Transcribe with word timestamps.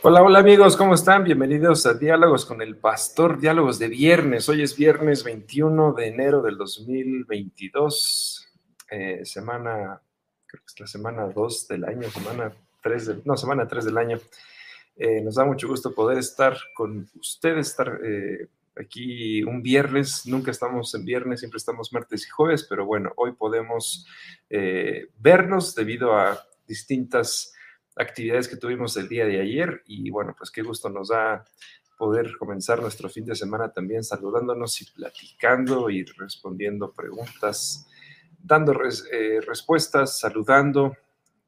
Hola, 0.00 0.22
hola 0.22 0.38
amigos, 0.38 0.76
¿cómo 0.76 0.94
están? 0.94 1.24
Bienvenidos 1.24 1.84
a 1.84 1.92
Diálogos 1.92 2.46
con 2.46 2.62
el 2.62 2.76
Pastor, 2.76 3.40
Diálogos 3.40 3.80
de 3.80 3.88
viernes. 3.88 4.48
Hoy 4.48 4.62
es 4.62 4.76
viernes 4.76 5.24
21 5.24 5.92
de 5.92 6.06
enero 6.06 6.40
del 6.40 6.56
2022, 6.56 8.48
eh, 8.92 9.24
semana, 9.24 10.00
creo 10.46 10.60
que 10.62 10.66
es 10.66 10.78
la 10.78 10.86
semana 10.86 11.24
2 11.26 11.66
del 11.66 11.84
año, 11.84 12.08
semana 12.10 12.52
3 12.80 13.06
del, 13.06 13.22
no, 13.24 13.36
semana 13.36 13.66
3 13.66 13.86
del 13.86 13.98
año. 13.98 14.20
Eh, 14.96 15.20
nos 15.20 15.34
da 15.34 15.44
mucho 15.44 15.66
gusto 15.66 15.92
poder 15.92 16.18
estar 16.18 16.56
con 16.76 17.10
ustedes, 17.18 17.66
estar 17.66 17.98
eh, 18.04 18.46
aquí 18.76 19.42
un 19.42 19.64
viernes. 19.64 20.26
Nunca 20.26 20.52
estamos 20.52 20.94
en 20.94 21.04
viernes, 21.04 21.40
siempre 21.40 21.58
estamos 21.58 21.92
martes 21.92 22.24
y 22.24 22.30
jueves, 22.30 22.64
pero 22.70 22.86
bueno, 22.86 23.12
hoy 23.16 23.32
podemos 23.32 24.06
vernos 25.18 25.74
debido 25.74 26.16
a 26.16 26.40
distintas 26.68 27.52
actividades 27.98 28.48
que 28.48 28.56
tuvimos 28.56 28.96
el 28.96 29.08
día 29.08 29.26
de 29.26 29.40
ayer 29.40 29.82
y 29.86 30.10
bueno, 30.10 30.34
pues 30.36 30.50
qué 30.50 30.62
gusto 30.62 30.88
nos 30.88 31.08
da 31.08 31.44
poder 31.98 32.36
comenzar 32.38 32.80
nuestro 32.80 33.08
fin 33.08 33.24
de 33.24 33.34
semana 33.34 33.72
también 33.72 34.04
saludándonos 34.04 34.80
y 34.80 34.90
platicando 34.92 35.90
y 35.90 36.04
respondiendo 36.04 36.92
preguntas, 36.92 37.88
dando 38.38 38.72
eh, 39.12 39.40
respuestas, 39.40 40.20
saludando 40.20 40.96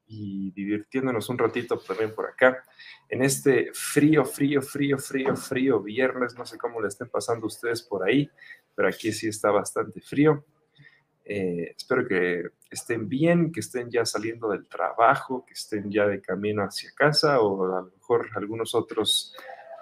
y 0.07 0.51
divirtiéndonos 0.51 1.29
un 1.29 1.37
ratito 1.37 1.79
también 1.79 2.13
por 2.13 2.27
acá. 2.27 2.65
En 3.07 3.23
este 3.23 3.71
frío, 3.73 4.25
frío, 4.25 4.61
frío, 4.61 4.97
frío, 4.97 5.35
frío 5.37 5.81
viernes, 5.81 6.35
no 6.35 6.45
sé 6.45 6.57
cómo 6.57 6.81
le 6.81 6.89
estén 6.89 7.07
pasando 7.07 7.47
ustedes 7.47 7.81
por 7.81 8.03
ahí, 8.03 8.29
pero 8.75 8.89
aquí 8.89 9.13
sí 9.13 9.29
está 9.29 9.51
bastante 9.51 10.01
frío. 10.01 10.43
Eh, 11.23 11.73
espero 11.77 12.07
que 12.07 12.43
estén 12.69 13.07
bien, 13.07 13.51
que 13.51 13.59
estén 13.59 13.89
ya 13.89 14.05
saliendo 14.05 14.49
del 14.49 14.67
trabajo, 14.67 15.45
que 15.45 15.53
estén 15.53 15.91
ya 15.91 16.07
de 16.07 16.21
camino 16.21 16.63
hacia 16.63 16.91
casa 16.95 17.39
o 17.41 17.63
a 17.65 17.81
lo 17.81 17.91
mejor 17.91 18.29
algunos 18.35 18.73
otros 18.73 19.35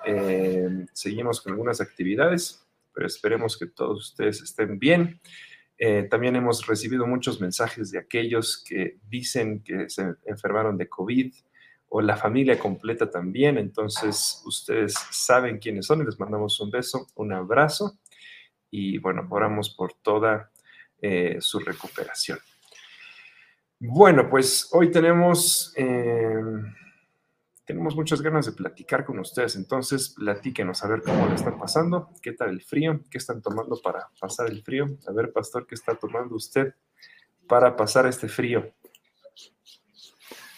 eh, 0.05 0.85
seguimos 0.93 1.41
con 1.41 1.53
algunas 1.53 1.81
actividades, 1.81 2.65
pero 2.93 3.07
esperemos 3.07 3.57
que 3.57 3.67
todos 3.67 4.09
ustedes 4.09 4.41
estén 4.41 4.79
bien. 4.79 5.21
Eh, 5.77 6.07
también 6.09 6.35
hemos 6.35 6.67
recibido 6.67 7.07
muchos 7.07 7.39
mensajes 7.39 7.91
de 7.91 7.99
aquellos 7.99 8.61
que 8.67 8.97
dicen 9.07 9.63
que 9.63 9.89
se 9.89 10.15
enfermaron 10.25 10.77
de 10.77 10.89
COVID 10.89 11.33
o 11.89 12.01
la 12.01 12.17
familia 12.17 12.59
completa 12.59 13.09
también. 13.09 13.57
Entonces, 13.57 14.41
ustedes 14.45 14.93
saben 15.11 15.59
quiénes 15.59 15.85
son 15.85 16.01
y 16.01 16.05
les 16.05 16.19
mandamos 16.19 16.59
un 16.59 16.69
beso, 16.69 17.07
un 17.15 17.31
abrazo 17.33 17.97
y 18.69 18.97
bueno, 18.99 19.25
oramos 19.29 19.73
por 19.73 19.93
toda 19.93 20.51
eh, 21.01 21.37
su 21.39 21.59
recuperación. 21.59 22.39
Bueno, 23.79 24.29
pues 24.29 24.67
hoy 24.73 24.91
tenemos, 24.91 25.73
eh, 25.77 26.41
tenemos 27.63 27.95
muchas 27.95 28.21
ganas 28.21 28.45
de 28.45 28.51
platicar 28.51 29.05
con 29.05 29.19
ustedes, 29.19 29.55
entonces 29.55 30.09
platíquenos 30.17 30.83
a 30.83 30.89
ver 30.89 31.01
cómo 31.01 31.27
le 31.27 31.35
están 31.35 31.57
pasando, 31.57 32.09
qué 32.21 32.33
tal 32.33 32.49
el 32.49 32.61
frío, 32.61 32.99
qué 33.09 33.17
están 33.17 33.41
tomando 33.41 33.79
para 33.81 34.09
pasar 34.19 34.49
el 34.49 34.61
frío. 34.63 34.85
A 35.07 35.13
ver, 35.13 35.31
pastor, 35.31 35.65
¿qué 35.65 35.75
está 35.75 35.95
tomando 35.95 36.35
usted 36.35 36.73
para 37.47 37.75
pasar 37.75 38.05
este 38.05 38.27
frío? 38.27 38.69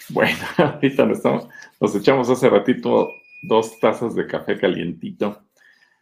Bueno, 0.10 0.40
ahorita 0.58 1.06
nos, 1.06 1.18
estamos, 1.18 1.48
nos 1.80 1.96
echamos 1.96 2.30
hace 2.30 2.50
ratito 2.50 3.08
dos 3.44 3.80
tazas 3.80 4.16
de 4.16 4.26
café 4.26 4.58
calientito 4.58 5.44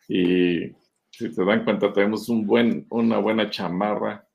y 0.07 0.71
si 1.11 1.33
se 1.33 1.43
dan 1.43 1.65
cuenta 1.65 1.91
tenemos 1.91 2.29
un 2.29 2.45
buen, 2.45 2.87
una 2.89 3.17
buena 3.17 3.49
chamarra 3.49 4.28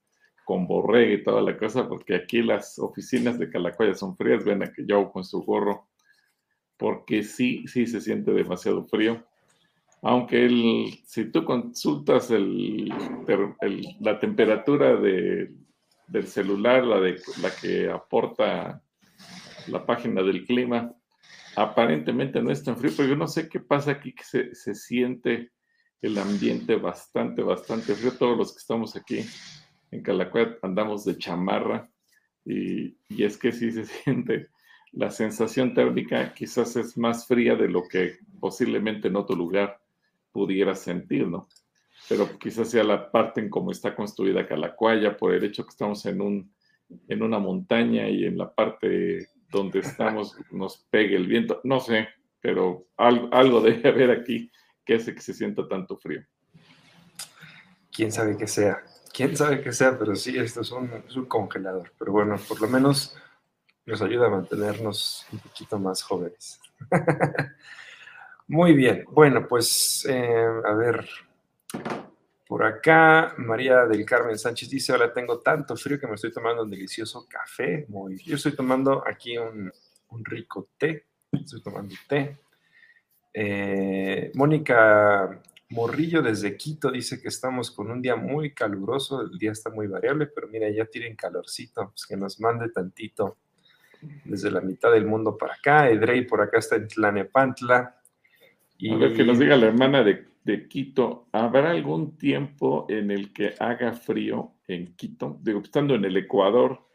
con 0.45 0.67
borrega 0.67 1.15
y 1.15 1.23
toda 1.23 1.43
la 1.43 1.57
cosa, 1.57 1.89
porque 1.89 2.15
aquí 2.15 2.43
las 2.43 2.79
oficinas 2.79 3.39
de 3.39 3.51
Calacoya 3.51 3.95
son 3.95 4.17
frías, 4.17 4.45
ven 4.45 4.63
a 4.63 4.73
que 4.73 4.85
yo 4.87 5.11
con 5.11 5.25
su 5.25 5.43
gorro, 5.43 5.89
porque 6.77 7.23
sí, 7.23 7.65
sí 7.67 7.87
se 7.87 8.01
siente 8.01 8.33
demasiado 8.33 8.85
frío. 8.87 9.25
Aunque 10.03 10.49
si 11.07 11.31
tú 11.31 11.45
consultas 11.45 12.31
la 12.31 14.21
temperatura 14.21 14.97
de, 14.97 15.55
del 16.07 16.27
celular, 16.27 16.85
la, 16.85 17.01
de, 17.01 17.19
la 17.41 17.51
que 17.51 17.91
aporta 17.91 18.83
la 19.69 19.87
página 19.87 20.23
del 20.23 20.45
clima, 20.45 20.95
aparentemente 21.57 22.43
no 22.43 22.51
es 22.51 22.63
tan 22.63 22.77
frío, 22.77 22.93
pero 22.95 23.09
yo 23.09 23.17
no 23.17 23.27
sé 23.29 23.49
qué 23.49 23.61
pasa 23.61 23.93
aquí, 23.93 24.13
que 24.13 24.25
se, 24.25 24.55
se 24.55 24.75
siente 24.75 25.53
el 26.03 26.19
ambiente 26.19 26.77
bastante, 26.77 27.43
bastante 27.43 27.95
frío. 27.95 28.13
Todos 28.13 28.37
los 28.37 28.53
que 28.53 28.59
estamos 28.59 28.95
aquí 28.97 29.25
en 29.95 30.03
Calacuet 30.03 30.59
andamos 30.63 31.05
de 31.05 31.17
chamarra 31.17 31.89
y, 32.45 32.97
es 33.09 33.39
que 33.39 33.53
sí 33.53 33.71
se 33.71 33.85
siente 34.03 34.49
la 34.93 35.11
sensación 35.11 35.75
térmica 35.75 36.35
quizás 36.35 36.77
es 36.77 36.97
más 36.97 37.27
fría 37.27 37.55
de 37.57 37.69
lo 37.69 37.85
que 37.89 38.19
posiblemente 38.41 39.09
en 39.09 39.17
otro 39.17 39.35
lugar 39.35 39.81
pudiera 40.31 40.75
sentir, 40.75 41.27
¿no? 41.27 41.49
Pero 42.09 42.39
quizás 42.39 42.71
sea 42.71 42.85
la 42.85 43.11
parte 43.11 43.41
en 43.41 43.49
cómo 43.49 43.71
está 43.71 43.95
construida 43.95 44.47
Calacuaya 44.47 45.17
por 45.17 45.33
el 45.33 45.45
hecho 45.45 45.65
que 45.65 45.71
estamos 45.71 46.05
en, 46.07 46.21
un, 46.21 46.53
en 47.09 47.23
una 47.23 47.39
montaña 47.39 48.09
y 48.09 48.25
en 48.25 48.37
la 48.37 48.53
parte 48.53 49.29
donde 49.51 49.79
estamos 49.79 50.37
nos 50.51 50.79
pegue 50.91 51.17
el 51.17 51.27
viento, 51.27 51.61
no 51.65 51.81
sé, 51.81 52.09
pero 52.41 52.89
algo, 52.97 53.29
algo 53.33 53.61
debe 53.61 53.89
haber 53.89 54.11
aquí 54.11 54.51
que 54.85 54.97
hace 54.97 55.15
que 55.15 55.21
se 55.21 55.35
sienta 55.35 55.67
tanto 55.67 55.97
frío. 55.97 56.23
¿Quién 57.91 58.11
sabe 58.13 58.37
qué 58.37 58.47
sea? 58.47 58.83
Quién 59.15 59.37
sabe 59.37 59.63
qué 59.63 59.73
sea, 59.73 59.97
pero 59.97 60.15
sí, 60.17 60.37
esto 60.37 60.61
es 60.61 60.73
un, 60.73 61.27
congelador. 61.27 61.93
Pero 61.99 62.13
bueno, 62.13 62.37
por 62.49 62.61
lo 62.61 62.69
menos 62.69 63.17
nos 63.87 64.03
ayuda 64.03 64.27
a 64.27 64.31
mantenernos 64.31 65.27
un 65.33 65.39
poquito 65.39 65.79
más 65.79 66.03
jóvenes. 66.03 66.61
Muy 68.49 68.75
bien, 68.75 69.05
bueno, 69.11 69.47
pues 69.49 70.05
eh, 70.07 70.47
a 70.65 70.75
ver, 70.75 71.09
por 72.47 72.65
acá 72.65 73.35
María 73.39 73.87
del 73.87 74.05
Carmen 74.05 74.37
Sánchez 74.37 74.69
dice, 74.69 74.93
hola, 74.93 75.13
tengo 75.13 75.41
tanto 75.41 75.77
frío 75.77 75.99
que 75.99 76.07
me 76.07 76.17
estoy 76.17 76.33
tomando 76.33 76.65
un 76.65 76.71
delicioso 76.71 77.27
café. 77.27 77.87
Yo 78.25 78.37
estoy 78.37 78.55
tomando 78.55 79.03
aquí 79.07 79.39
un, 79.39 79.73
rico 80.25 80.69
té, 80.77 81.07
estoy 81.33 81.63
tomando 81.63 81.95
té. 82.07 82.37
Eh, 83.33 84.31
Mónica 84.35 85.41
Morrillo 85.75 86.23
desde 86.23 86.57
Quito 86.57 86.93
dice 86.93 87.21
que 87.21 87.27
estamos 87.27 87.73
con 87.73 87.91
un 87.91 88.01
día 88.01 88.15
muy 88.15 88.55
caluroso, 88.55 89.23
el 89.23 89.37
día 89.37 89.51
está 89.51 89.71
muy 89.71 89.89
variable, 89.89 90.29
pero 90.29 90.47
mira, 90.47 90.71
ya 90.71 90.85
tienen 90.85 91.17
calorcito, 91.17 91.91
pues 91.91 92.07
que 92.07 92.17
nos 92.17 92.39
mande 92.39 92.69
tantito 92.69 93.39
desde 94.25 94.53
la 94.53 94.61
mitad 94.61 94.93
del 94.93 95.05
mundo 95.05 95.37
para 95.37 95.55
acá. 95.55 95.91
Edrey 95.91 96.23
por 96.27 96.41
acá 96.41 96.59
está 96.59 96.77
en 96.77 96.87
Tlanepantla. 96.87 98.01
Y... 98.79 98.93
A 98.93 98.97
ver, 98.99 99.15
que 99.15 99.25
nos 99.25 99.37
diga 99.37 99.57
la 99.57 99.67
hermana 99.67 100.05
de, 100.05 100.25
de, 100.45 100.69
Quito, 100.69 101.27
¿habrá 101.33 101.73
algún 101.73 102.17
tiempo 102.17 102.87
en 102.89 103.11
el 103.11 103.33
que 103.33 103.55
haga 103.59 103.95
frío 103.95 104.53
en 104.69 104.95
Quito? 104.95 105.41
Digo, 105.43 105.61
estando 105.61 105.97
en 105.97 106.05
el 106.05 106.17
Ecuador, 106.17 106.87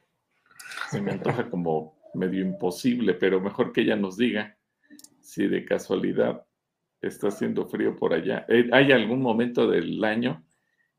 se 0.89 1.01
me 1.01 1.11
antoja 1.11 1.49
como 1.49 1.99
medio 2.13 2.41
imposible, 2.41 3.13
pero 3.13 3.41
mejor 3.41 3.73
que 3.73 3.81
ella 3.81 3.97
nos 3.97 4.15
diga 4.15 4.55
si 5.19 5.47
de 5.47 5.65
casualidad 5.65 6.45
está 7.01 7.29
haciendo 7.29 7.67
frío 7.67 7.95
por 7.95 8.13
allá. 8.13 8.45
Eh, 8.47 8.69
¿Hay 8.71 8.91
algún 8.91 9.21
momento 9.21 9.67
del 9.67 10.03
año 10.03 10.43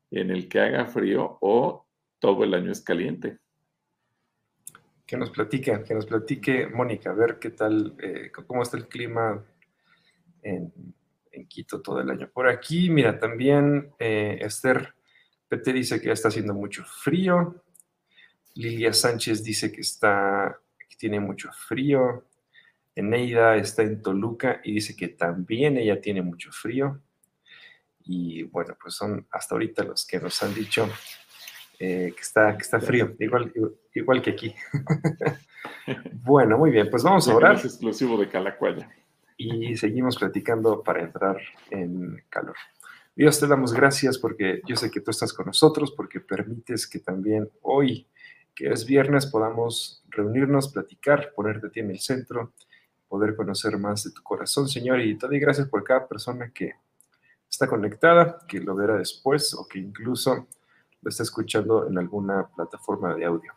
en 0.09 0.31
el 0.31 0.47
que 0.47 0.59
haga 0.59 0.85
frío 0.85 1.37
o 1.41 1.87
todo 2.19 2.43
el 2.43 2.53
año 2.53 2.71
es 2.71 2.81
caliente? 2.81 3.39
Que 5.05 5.17
nos 5.17 5.29
platique, 5.29 5.83
que 5.83 5.93
nos 5.93 6.05
platique 6.05 6.67
Mónica, 6.67 7.11
a 7.11 7.15
ver 7.15 7.37
qué 7.39 7.51
tal, 7.51 7.95
eh, 7.99 8.31
cómo 8.47 8.63
está 8.63 8.77
el 8.77 8.87
clima 8.87 9.43
en, 10.41 10.71
Quito 11.47 11.81
todo 11.81 12.01
el 12.01 12.09
año. 12.09 12.29
Por 12.29 12.47
aquí, 12.47 12.89
mira, 12.89 13.17
también 13.17 13.93
eh, 13.99 14.37
Esther 14.41 14.93
PT 15.47 15.73
dice 15.73 15.99
que 15.99 16.07
ya 16.07 16.13
está 16.13 16.27
haciendo 16.27 16.53
mucho 16.53 16.83
frío. 16.85 17.63
Lilia 18.55 18.93
Sánchez 18.93 19.43
dice 19.43 19.71
que 19.71 19.81
está, 19.81 20.59
que 20.77 20.95
tiene 20.97 21.19
mucho 21.19 21.49
frío. 21.51 22.25
Eneida 22.95 23.55
está 23.55 23.83
en 23.83 24.01
Toluca 24.01 24.61
y 24.63 24.73
dice 24.73 24.95
que 24.95 25.09
también 25.09 25.77
ella 25.77 26.01
tiene 26.01 26.21
mucho 26.21 26.51
frío. 26.51 27.01
Y 28.03 28.43
bueno, 28.43 28.75
pues 28.81 28.95
son 28.95 29.27
hasta 29.31 29.55
ahorita 29.55 29.83
los 29.83 30.05
que 30.05 30.19
nos 30.19 30.41
han 30.43 30.53
dicho 30.53 30.89
eh, 31.79 32.13
que, 32.15 32.21
está, 32.21 32.55
que 32.57 32.63
está 32.63 32.79
frío, 32.79 33.15
igual, 33.19 33.51
igual 33.93 34.21
que 34.21 34.31
aquí. 34.31 34.53
bueno, 36.23 36.57
muy 36.57 36.71
bien, 36.71 36.89
pues 36.89 37.03
vamos 37.03 37.27
a 37.27 37.35
orar. 37.35 37.55
Es 37.55 37.65
exclusivo 37.65 38.17
de 38.17 38.27
Calacuaya. 38.27 38.89
Y 39.37 39.75
seguimos 39.77 40.17
platicando 40.17 40.83
para 40.83 41.01
entrar 41.01 41.37
en 41.69 42.23
calor. 42.29 42.55
Dios, 43.15 43.39
te 43.39 43.47
damos 43.47 43.73
gracias 43.73 44.17
porque 44.17 44.61
yo 44.67 44.75
sé 44.75 44.91
que 44.91 45.01
tú 45.01 45.11
estás 45.11 45.33
con 45.33 45.47
nosotros, 45.47 45.91
porque 45.91 46.19
permites 46.19 46.87
que 46.87 46.99
también 46.99 47.49
hoy, 47.61 48.07
que 48.55 48.69
es 48.69 48.85
viernes, 48.85 49.25
podamos 49.25 50.03
reunirnos, 50.09 50.71
platicar, 50.71 51.33
ponerte 51.35 51.67
a 51.67 51.69
ti 51.71 51.79
en 51.79 51.91
el 51.91 51.99
centro 51.99 52.53
poder 53.11 53.35
conocer 53.35 53.77
más 53.77 54.05
de 54.05 54.11
tu 54.11 54.23
corazón, 54.23 54.69
Señor. 54.69 55.01
Y 55.01 55.17
te 55.17 55.27
doy 55.27 55.37
gracias 55.37 55.67
por 55.67 55.83
cada 55.83 56.07
persona 56.07 56.49
que 56.49 56.75
está 57.49 57.67
conectada, 57.67 58.39
que 58.47 58.61
lo 58.61 58.73
verá 58.73 58.95
después 58.95 59.53
o 59.53 59.67
que 59.67 59.79
incluso 59.79 60.47
lo 61.01 61.09
está 61.09 61.23
escuchando 61.23 61.89
en 61.89 61.97
alguna 61.97 62.47
plataforma 62.55 63.13
de 63.13 63.25
audio. 63.25 63.51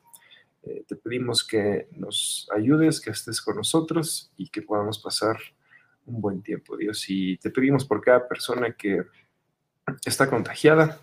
Eh, 0.65 0.85
te 0.89 0.97
pedimos 0.97 1.47
que 1.47 1.87
nos 1.93 2.49
ayudes, 2.53 3.01
que 3.01 3.11
estés 3.11 3.41
con 3.41 3.55
nosotros 3.57 4.33
y 4.37 4.49
que 4.49 4.61
podamos 4.61 4.99
pasar 4.99 5.37
un 6.05 6.21
buen 6.21 6.43
tiempo, 6.43 6.77
Dios. 6.77 7.05
Y 7.09 7.37
te 7.37 7.51
pedimos 7.51 7.85
por 7.85 8.01
cada 8.01 8.27
persona 8.27 8.73
que 8.73 9.05
está 10.05 10.29
contagiada, 10.29 10.99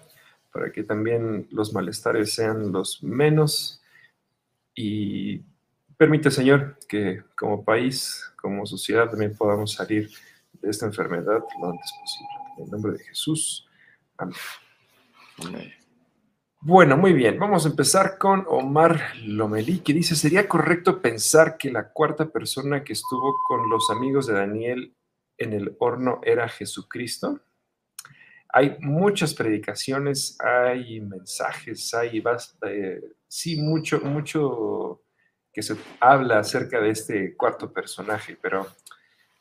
para 0.51 0.73
que 0.73 0.83
también 0.83 1.47
los 1.51 1.73
malestares 1.73 2.33
sean 2.33 2.73
los 2.73 3.01
menos 3.01 3.81
y 4.75 5.45
permite, 6.01 6.31
Señor, 6.31 6.79
que 6.87 7.21
como 7.37 7.63
país, 7.63 8.33
como 8.35 8.65
sociedad 8.65 9.07
también 9.07 9.37
podamos 9.37 9.73
salir 9.73 10.09
de 10.53 10.67
esta 10.67 10.87
enfermedad 10.87 11.43
lo 11.61 11.69
antes 11.69 11.91
posible. 12.01 12.55
En 12.57 12.63
el 12.63 12.71
nombre 12.71 12.93
de 12.93 13.03
Jesús. 13.03 13.69
Amén. 14.17 14.35
Amén. 15.45 15.71
Bueno, 16.59 16.97
muy 16.97 17.13
bien. 17.13 17.37
Vamos 17.37 17.67
a 17.67 17.69
empezar 17.69 18.17
con 18.17 18.45
Omar 18.47 19.15
Lomelí, 19.23 19.81
que 19.81 19.93
dice, 19.93 20.15
¿sería 20.15 20.49
correcto 20.49 21.03
pensar 21.03 21.55
que 21.55 21.69
la 21.69 21.89
cuarta 21.89 22.31
persona 22.31 22.83
que 22.83 22.93
estuvo 22.93 23.35
con 23.47 23.69
los 23.69 23.91
amigos 23.91 24.25
de 24.25 24.33
Daniel 24.33 24.95
en 25.37 25.53
el 25.53 25.75
horno 25.77 26.19
era 26.23 26.49
Jesucristo? 26.49 27.41
Hay 28.49 28.75
muchas 28.79 29.35
predicaciones, 29.35 30.35
hay 30.39 30.99
mensajes, 30.99 31.93
hay 31.93 32.23
eh, 32.65 33.01
sí, 33.27 33.61
mucho, 33.61 34.01
mucho 34.01 35.00
que 35.53 35.61
se 35.61 35.75
habla 35.99 36.39
acerca 36.39 36.79
de 36.79 36.91
este 36.91 37.35
cuarto 37.35 37.71
personaje, 37.71 38.37
pero 38.41 38.67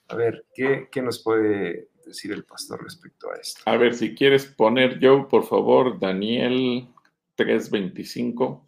a 0.08 0.16
ver, 0.16 0.44
¿qué, 0.54 0.88
qué 0.90 1.02
nos 1.02 1.22
puede 1.22 1.88
decir 2.04 2.32
el 2.32 2.44
pastor 2.44 2.82
respecto 2.82 3.30
a 3.30 3.36
esto? 3.36 3.62
A 3.66 3.76
ver, 3.76 3.94
si 3.94 4.14
quieres 4.14 4.46
poner 4.46 4.98
yo, 4.98 5.28
por 5.28 5.44
favor, 5.44 5.98
Daniel 5.98 6.88
3.25. 7.36 8.66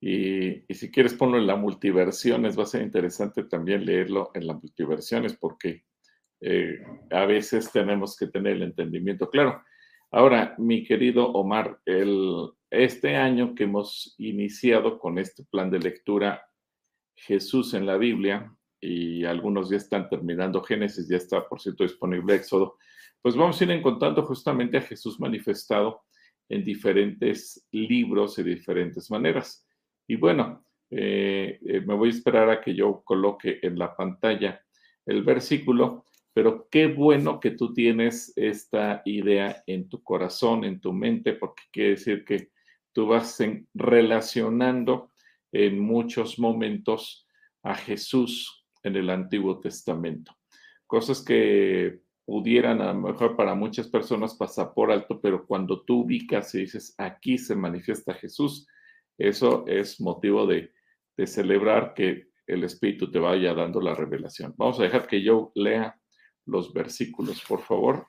Y, 0.00 0.64
y, 0.72 0.74
si 0.74 0.90
quieres 0.92 1.14
ponlo 1.14 1.38
en 1.38 1.46
la 1.46 1.56
multiversiones, 1.56 2.56
va 2.56 2.62
a 2.62 2.66
ser 2.66 2.82
interesante 2.82 3.42
también 3.42 3.84
leerlo 3.84 4.30
en 4.32 4.46
la 4.46 4.54
multiversiones 4.54 5.34
porque 5.34 5.84
eh, 6.40 6.84
a 7.10 7.26
veces 7.26 7.70
tenemos 7.72 8.16
que 8.16 8.28
tener 8.28 8.54
el 8.54 8.62
entendimiento 8.62 9.28
claro. 9.28 9.62
Ahora, 10.10 10.54
mi 10.58 10.84
querido 10.84 11.30
Omar, 11.32 11.80
el, 11.84 12.50
este 12.70 13.16
año 13.16 13.54
que 13.54 13.64
hemos 13.64 14.14
iniciado 14.18 14.98
con 14.98 15.18
este 15.18 15.44
plan 15.44 15.70
de 15.70 15.80
lectura 15.80 16.48
Jesús 17.14 17.74
en 17.74 17.84
la 17.84 17.96
Biblia, 17.96 18.54
y 18.80 19.24
algunos 19.24 19.70
ya 19.70 19.76
están 19.76 20.08
terminando 20.08 20.62
Génesis, 20.62 21.08
ya 21.08 21.16
está 21.16 21.46
por 21.46 21.60
cierto 21.60 21.82
disponible 21.82 22.36
Éxodo, 22.36 22.78
pues 23.20 23.36
vamos 23.36 23.60
a 23.60 23.64
ir 23.64 23.70
encontrando 23.70 24.22
justamente 24.22 24.78
a 24.78 24.82
Jesús 24.82 25.18
manifestado 25.18 26.02
en 26.48 26.64
diferentes 26.64 27.66
libros 27.72 28.36
de 28.36 28.44
diferentes 28.44 29.10
maneras. 29.10 29.66
Y 30.06 30.16
bueno, 30.16 30.64
eh, 30.90 31.58
eh, 31.66 31.80
me 31.80 31.94
voy 31.94 32.08
a 32.08 32.12
esperar 32.12 32.48
a 32.48 32.60
que 32.60 32.74
yo 32.74 33.02
coloque 33.04 33.58
en 33.62 33.78
la 33.78 33.94
pantalla 33.94 34.62
el 35.04 35.22
versículo, 35.22 36.04
pero 36.38 36.68
qué 36.70 36.86
bueno 36.86 37.40
que 37.40 37.50
tú 37.50 37.74
tienes 37.74 38.32
esta 38.36 39.02
idea 39.04 39.60
en 39.66 39.88
tu 39.88 40.04
corazón, 40.04 40.62
en 40.62 40.78
tu 40.78 40.92
mente, 40.92 41.32
porque 41.32 41.64
quiere 41.72 41.90
decir 41.90 42.24
que 42.24 42.52
tú 42.92 43.08
vas 43.08 43.42
relacionando 43.74 45.10
en 45.50 45.80
muchos 45.80 46.38
momentos 46.38 47.26
a 47.64 47.74
Jesús 47.74 48.64
en 48.84 48.94
el 48.94 49.10
Antiguo 49.10 49.58
Testamento. 49.58 50.32
Cosas 50.86 51.24
que 51.24 52.02
pudieran 52.24 52.82
a 52.82 52.92
lo 52.92 53.00
mejor 53.00 53.34
para 53.34 53.56
muchas 53.56 53.88
personas 53.88 54.36
pasar 54.36 54.74
por 54.74 54.92
alto, 54.92 55.20
pero 55.20 55.44
cuando 55.44 55.82
tú 55.82 56.02
ubicas 56.02 56.54
y 56.54 56.60
dices, 56.60 56.94
aquí 56.98 57.36
se 57.36 57.56
manifiesta 57.56 58.14
Jesús, 58.14 58.68
eso 59.18 59.64
es 59.66 60.00
motivo 60.00 60.46
de, 60.46 60.70
celebrar 61.26 61.94
que 61.94 62.28
el 62.46 62.62
Espíritu 62.62 63.10
te 63.10 63.18
vaya 63.18 63.54
dando 63.54 63.80
la 63.80 63.96
revelación. 63.96 64.54
Vamos 64.56 64.78
a 64.78 64.84
dejar 64.84 65.08
que 65.08 65.20
yo 65.20 65.50
lea 65.56 65.97
los 66.48 66.72
versículos, 66.72 67.42
por 67.46 67.62
favor. 67.62 68.06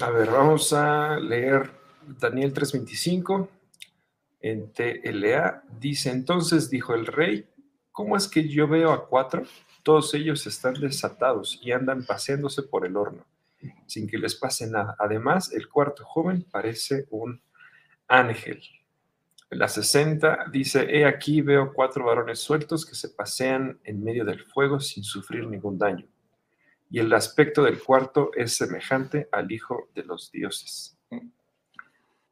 A 0.00 0.10
ver, 0.10 0.30
vamos 0.30 0.72
a 0.72 1.18
leer 1.18 1.70
Daniel 2.20 2.52
3:25 2.54 3.48
en 4.40 4.72
TLA. 4.72 5.64
Dice, 5.78 6.10
entonces 6.10 6.70
dijo 6.70 6.94
el 6.94 7.06
rey, 7.06 7.48
¿cómo 7.90 8.16
es 8.16 8.28
que 8.28 8.48
yo 8.48 8.68
veo 8.68 8.92
a 8.92 9.08
cuatro? 9.08 9.42
Todos 9.82 10.14
ellos 10.14 10.46
están 10.46 10.74
desatados 10.74 11.58
y 11.62 11.72
andan 11.72 12.06
paseándose 12.06 12.62
por 12.62 12.86
el 12.86 12.96
horno, 12.96 13.26
sin 13.86 14.06
que 14.06 14.18
les 14.18 14.34
pase 14.34 14.66
nada. 14.68 14.94
Además, 14.98 15.52
el 15.52 15.68
cuarto 15.68 16.04
joven 16.04 16.46
parece 16.50 17.06
un 17.10 17.40
ángel. 18.06 18.62
La 19.50 19.66
60 19.66 20.46
dice, 20.52 20.86
he 20.90 21.06
aquí 21.06 21.40
veo 21.40 21.72
cuatro 21.72 22.04
varones 22.04 22.38
sueltos 22.38 22.84
que 22.84 22.94
se 22.94 23.08
pasean 23.08 23.80
en 23.82 24.04
medio 24.04 24.24
del 24.24 24.44
fuego 24.44 24.78
sin 24.78 25.02
sufrir 25.02 25.46
ningún 25.46 25.78
daño. 25.78 26.06
Y 26.90 27.00
el 27.00 27.12
aspecto 27.12 27.62
del 27.62 27.82
cuarto 27.82 28.30
es 28.34 28.56
semejante 28.56 29.28
al 29.32 29.50
Hijo 29.52 29.88
de 29.94 30.04
los 30.04 30.32
Dioses. 30.32 30.98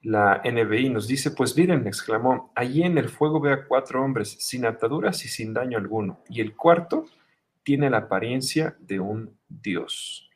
La 0.03 0.41
NBI 0.45 0.91
nos 0.91 1.09
dice, 1.09 1.33
pues 1.33 1.57
miren, 1.57 1.87
exclamó, 1.87 2.53
allí 2.55 2.85
en 2.85 2.97
el 2.97 3.09
fuego 3.09 3.41
ve 3.41 3.53
a 3.53 3.67
cuatro 3.67 4.05
hombres 4.05 4.37
sin 4.39 4.65
ataduras 4.65 5.25
y 5.25 5.29
sin 5.29 5.53
daño 5.53 5.79
alguno. 5.79 6.21
Y 6.29 6.41
el 6.41 6.55
cuarto 6.55 7.07
tiene 7.65 7.91
la 7.91 7.99
apariencia 7.99 8.77
de 8.79 9.01
un 9.01 9.37
Dios. 9.49 10.31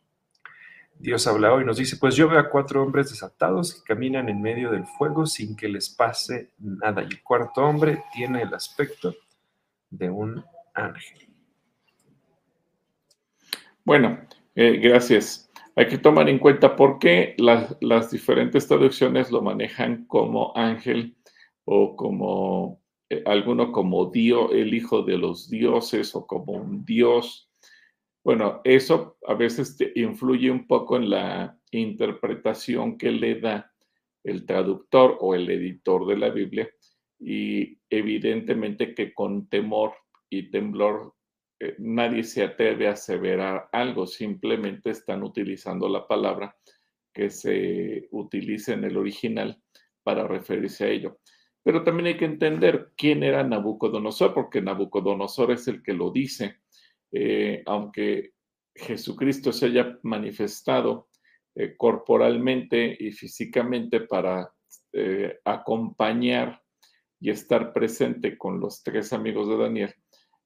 Dios 0.99 1.27
habla 1.27 1.55
hoy 1.55 1.63
y 1.63 1.67
nos 1.67 1.79
dice, 1.79 1.97
pues 1.97 2.15
yo 2.15 2.29
veo 2.29 2.41
a 2.41 2.51
cuatro 2.51 2.83
hombres 2.83 3.11
desatados 3.11 3.75
que 3.75 3.95
caminan 3.95 4.29
en 4.29 4.43
medio 4.43 4.71
del 4.71 4.85
fuego 4.85 5.25
sin 5.25 5.57
que 5.57 5.69
les 5.69 5.89
pase 5.89 6.51
nada. 6.59 7.03
Y 7.03 7.07
el 7.07 7.23
cuarto 7.23 7.63
hombre 7.63 8.03
tiene 8.13 8.43
el 8.43 8.53
aspecto 8.53 9.15
de 9.89 10.11
un 10.11 10.45
ángel. 10.75 11.30
Bueno, 13.91 14.21
eh, 14.55 14.77
gracias. 14.77 15.51
Hay 15.75 15.89
que 15.89 15.99
tomar 15.99 16.29
en 16.29 16.39
cuenta 16.39 16.77
por 16.77 17.01
qué 17.01 17.35
las 17.39 18.09
diferentes 18.13 18.69
traducciones 18.69 19.33
lo 19.33 19.43
manejan 19.43 20.07
como 20.07 20.57
ángel 20.57 21.17
o 21.65 21.97
como 21.97 22.81
eh, 23.09 23.25
alguno 23.27 23.73
como 23.73 24.07
Dios, 24.07 24.53
el 24.53 24.75
hijo 24.75 25.03
de 25.03 25.19
los 25.19 25.51
dioses 25.51 26.15
o 26.15 26.25
como 26.25 26.53
un 26.53 26.85
dios. 26.85 27.51
Bueno, 28.23 28.61
eso 28.63 29.17
a 29.27 29.35
veces 29.35 29.77
influye 29.97 30.53
un 30.53 30.69
poco 30.69 30.97
en 30.97 31.11
la 31.11 31.59
interpretación 31.73 32.97
que 32.97 33.11
le 33.11 33.41
da 33.41 33.73
el 34.23 34.47
traductor 34.47 35.19
o 35.19 35.35
el 35.35 35.51
editor 35.51 36.07
de 36.07 36.17
la 36.17 36.29
Biblia 36.29 36.71
y 37.19 37.77
evidentemente 37.91 38.95
que 38.95 39.13
con 39.13 39.49
temor 39.49 39.95
y 40.31 40.49
temblor 40.53 41.13
eh, 41.61 41.75
nadie 41.79 42.25
se 42.25 42.43
atreve 42.43 42.89
a 42.89 42.93
aseverar 42.93 43.69
algo, 43.71 44.07
simplemente 44.07 44.91
están 44.91 45.23
utilizando 45.23 45.91
la 45.91 46.09
palabra 46.09 46.57
que 47.13 47.29
se 47.29 48.09
utiliza 48.13 48.73
en 48.73 48.85
el 48.85 48.97
original 48.97 49.63
para 50.03 50.27
referirse 50.27 50.85
a 50.85 50.89
ello. 50.89 51.21
Pero 51.63 51.85
también 51.85 52.07
hay 52.07 52.17
que 52.17 52.25
entender 52.25 52.93
quién 52.97 53.23
era 53.23 53.45
Nabucodonosor, 53.45 54.33
porque 54.33 54.63
Nabucodonosor 54.63 55.53
es 55.53 55.69
el 55.69 55.83
que 55.83 55.93
lo 55.93 56.11
dice, 56.11 56.57
eh, 57.13 57.63
aunque 57.67 58.33
Jesucristo 58.75 59.53
se 59.53 59.67
haya 59.67 59.99
manifestado 60.03 61.09
eh, 61.55 61.77
corporalmente 61.77 62.97
y 62.99 63.13
físicamente 63.13 64.01
para 64.01 64.51
acompañar 65.45 66.61
y 67.21 67.31
estar 67.31 67.73
presente 67.73 68.37
con 68.37 68.59
los 68.59 68.83
tres 68.83 69.13
amigos 69.13 69.49
de 69.49 69.57
Daniel, 69.57 69.95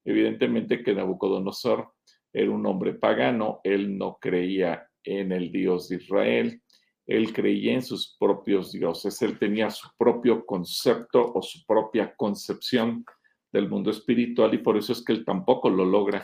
evidentemente 0.05 0.83
que 0.83 0.93
Nabucodonosor 0.93 1.91
era 2.31 2.51
un 2.51 2.65
hombre 2.65 2.93
pagano, 2.93 3.59
él 3.63 3.97
no 3.97 4.17
creía 4.21 4.87
en 5.03 5.31
el 5.31 5.51
Dios 5.51 5.89
de 5.89 5.97
Israel, 5.97 6.61
él 7.07 7.33
creía 7.33 7.73
en 7.73 7.81
sus 7.81 8.15
propios 8.19 8.71
dioses, 8.71 9.21
él 9.21 9.37
tenía 9.37 9.69
su 9.69 9.87
propio 9.97 10.45
concepto 10.45 11.33
o 11.33 11.41
su 11.41 11.65
propia 11.65 12.15
concepción 12.15 13.05
del 13.51 13.69
mundo 13.69 13.91
espiritual 13.91 14.53
y 14.53 14.57
por 14.57 14.77
eso 14.77 14.91
es 14.91 15.03
que 15.03 15.13
él 15.13 15.23
tampoco 15.23 15.69
lo 15.69 15.85
logra 15.85 16.23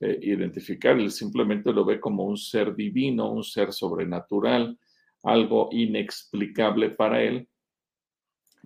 eh, 0.00 0.18
identificar, 0.22 0.98
él 0.98 1.10
simplemente 1.10 1.72
lo 1.72 1.84
ve 1.84 2.00
como 2.00 2.24
un 2.24 2.36
ser 2.36 2.74
divino, 2.74 3.30
un 3.30 3.44
ser 3.44 3.72
sobrenatural, 3.72 4.78
algo 5.22 5.68
inexplicable 5.70 6.90
para 6.90 7.22
él, 7.22 7.48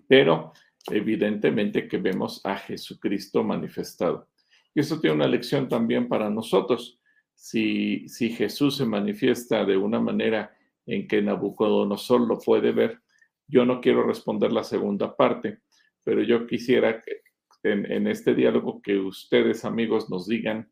pero 0.08 0.52
evidentemente 0.90 1.88
que 1.88 1.98
vemos 1.98 2.40
a 2.44 2.56
Jesucristo 2.56 3.42
manifestado. 3.42 4.28
Y 4.76 4.80
eso 4.80 5.00
tiene 5.00 5.16
una 5.16 5.26
lección 5.26 5.70
también 5.70 6.06
para 6.06 6.28
nosotros. 6.28 7.00
Si, 7.34 8.06
si 8.10 8.28
Jesús 8.28 8.76
se 8.76 8.84
manifiesta 8.84 9.64
de 9.64 9.78
una 9.78 9.98
manera 9.98 10.54
en 10.84 11.08
que 11.08 11.22
Nabucodonosor 11.22 12.20
lo 12.20 12.38
puede 12.38 12.72
ver. 12.72 13.00
Yo 13.48 13.64
no 13.64 13.80
quiero 13.80 14.02
responder 14.02 14.52
la 14.52 14.64
segunda 14.64 15.16
parte, 15.16 15.60
pero 16.04 16.22
yo 16.22 16.46
quisiera 16.46 17.00
que 17.02 17.22
en, 17.62 18.06
este 18.06 18.34
diálogo 18.34 18.82
que 18.82 18.98
ustedes, 18.98 19.64
amigos, 19.64 20.10
nos 20.10 20.26
digan 20.28 20.70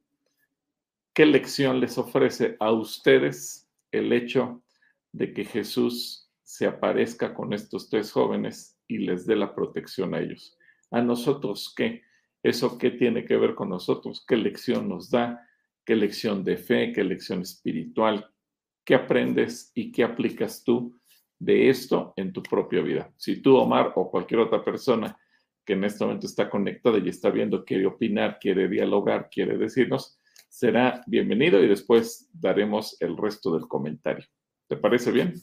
qué 1.15 1.25
lección 1.25 1.81
les 1.81 1.97
ofrece 1.97 2.57
a 2.61 2.73
ustedes 2.73 3.69
el 3.91 4.13
hecho 4.13 4.63
de 5.13 5.33
que 5.33 5.47
Jesús 5.47 6.31
se 6.43 6.67
aparezca 6.67 7.33
con 7.33 7.55
estos 7.55 7.89
tres 7.89 8.13
jóvenes 8.13 8.79
y 8.87 8.99
les 8.99 9.27
dé 9.27 9.35
la 9.35 9.55
protección 9.55 10.15
a 10.15 10.21
ellos. 10.21 10.59
A 10.91 11.01
nosotros, 11.01 11.73
¿qué? 11.75 12.03
¿Eso 12.45 12.79
qué 12.79 12.93
tiene 12.93 13.25
que 13.25 13.37
ver 13.37 13.57
con 13.57 13.71
nosotros? 13.71 14.25
¿Qué 14.25 14.37
lección 14.37 14.89
nos 14.89 15.11
da? 15.11 15.45
qué 15.85 15.95
lección 15.95 16.43
de 16.43 16.57
fe, 16.57 16.93
qué 16.93 17.05
lección 17.05 17.43
espiritual, 17.43 18.31
qué 18.85 18.95
aprendes 18.95 19.71
y 19.75 19.93
qué 19.93 20.05
aplicas 20.05 20.65
tú 20.65 20.99
de 21.39 21.69
esto 21.69 22.15
en 22.17 22.33
tu 22.33 22.43
propia 22.43 22.81
vida. 22.81 23.13
Si 23.17 23.43
tú, 23.43 23.57
Omar, 23.57 23.93
o 23.97 24.11
cualquier 24.11 24.41
otra 24.41 24.65
persona 24.65 25.17
que 25.65 25.75
en 25.75 25.85
este 25.85 26.05
momento 26.05 26.27
está 26.27 26.49
conectada 26.49 26.99
y 26.99 27.09
está 27.09 27.31
viendo, 27.31 27.65
quiere 27.65 27.87
opinar, 27.87 28.39
quiere 28.41 28.69
dialogar, 28.69 29.29
quiere 29.31 29.57
decirnos, 29.59 30.19
será 30.49 31.03
bienvenido 31.07 31.63
y 31.63 31.69
después 31.69 32.31
daremos 32.33 32.97
el 33.01 33.17
resto 33.17 33.55
del 33.55 33.67
comentario. 33.67 34.27
¿Te 34.69 34.77
parece 34.77 35.11
bien? 35.11 35.35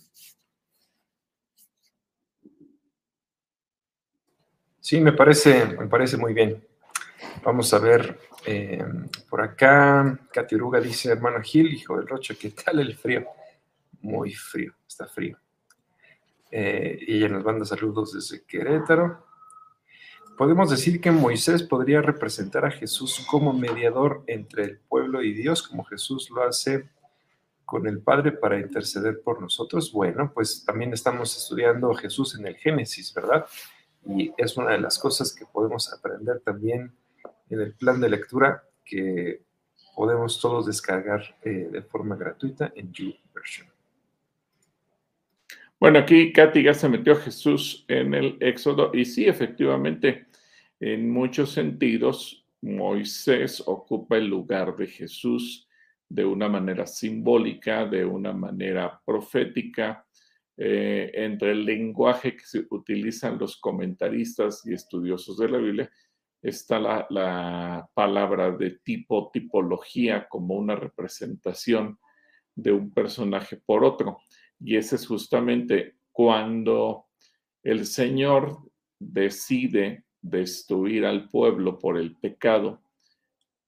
Sí, 4.80 5.00
me 5.00 5.14
parece, 5.14 5.66
me 5.78 5.88
parece 5.88 6.18
muy 6.18 6.34
bien. 6.34 6.71
Vamos 7.44 7.74
a 7.74 7.80
ver 7.80 8.20
eh, 8.46 8.86
por 9.28 9.42
acá. 9.42 10.20
Katy 10.32 10.56
Uruga 10.56 10.80
dice, 10.80 11.12
hermano 11.12 11.42
Gil, 11.42 11.74
hijo 11.74 11.98
del 11.98 12.08
Rocho, 12.08 12.36
¿qué 12.40 12.52
tal 12.52 12.80
el 12.80 12.96
frío? 12.96 13.26
Muy 14.02 14.32
frío, 14.34 14.74
está 14.88 15.08
frío. 15.08 15.40
Eh, 16.52 17.00
y 17.08 17.18
ella 17.18 17.30
nos 17.30 17.44
manda 17.44 17.66
saludos 17.66 18.14
desde 18.14 18.46
Querétaro. 18.46 19.26
Podemos 20.38 20.70
decir 20.70 21.02
que 21.02 21.10
Moisés 21.10 21.64
podría 21.64 22.04
representar 22.04 22.64
a 22.64 22.72
Jesús 22.72 23.26
como 23.30 23.54
mediador 23.54 24.24
entre 24.28 24.64
el 24.64 24.78
pueblo 24.78 25.24
y 25.24 25.34
Dios, 25.34 25.64
como 25.64 25.84
Jesús 25.84 26.30
lo 26.30 26.44
hace 26.44 26.90
con 27.66 27.88
el 27.88 28.02
Padre 28.02 28.34
para 28.34 28.60
interceder 28.60 29.22
por 29.24 29.42
nosotros. 29.42 29.92
Bueno, 29.92 30.32
pues 30.32 30.64
también 30.64 30.94
estamos 30.94 31.36
estudiando 31.36 31.92
Jesús 31.96 32.38
en 32.38 32.46
el 32.46 32.56
Génesis, 32.56 33.12
¿verdad? 33.16 33.48
Y 34.06 34.32
es 34.38 34.58
una 34.58 34.74
de 34.74 34.80
las 34.80 35.00
cosas 35.00 35.34
que 35.34 35.46
podemos 35.46 35.92
aprender 35.92 36.40
también 36.42 36.94
en 37.52 37.60
el 37.60 37.74
plan 37.74 38.00
de 38.00 38.10
lectura 38.10 38.64
que 38.84 39.44
podemos 39.96 40.40
todos 40.40 40.66
descargar 40.66 41.38
eh, 41.44 41.70
de 41.72 41.82
forma 41.82 42.16
gratuita 42.16 42.72
en 42.76 42.92
YouVersion. 42.92 43.68
Bueno, 45.80 46.00
aquí 46.00 46.32
Katy 46.32 46.64
ya 46.64 46.74
se 46.74 46.88
metió 46.88 47.16
Jesús 47.16 47.86
en 47.88 48.14
el 48.14 48.38
Éxodo 48.40 48.92
y 48.94 49.04
sí, 49.04 49.26
efectivamente, 49.26 50.28
en 50.80 51.10
muchos 51.10 51.52
sentidos, 51.52 52.46
Moisés 52.62 53.62
ocupa 53.66 54.18
el 54.18 54.28
lugar 54.28 54.76
de 54.76 54.88
Jesús 54.88 55.68
de 56.08 56.24
una 56.24 56.48
manera 56.48 56.86
simbólica, 56.86 57.86
de 57.86 58.06
una 58.06 58.32
manera 58.32 59.02
profética, 59.04 60.06
eh, 60.56 61.12
entre 61.16 61.52
el 61.52 61.66
lenguaje 61.66 62.36
que 62.36 62.46
se 62.46 62.68
utilizan 62.70 63.40
los 63.40 63.58
comentaristas 63.58 64.66
y 64.66 64.74
estudiosos 64.74 65.38
de 65.38 65.50
la 65.50 65.58
Biblia, 65.58 65.92
está 66.42 66.80
la, 66.80 67.06
la 67.10 67.90
palabra 67.94 68.52
de 68.52 68.80
tipo, 68.84 69.30
tipología, 69.32 70.28
como 70.28 70.56
una 70.56 70.76
representación 70.76 72.00
de 72.56 72.72
un 72.72 72.92
personaje 72.92 73.58
por 73.58 73.84
otro. 73.84 74.20
Y 74.60 74.76
ese 74.76 74.96
es 74.96 75.08
justamente 75.08 75.98
cuando 76.12 77.08
el 77.64 77.86
Señor 77.86 78.72
decide 79.00 80.06
destruir 80.22 81.06
al 81.06 81.30
pueblo 81.30 81.80
por 81.80 81.98
el 81.98 82.16
pecado 82.18 82.82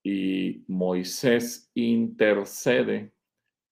y 0.03 0.63
Moisés 0.67 1.71
intercede 1.73 3.13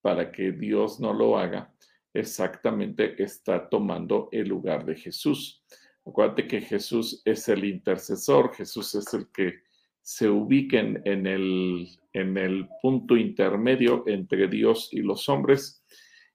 para 0.02 0.32
que 0.32 0.52
Dios 0.52 1.00
no 1.00 1.14
lo 1.14 1.38
haga, 1.38 1.74
exactamente 2.14 3.22
está 3.22 3.70
tomando 3.70 4.30
el 4.32 4.48
lugar 4.48 4.86
de 4.86 4.96
Jesús. 4.96 5.64
Acuérdate 6.06 6.48
que 6.48 6.62
Jesús 6.62 7.22
es 7.26 7.48
el 7.50 7.66
intercesor, 7.66 8.54
Jesús 8.54 8.96
es 8.96 9.14
el 9.14 9.28
que 9.32 9.62
se 10.02 10.28
ubica 10.28 10.80
en, 10.80 11.28
el, 11.28 11.88
en 12.14 12.38
el 12.38 12.68
punto 12.82 13.16
intermedio 13.16 14.04
entre 14.08 14.48
Dios 14.48 14.90
y 14.92 15.02
los 15.02 15.30
hombres 15.30 15.82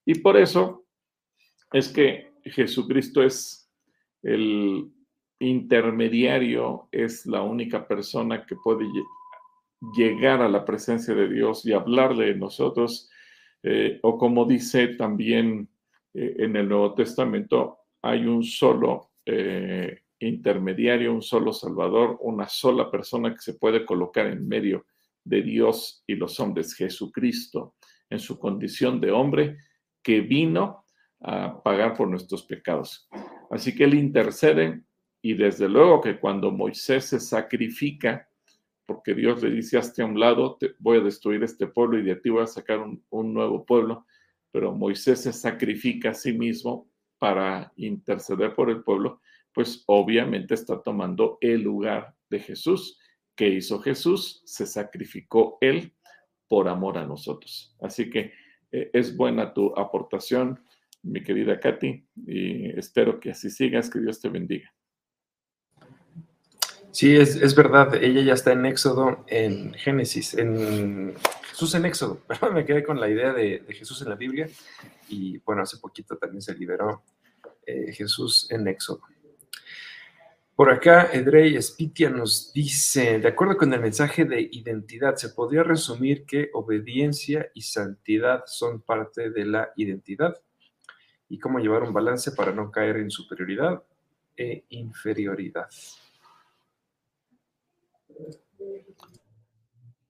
y 0.06 0.20
por 0.20 0.36
eso 0.36 0.86
es 1.72 1.88
que 1.88 2.32
Jesucristo 2.44 3.22
es 3.22 3.68
el 4.22 4.88
intermediario, 5.40 6.88
es 6.92 7.26
la 7.26 7.42
única 7.42 7.86
persona 7.86 8.46
que 8.46 8.54
puede 8.54 8.86
llegar 9.96 10.40
a 10.40 10.48
la 10.48 10.64
presencia 10.64 11.12
de 11.12 11.28
Dios 11.28 11.66
y 11.66 11.72
hablarle 11.72 12.26
de 12.26 12.34
nosotros. 12.36 13.10
Eh, 13.64 13.98
o 14.02 14.16
como 14.16 14.44
dice 14.44 14.88
también 14.88 15.68
eh, 16.14 16.36
en 16.38 16.54
el 16.54 16.68
Nuevo 16.68 16.94
Testamento, 16.94 17.78
hay 18.00 18.26
un 18.26 18.44
solo 18.44 19.10
eh, 19.26 20.02
intermediario, 20.20 21.12
un 21.12 21.22
solo 21.22 21.52
Salvador, 21.52 22.16
una 22.20 22.48
sola 22.48 22.90
persona 22.90 23.34
que 23.34 23.40
se 23.40 23.54
puede 23.54 23.84
colocar 23.84 24.26
en 24.26 24.46
medio 24.46 24.86
de 25.24 25.42
Dios 25.42 26.04
y 26.06 26.14
los 26.14 26.38
hombres, 26.40 26.74
Jesucristo, 26.74 27.74
en 28.08 28.20
su 28.20 28.38
condición 28.38 29.00
de 29.00 29.10
hombre 29.10 29.58
que 30.02 30.20
vino 30.20 30.84
a 31.20 31.60
pagar 31.62 31.94
por 31.94 32.08
nuestros 32.08 32.44
pecados. 32.44 33.08
Así 33.50 33.74
que 33.74 33.84
él 33.84 33.94
intercede 33.94 34.82
y 35.20 35.34
desde 35.34 35.68
luego 35.68 36.00
que 36.00 36.20
cuando 36.20 36.52
Moisés 36.52 37.06
se 37.06 37.18
sacrifica, 37.18 38.28
porque 38.86 39.14
Dios 39.14 39.42
le 39.42 39.50
dice, 39.50 39.76
hazte 39.76 40.02
a 40.02 40.06
un 40.06 40.20
lado, 40.20 40.56
voy 40.78 40.98
a 40.98 41.02
destruir 41.02 41.42
este 41.42 41.66
pueblo 41.66 41.98
y 41.98 42.04
de 42.04 42.16
ti 42.16 42.30
voy 42.30 42.44
a 42.44 42.46
sacar 42.46 42.78
un 42.78 43.34
nuevo 43.34 43.66
pueblo, 43.66 44.06
pero 44.52 44.72
Moisés 44.72 45.22
se 45.22 45.32
sacrifica 45.32 46.10
a 46.10 46.14
sí 46.14 46.32
mismo 46.32 46.88
para 47.18 47.72
interceder 47.76 48.54
por 48.54 48.70
el 48.70 48.82
pueblo, 48.82 49.20
pues 49.52 49.84
obviamente 49.86 50.54
está 50.54 50.82
tomando 50.82 51.38
el 51.40 51.62
lugar 51.62 52.14
de 52.28 52.40
Jesús. 52.40 52.98
¿Qué 53.34 53.48
hizo 53.48 53.80
Jesús? 53.80 54.42
Se 54.44 54.66
sacrificó 54.66 55.58
él 55.60 55.94
por 56.48 56.68
amor 56.68 56.98
a 56.98 57.06
nosotros. 57.06 57.74
Así 57.80 58.10
que 58.10 58.32
eh, 58.72 58.90
es 58.92 59.16
buena 59.16 59.52
tu 59.54 59.76
aportación, 59.76 60.60
mi 61.02 61.22
querida 61.22 61.60
Katy, 61.60 62.06
y 62.26 62.78
espero 62.78 63.20
que 63.20 63.30
así 63.30 63.50
sigas, 63.50 63.88
que 63.88 64.00
Dios 64.00 64.20
te 64.20 64.28
bendiga. 64.28 64.72
Sí, 66.90 67.14
es, 67.14 67.54
verdad, 67.54 68.02
ella 68.02 68.22
ya 68.22 68.32
está 68.32 68.52
en 68.52 68.64
Éxodo, 68.64 69.22
en 69.26 69.74
Génesis, 69.74 70.32
en 70.32 71.14
Jesús 71.56 71.74
en 71.74 71.86
Éxodo, 71.86 72.20
pero 72.28 72.52
me 72.52 72.66
quedé 72.66 72.84
con 72.84 73.00
la 73.00 73.08
idea 73.08 73.32
de, 73.32 73.64
Jesús 73.70 74.02
en 74.02 74.10
la 74.10 74.14
Biblia 74.14 74.46
y 75.08 75.38
bueno, 75.38 75.62
hace 75.62 75.78
poquito 75.78 76.18
también 76.18 76.42
se 76.42 76.54
liberó 76.54 77.02
eh, 77.64 77.92
Jesús 77.94 78.46
en 78.50 78.68
Éxodo. 78.68 79.00
Por 80.54 80.70
acá, 80.70 81.08
Edrey 81.14 81.60
Spitia 81.62 82.10
nos 82.10 82.52
dice, 82.52 83.20
de 83.20 83.28
acuerdo 83.28 83.56
con 83.56 83.72
el 83.72 83.80
mensaje 83.80 84.26
de 84.26 84.50
identidad, 84.52 85.16
se 85.16 85.30
podría 85.30 85.62
resumir 85.62 86.26
que 86.26 86.50
obediencia 86.52 87.50
y 87.54 87.62
santidad 87.62 88.42
son 88.44 88.82
parte 88.82 89.30
de 89.30 89.46
la 89.46 89.70
identidad 89.76 90.36
y 91.26 91.38
cómo 91.38 91.58
llevar 91.58 91.84
un 91.84 91.94
balance 91.94 92.32
para 92.32 92.52
no 92.52 92.70
caer 92.70 92.98
en 92.98 93.10
superioridad 93.10 93.82
e 94.36 94.64
inferioridad. 94.68 95.68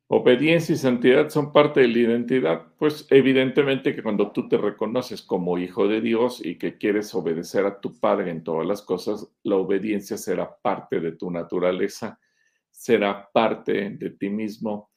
Obediencia 0.09 0.73
y 0.73 0.79
santidad 0.79 1.31
son 1.31 1.53
parte 1.53 1.81
de 1.81 1.89
la 1.89 1.99
identidad, 1.99 2.67
pues 2.79 3.09
evidentemente 3.11 3.93
que 3.93 4.05
cuando 4.05 4.31
tú 4.31 4.49
te 4.49 4.57
reconoces 4.57 5.21
como 5.21 5.59
hijo 5.59 5.89
de 5.89 6.01
Dios 6.01 6.45
y 6.45 6.59
que 6.59 6.79
quieres 6.79 7.13
obedecer 7.13 7.67
a 7.67 7.81
tu 7.81 7.99
Padre 7.99 8.31
en 8.31 8.45
todas 8.45 8.65
las 8.69 8.83
cosas, 8.83 9.29
la 9.43 9.57
obediencia 9.57 10.17
será 10.17 10.57
parte 10.63 11.01
de 11.01 11.13
tu 11.13 11.29
naturaleza, 11.29 12.21
será 12.71 13.29
parte 13.33 13.91
de 13.91 14.11
ti 14.11 14.31
mismo. 14.31 14.91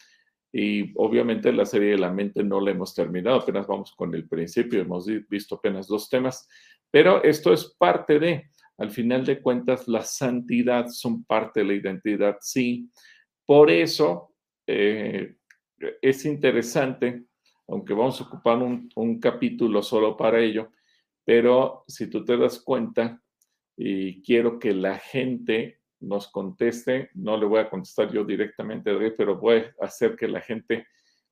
Y 0.51 0.94
obviamente 0.96 1.51
la 1.54 1.66
serie 1.66 1.92
de 1.92 1.98
la 1.98 2.12
mente 2.12 2.44
no 2.44 2.62
la 2.62 2.70
hemos 2.70 2.94
terminado, 2.94 3.38
apenas 3.38 3.66
vamos 3.66 3.92
con 3.96 4.13
el 4.13 4.28
principio, 4.28 4.80
hemos 4.80 5.08
visto 5.28 5.56
apenas 5.56 5.88
dos 5.88 6.08
temas, 6.08 6.48
pero 6.92 7.24
esto 7.24 7.51
es 7.51 7.66
parte 7.80 8.20
de, 8.20 8.51
al 8.78 8.92
final 8.92 9.25
de 9.25 9.42
cuentas, 9.42 9.88
la 9.88 10.04
santidad 10.04 10.88
son 10.89 11.24
parte 11.24 11.62
de 11.62 11.66
la 11.66 11.74
identidad, 11.74 12.38
sí. 12.42 12.92
Por 13.44 13.72
eso 13.72 14.30
eh, 14.72 15.36
es 16.00 16.26
interesante, 16.26 17.24
aunque 17.68 17.96
vamos 17.96 18.22
a 18.22 18.26
ocupar 18.26 18.60
un, 18.60 19.20
capítulo 19.20 19.82
solo 19.82 20.16
para 20.16 20.40
ello, 20.40 20.74
pero 21.26 21.86
si 21.88 22.08
tú 22.08 22.24
te 22.24 22.38
das 22.38 22.60
cuenta 22.60 23.20
y 23.76 24.22
quiero 24.22 24.60
que 24.60 24.74
la 24.74 25.00
gente 25.00 25.80
nos 26.02 26.28
conteste, 26.28 27.10
no 27.16 27.36
le 27.36 27.48
voy 27.48 27.62
a 27.62 27.70
contestar 27.70 28.12
yo 28.12 28.24
directamente, 28.24 28.94
pero 29.18 29.38
voy 29.38 29.64
a 29.82 29.86
hacer 29.86 30.16
que 30.16 30.28
la 30.28 30.42
gente 30.42 30.86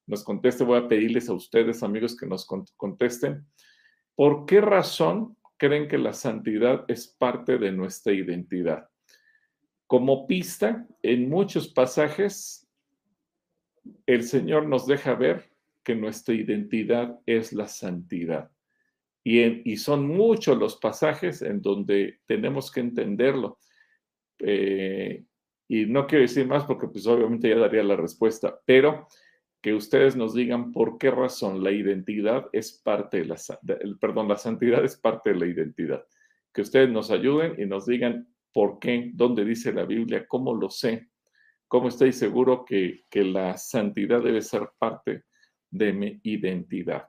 nos 0.08 0.24
conteste, 0.24 0.64
voy 0.64 0.80
a 0.80 0.88
pedirles 0.88 1.30
a 1.30 1.34
ustedes, 1.34 1.84
amigos, 1.84 2.18
que 2.18 2.26
nos 2.26 2.48
contesten. 2.76 3.46
¿Por 4.16 4.48
qué 4.48 4.62
razón 4.62 5.38
creen 5.58 5.88
que 5.88 6.00
la 6.00 6.14
santidad 6.14 6.86
es 6.88 7.08
parte 7.08 7.60
de 7.60 7.72
nuestra 7.72 8.14
identidad? 8.14 8.90
Como 9.86 10.26
pista, 10.26 10.88
en 11.04 11.30
muchos 11.30 11.68
pasajes 11.68 12.67
el 14.06 14.24
Señor 14.24 14.68
nos 14.68 14.88
deja 14.88 15.16
ver 15.16 15.50
que 15.84 15.96
nuestra 15.96 16.36
identidad 16.36 17.20
es 17.26 17.54
la 17.54 17.68
santidad. 17.68 18.52
Y, 19.24 19.76
son 19.76 20.08
muchos 20.08 20.58
los 20.58 20.78
pasajes 20.78 21.42
en 21.42 21.62
donde 21.62 22.20
tenemos 22.26 22.72
que 22.72 22.80
entenderlo. 22.80 23.58
Eh, 24.40 25.26
y 25.68 25.86
no 25.86 26.08
quiero 26.08 26.22
decir 26.22 26.48
más 26.48 26.64
porque 26.64 26.88
pues 26.88 27.06
obviamente 27.08 27.50
ya 27.50 27.58
daría 27.58 27.84
la 27.84 27.98
respuesta, 27.98 28.58
pero 28.66 29.08
que 29.62 29.74
ustedes 29.74 30.16
nos 30.16 30.34
digan 30.34 30.72
por 30.72 30.98
qué 30.98 31.12
razón 31.12 31.64
la 31.64 31.72
identidad 31.72 32.48
es 32.54 32.72
parte 32.72 33.18
de 33.18 33.26
la, 33.26 33.36
perdón, 34.00 34.30
la 34.30 34.38
santidad 34.38 34.84
es 34.86 34.96
parte 34.96 35.32
de 35.34 35.40
la 35.40 35.48
identidad. 35.48 36.06
Que 36.54 36.62
ustedes 36.62 36.90
nos 36.90 37.12
ayuden 37.12 37.56
y 37.62 37.66
nos 37.66 37.86
digan 37.86 38.28
por 38.54 38.80
qué, 38.80 39.12
dónde 39.14 39.44
dice 39.44 39.74
la 39.74 39.84
Biblia, 39.84 40.26
cómo 40.28 40.54
lo 40.54 40.70
sé, 40.70 41.10
cómo 41.68 41.90
estoy 41.90 42.14
seguro 42.14 42.66
que, 42.66 43.04
la 43.12 43.58
santidad 43.58 44.22
debe 44.22 44.42
ser 44.42 44.70
parte 44.78 45.24
de 45.70 45.94
mi 45.94 46.20
identidad. 46.24 47.08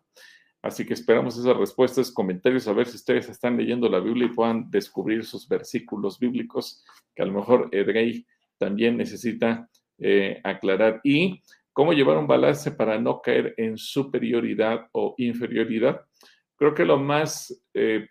Así 0.62 0.84
que 0.84 0.94
esperamos 0.94 1.38
esas 1.38 1.56
respuestas, 1.56 2.10
comentarios, 2.10 2.66
a 2.66 2.72
ver 2.72 2.86
si 2.86 2.96
ustedes 2.96 3.28
están 3.28 3.56
leyendo 3.56 3.88
la 3.88 4.00
Biblia 4.00 4.26
y 4.26 4.34
puedan 4.34 4.70
descubrir 4.70 5.24
sus 5.24 5.46
versículos 5.48 6.18
bíblicos 6.18 6.84
que 7.14 7.22
a 7.22 7.26
lo 7.26 7.32
mejor 7.32 7.68
Edrey 7.72 8.26
también 8.58 8.96
necesita 8.96 9.68
eh, 9.98 10.40
aclarar. 10.42 11.00
Y 11.04 11.40
cómo 11.72 11.92
llevar 11.92 12.18
un 12.18 12.26
balance 12.26 12.72
para 12.72 12.98
no 12.98 13.22
caer 13.22 13.54
en 13.56 13.78
superioridad 13.78 14.88
o 14.90 15.14
inferioridad. 15.16 16.04
Creo 16.56 16.74
que 16.74 16.84
lo 16.84 16.98
más 16.98 17.64
eh, 17.72 18.08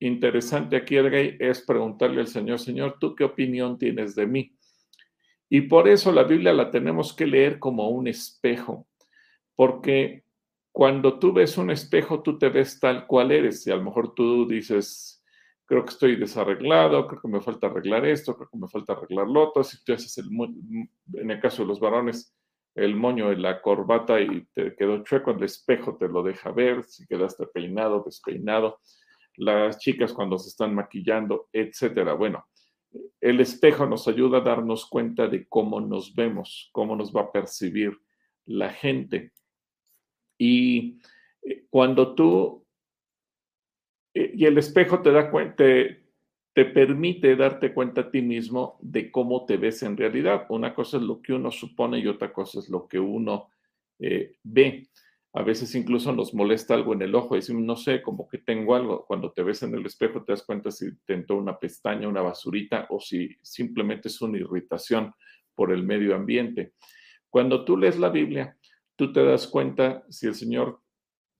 interesante 0.00 0.74
aquí, 0.74 0.96
Edrey, 0.96 1.36
es 1.38 1.60
preguntarle 1.60 2.22
al 2.22 2.28
Señor, 2.28 2.58
Señor, 2.58 2.96
¿tú 2.98 3.14
qué 3.14 3.24
opinión 3.24 3.76
tienes 3.76 4.14
de 4.14 4.26
mí? 4.26 4.57
Y 5.48 5.62
por 5.62 5.88
eso 5.88 6.12
la 6.12 6.24
Biblia 6.24 6.52
la 6.52 6.70
tenemos 6.70 7.14
que 7.14 7.26
leer 7.26 7.58
como 7.58 7.88
un 7.88 8.06
espejo, 8.06 8.86
porque 9.56 10.24
cuando 10.72 11.18
tú 11.18 11.32
ves 11.32 11.58
un 11.58 11.70
espejo, 11.70 12.22
tú 12.22 12.38
te 12.38 12.50
ves 12.50 12.78
tal 12.78 13.06
cual 13.06 13.32
eres. 13.32 13.66
Y 13.66 13.70
a 13.70 13.76
lo 13.76 13.84
mejor 13.84 14.14
tú 14.14 14.46
dices, 14.46 15.24
creo 15.64 15.84
que 15.84 15.90
estoy 15.90 16.16
desarreglado, 16.16 17.06
creo 17.06 17.20
que 17.20 17.28
me 17.28 17.40
falta 17.40 17.66
arreglar 17.66 18.06
esto, 18.06 18.36
creo 18.36 18.48
que 18.48 18.58
me 18.58 18.68
falta 18.68 18.92
arreglar 18.92 19.26
lo 19.26 19.48
otro. 19.48 19.64
Si 19.64 19.82
tú 19.82 19.92
haces, 19.92 20.16
el, 20.18 20.28
en 21.14 21.30
el 21.30 21.40
caso 21.40 21.62
de 21.62 21.68
los 21.68 21.80
varones, 21.80 22.34
el 22.74 22.94
moño 22.94 23.30
de 23.30 23.36
la 23.36 23.60
corbata 23.60 24.20
y 24.20 24.46
te 24.54 24.76
quedó 24.76 25.02
chueco, 25.02 25.32
el 25.32 25.42
espejo 25.42 25.96
te 25.96 26.08
lo 26.08 26.22
deja 26.22 26.52
ver, 26.52 26.84
si 26.84 27.06
quedaste 27.06 27.46
peinado, 27.46 28.02
despeinado. 28.04 28.78
Las 29.36 29.78
chicas 29.78 30.12
cuando 30.12 30.38
se 30.38 30.48
están 30.48 30.74
maquillando, 30.74 31.48
etcétera. 31.52 32.12
Bueno, 32.14 32.46
el 33.20 33.40
espejo 33.40 33.86
nos 33.86 34.08
ayuda 34.08 34.38
a 34.38 34.42
darnos 34.42 34.86
cuenta 34.86 35.26
de 35.26 35.46
cómo 35.48 35.80
nos 35.80 36.14
vemos, 36.14 36.70
cómo 36.72 36.96
nos 36.96 37.14
va 37.14 37.22
a 37.22 37.32
percibir 37.32 37.98
la 38.46 38.70
gente. 38.70 39.32
Y 40.38 41.00
eh, 41.42 41.66
cuando 41.68 42.14
tú, 42.14 42.64
eh, 44.14 44.32
y 44.34 44.44
el 44.44 44.58
espejo 44.58 45.02
te 45.02 45.12
da 45.12 45.30
cuenta, 45.30 45.56
te, 45.56 46.04
permite 46.74 47.36
darte 47.36 47.72
cuenta 47.72 48.00
a 48.00 48.10
ti 48.10 48.20
mismo 48.20 48.78
de 48.80 49.12
cómo 49.12 49.46
te 49.46 49.56
ves 49.56 49.82
en 49.84 49.96
realidad. 49.96 50.46
Una 50.48 50.74
cosa 50.74 50.96
es 50.96 51.04
lo 51.04 51.22
que 51.22 51.32
uno 51.32 51.52
supone 51.52 52.00
y 52.00 52.08
otra 52.08 52.32
cosa 52.32 52.58
es 52.58 52.68
lo 52.68 52.88
que 52.88 52.98
uno 52.98 53.50
eh, 54.00 54.34
ve. 54.42 54.88
A 55.38 55.42
veces 55.42 55.72
incluso 55.76 56.12
nos 56.12 56.34
molesta 56.34 56.74
algo 56.74 56.94
en 56.94 57.02
el 57.02 57.14
ojo, 57.14 57.36
decimos, 57.36 57.62
no 57.62 57.76
sé, 57.76 58.02
como 58.02 58.26
que 58.26 58.38
tengo 58.38 58.74
algo. 58.74 59.06
Cuando 59.06 59.30
te 59.30 59.44
ves 59.44 59.62
en 59.62 59.72
el 59.72 59.86
espejo 59.86 60.24
te 60.24 60.32
das 60.32 60.42
cuenta 60.42 60.72
si 60.72 60.98
te 61.04 61.24
una 61.32 61.56
pestaña, 61.56 62.08
una 62.08 62.22
basurita 62.22 62.88
o 62.90 62.98
si 62.98 63.36
simplemente 63.40 64.08
es 64.08 64.20
una 64.20 64.36
irritación 64.36 65.14
por 65.54 65.72
el 65.72 65.84
medio 65.84 66.16
ambiente. 66.16 66.72
Cuando 67.30 67.64
tú 67.64 67.76
lees 67.76 68.00
la 68.00 68.08
Biblia, 68.08 68.58
tú 68.96 69.12
te 69.12 69.24
das 69.24 69.46
cuenta 69.46 70.04
si 70.08 70.26
el 70.26 70.34
Señor 70.34 70.82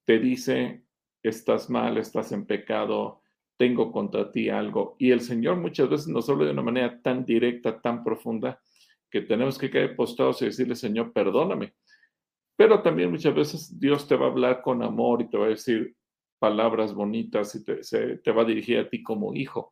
te 0.05 0.17
dice, 0.17 0.85
estás 1.21 1.69
mal, 1.69 1.97
estás 1.97 2.31
en 2.31 2.45
pecado, 2.45 3.21
tengo 3.57 3.91
contra 3.91 4.31
ti 4.31 4.49
algo. 4.49 4.95
Y 4.97 5.11
el 5.11 5.19
Señor 5.19 5.57
muchas 5.57 5.89
veces 5.89 6.07
nos 6.07 6.29
habla 6.29 6.45
de 6.45 6.51
una 6.51 6.61
manera 6.61 7.01
tan 7.01 7.25
directa, 7.25 7.81
tan 7.81 8.05
profunda, 8.05 8.61
que 9.09 9.19
tenemos 9.19 9.57
que 9.57 9.69
caer 9.69 9.97
postrados 9.97 10.41
y 10.41 10.45
decirle, 10.45 10.77
Señor, 10.77 11.11
perdóname. 11.11 11.73
Pero 12.59 12.81
también 12.81 13.09
muchas 13.09 13.33
veces 13.33 13.79
Dios 13.79 14.05
te 14.05 14.17
va 14.17 14.25
a 14.25 14.29
hablar 14.31 14.61
con 14.61 14.83
amor 14.83 15.21
y 15.21 15.29
te 15.29 15.37
va 15.37 15.45
a 15.45 15.49
decir 15.49 15.95
palabras 16.39 16.93
bonitas 16.93 17.55
y 17.55 17.63
te, 17.63 18.31
va 18.33 18.41
a 18.41 18.45
dirigir 18.45 18.79
a 18.79 18.89
ti 18.89 19.01
como 19.01 19.33
hijo. 19.33 19.71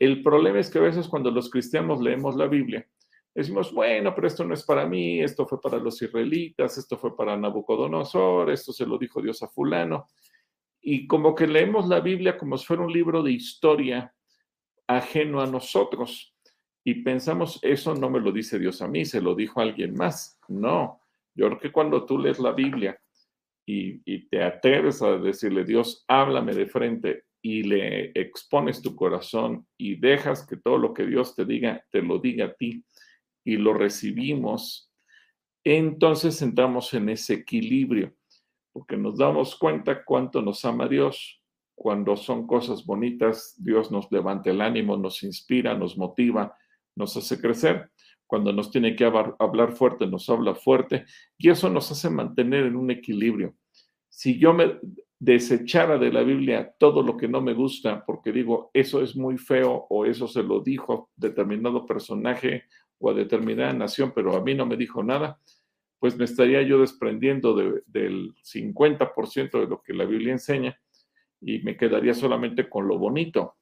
El 0.00 0.20
problema 0.24 0.58
es 0.58 0.68
que 0.68 0.78
a 0.78 0.82
veces 0.82 1.06
cuando 1.06 1.30
los 1.30 1.48
cristianos 1.48 2.00
leemos 2.00 2.34
la 2.34 2.48
Biblia, 2.48 2.84
decimos, 3.32 3.72
bueno, 3.72 4.12
pero 4.16 4.26
esto 4.26 4.44
no 4.44 4.52
es 4.52 4.64
para 4.64 4.84
mí, 4.84 5.20
esto 5.20 5.46
fue 5.46 5.60
para 5.60 5.78
los 5.78 6.02
israelitas, 6.02 6.76
esto 6.76 6.98
fue 6.98 7.16
para 7.16 7.36
Nabucodonosor, 7.36 8.50
esto 8.50 8.72
se 8.72 8.84
lo 8.84 8.98
dijo 8.98 9.22
Dios 9.22 9.40
a 9.44 9.46
fulano. 9.46 10.08
Y 10.80 11.06
como 11.06 11.36
que 11.36 11.46
leemos 11.46 11.86
la 11.86 12.00
Biblia 12.00 12.36
como 12.36 12.58
si 12.58 12.66
fuera 12.66 12.82
un 12.82 12.92
libro 12.92 13.22
de 13.22 13.30
historia 13.30 14.12
ajeno 14.88 15.40
a 15.40 15.46
nosotros. 15.46 16.34
Y 16.82 16.94
pensamos, 16.94 17.60
eso 17.62 17.94
no 17.94 18.10
me 18.10 18.18
lo 18.18 18.32
dice 18.32 18.58
Dios 18.58 18.82
a 18.82 18.88
mí, 18.88 19.04
se 19.04 19.20
lo 19.20 19.36
dijo 19.36 19.60
a 19.60 19.62
alguien 19.62 19.94
más. 19.94 20.36
No, 20.48 20.98
yo 21.34 21.46
creo 21.46 21.58
que 21.58 21.72
cuando 21.72 22.04
tú 22.04 22.18
lees 22.18 22.38
la 22.38 22.52
Biblia 22.52 22.98
y, 23.66 24.28
te 24.28 24.42
atreves 24.42 25.02
a 25.02 25.18
decirle, 25.18 25.64
Dios, 25.64 26.04
háblame 26.08 26.54
de 26.54 26.66
frente 26.66 27.24
y 27.42 27.62
le 27.62 28.10
expones 28.14 28.82
tu 28.82 28.96
corazón 28.96 29.66
y 29.76 29.96
dejas 29.96 30.46
que 30.46 30.56
todo 30.56 30.78
lo 30.78 30.94
que 30.94 31.06
Dios 31.06 31.34
te 31.34 31.44
diga, 31.44 31.84
te 31.90 32.02
lo 32.02 32.18
diga 32.18 32.46
a 32.46 32.54
ti 32.54 32.84
y 33.44 33.56
lo 33.56 33.74
recibimos, 33.74 34.90
entonces 35.64 36.40
entramos 36.42 36.92
en 36.94 37.10
ese 37.10 37.34
equilibrio, 37.34 38.14
porque 38.72 38.96
nos 38.96 39.18
damos 39.18 39.56
cuenta 39.56 40.04
cuánto 40.04 40.40
nos 40.40 40.64
ama 40.64 40.88
Dios. 40.88 41.42
Cuando 41.74 42.16
son 42.16 42.46
cosas 42.46 42.84
bonitas, 42.84 43.54
Dios 43.56 43.90
nos 43.90 44.10
levanta 44.10 44.50
el 44.50 44.60
ánimo, 44.60 44.96
nos 44.96 45.22
inspira, 45.22 45.74
nos 45.74 45.96
motiva, 45.96 46.56
nos 46.96 47.16
hace 47.16 47.40
crecer. 47.40 47.90
Cuando 48.28 48.52
nos 48.52 48.70
tiene 48.70 48.94
que 48.94 49.04
hablar 49.04 49.72
fuerte, 49.72 50.06
nos 50.06 50.28
habla 50.28 50.54
fuerte 50.54 51.06
y 51.36 51.48
eso 51.48 51.68
nos 51.70 51.90
hace 51.90 52.10
mantener 52.10 52.66
en 52.66 52.76
un 52.76 52.90
equilibrio. 52.90 53.56
Si 54.08 54.38
yo 54.38 54.52
me 54.52 54.78
desechara 55.18 55.98
de 55.98 56.12
la 56.12 56.22
Biblia 56.22 56.74
todo 56.78 57.02
lo 57.02 57.16
que 57.16 57.26
no 57.26 57.40
me 57.40 57.54
gusta 57.54 58.04
porque 58.04 58.30
digo, 58.30 58.70
eso 58.74 59.02
es 59.02 59.16
muy 59.16 59.38
feo 59.38 59.86
o 59.88 60.04
eso 60.04 60.28
se 60.28 60.42
lo 60.42 60.60
dijo 60.60 61.10
determinado 61.16 61.86
personaje 61.86 62.64
o 62.98 63.10
a 63.10 63.14
determinada 63.14 63.72
nación, 63.72 64.12
pero 64.14 64.36
a 64.36 64.42
mí 64.42 64.54
no 64.54 64.66
me 64.66 64.76
dijo 64.76 65.02
nada, 65.02 65.40
pues 65.98 66.16
me 66.16 66.26
estaría 66.26 66.62
yo 66.62 66.80
desprendiendo 66.80 67.54
del 67.54 68.34
50% 68.42 69.60
de 69.60 69.66
lo 69.66 69.82
que 69.82 69.94
la 69.94 70.04
Biblia 70.04 70.32
enseña 70.32 70.78
y 71.40 71.60
me 71.60 71.76
quedaría 71.76 72.12
solamente 72.12 72.68
con 72.68 72.86
lo 72.86 72.98
bonito. 72.98 73.56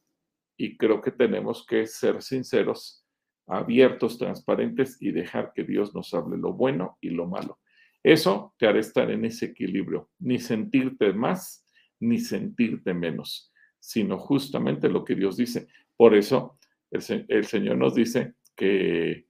Y 0.58 0.76
creo 0.76 1.00
que 1.00 1.12
tenemos 1.12 1.64
que 1.64 1.86
ser 1.86 2.22
sinceros, 2.22 3.05
abiertos, 3.46 4.18
transparentes 4.18 5.00
y 5.00 5.12
dejar 5.12 5.52
que 5.54 5.64
Dios 5.64 5.94
nos 5.94 6.12
hable 6.14 6.36
lo 6.36 6.52
bueno 6.52 6.98
y 7.00 7.10
lo 7.10 7.26
malo. 7.26 7.58
Eso 8.02 8.54
te 8.58 8.66
hará 8.66 8.78
estar 8.78 9.10
en 9.10 9.24
ese 9.24 9.46
equilibrio, 9.46 10.10
ni 10.18 10.38
sentirte 10.38 11.12
más, 11.12 11.64
ni 12.00 12.18
sentirte 12.18 12.94
menos, 12.94 13.52
sino 13.78 14.18
justamente 14.18 14.88
lo 14.88 15.04
que 15.04 15.14
Dios 15.14 15.36
dice. 15.36 15.66
Por 15.96 16.14
eso 16.14 16.58
el, 16.90 17.44
Señor 17.44 17.78
nos 17.78 17.94
dice 17.94 18.34
que 18.54 19.26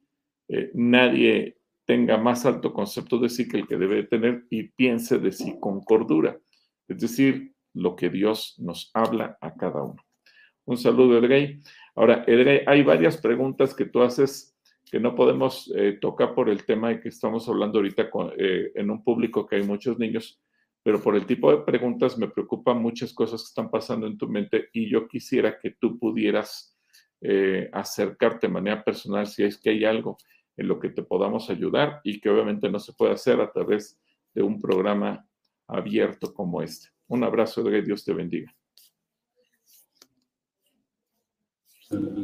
eh, 0.49 0.71
nadie 0.75 1.57
tenga 1.87 2.19
más 2.19 2.45
alto 2.45 2.73
concepto 2.73 3.19
de 3.19 3.29
sí 3.29 3.49
que 3.49 3.59
el 3.59 3.67
que 3.67 3.77
debe 3.77 4.03
tener 4.03 4.45
y 4.51 4.65
piense 4.65 5.19
de 5.19 5.33
sí 5.33 5.57
con 5.61 5.81
cordura. 5.83 6.39
Es 6.89 6.99
decir, 6.99 7.55
lo 7.73 7.95
que 7.97 8.11
Dios 8.11 8.57
nos 8.59 8.91
habla 8.95 9.39
a 9.41 9.55
cada 9.55 9.83
uno. 9.83 10.06
Un 10.67 10.77
saludo, 10.77 11.19
Edrey. 11.19 11.61
Ahora, 11.95 12.25
Edrey, 12.27 12.63
hay 12.67 12.83
varias 12.83 13.17
preguntas 13.17 13.73
que 13.73 13.87
tú 13.87 14.03
haces 14.03 14.53
que 14.85 15.01
no 15.01 15.15
podemos 15.15 15.73
eh, 15.77 15.99
tocar 16.01 16.35
por 16.35 16.49
el 16.49 16.65
tema 16.65 16.89
de 16.91 17.01
que 17.01 17.09
estamos 17.09 17.49
hablando 17.49 17.79
ahorita 17.79 18.09
eh, 18.37 18.73
en 18.75 18.91
un 18.91 19.03
público 19.03 19.47
que 19.47 19.57
hay 19.57 19.63
muchos 19.63 19.99
niños, 19.99 20.41
pero 20.83 21.01
por 21.01 21.17
el 21.17 21.25
tipo 21.25 21.51
de 21.51 21.63
preguntas 21.63 22.19
me 22.19 22.29
preocupan 22.29 22.83
muchas 22.83 23.13
cosas 23.13 23.43
que 23.43 23.49
están 23.49 23.71
pasando 23.71 24.07
en 24.07 24.19
tu 24.19 24.29
mente 24.29 24.69
y 24.73 24.89
yo 24.89 25.09
quisiera 25.09 25.59
que 25.59 25.71
tú 25.81 25.99
pudieras 25.99 26.73
acercarte 27.73 28.47
de 28.47 28.53
manera 28.53 28.85
personal 28.85 29.27
si 29.27 29.43
es 29.43 29.59
que 29.59 29.71
hay 29.71 29.85
algo 29.85 30.19
en 30.57 30.69
lo 30.69 30.79
que 30.79 30.91
te 30.91 31.03
podamos 31.03 31.51
ayudar 31.51 32.01
y 32.05 32.21
que 32.21 32.31
obviamente 32.31 32.71
no 32.71 32.79
se 32.79 32.93
puede 32.93 33.13
hacer 33.13 33.41
a 33.41 33.51
través 33.51 33.99
de 34.35 34.43
un 34.43 34.61
programa 34.61 35.27
abierto 35.67 36.33
como 36.33 36.63
este. 36.63 36.89
Un 37.09 37.25
abrazo, 37.25 37.63
de 37.63 37.83
Dios 37.83 38.05
te 38.05 38.13
bendiga. 38.13 38.55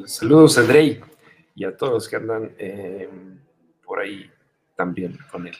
Saludos, 0.06 0.58
Andrei, 0.58 1.00
y 1.54 1.64
a 1.64 1.76
todos 1.76 2.08
que 2.08 2.16
andan 2.16 2.52
eh, 2.58 3.08
por 3.84 4.00
ahí 4.00 4.28
también 4.74 5.18
con 5.30 5.46
él. 5.46 5.56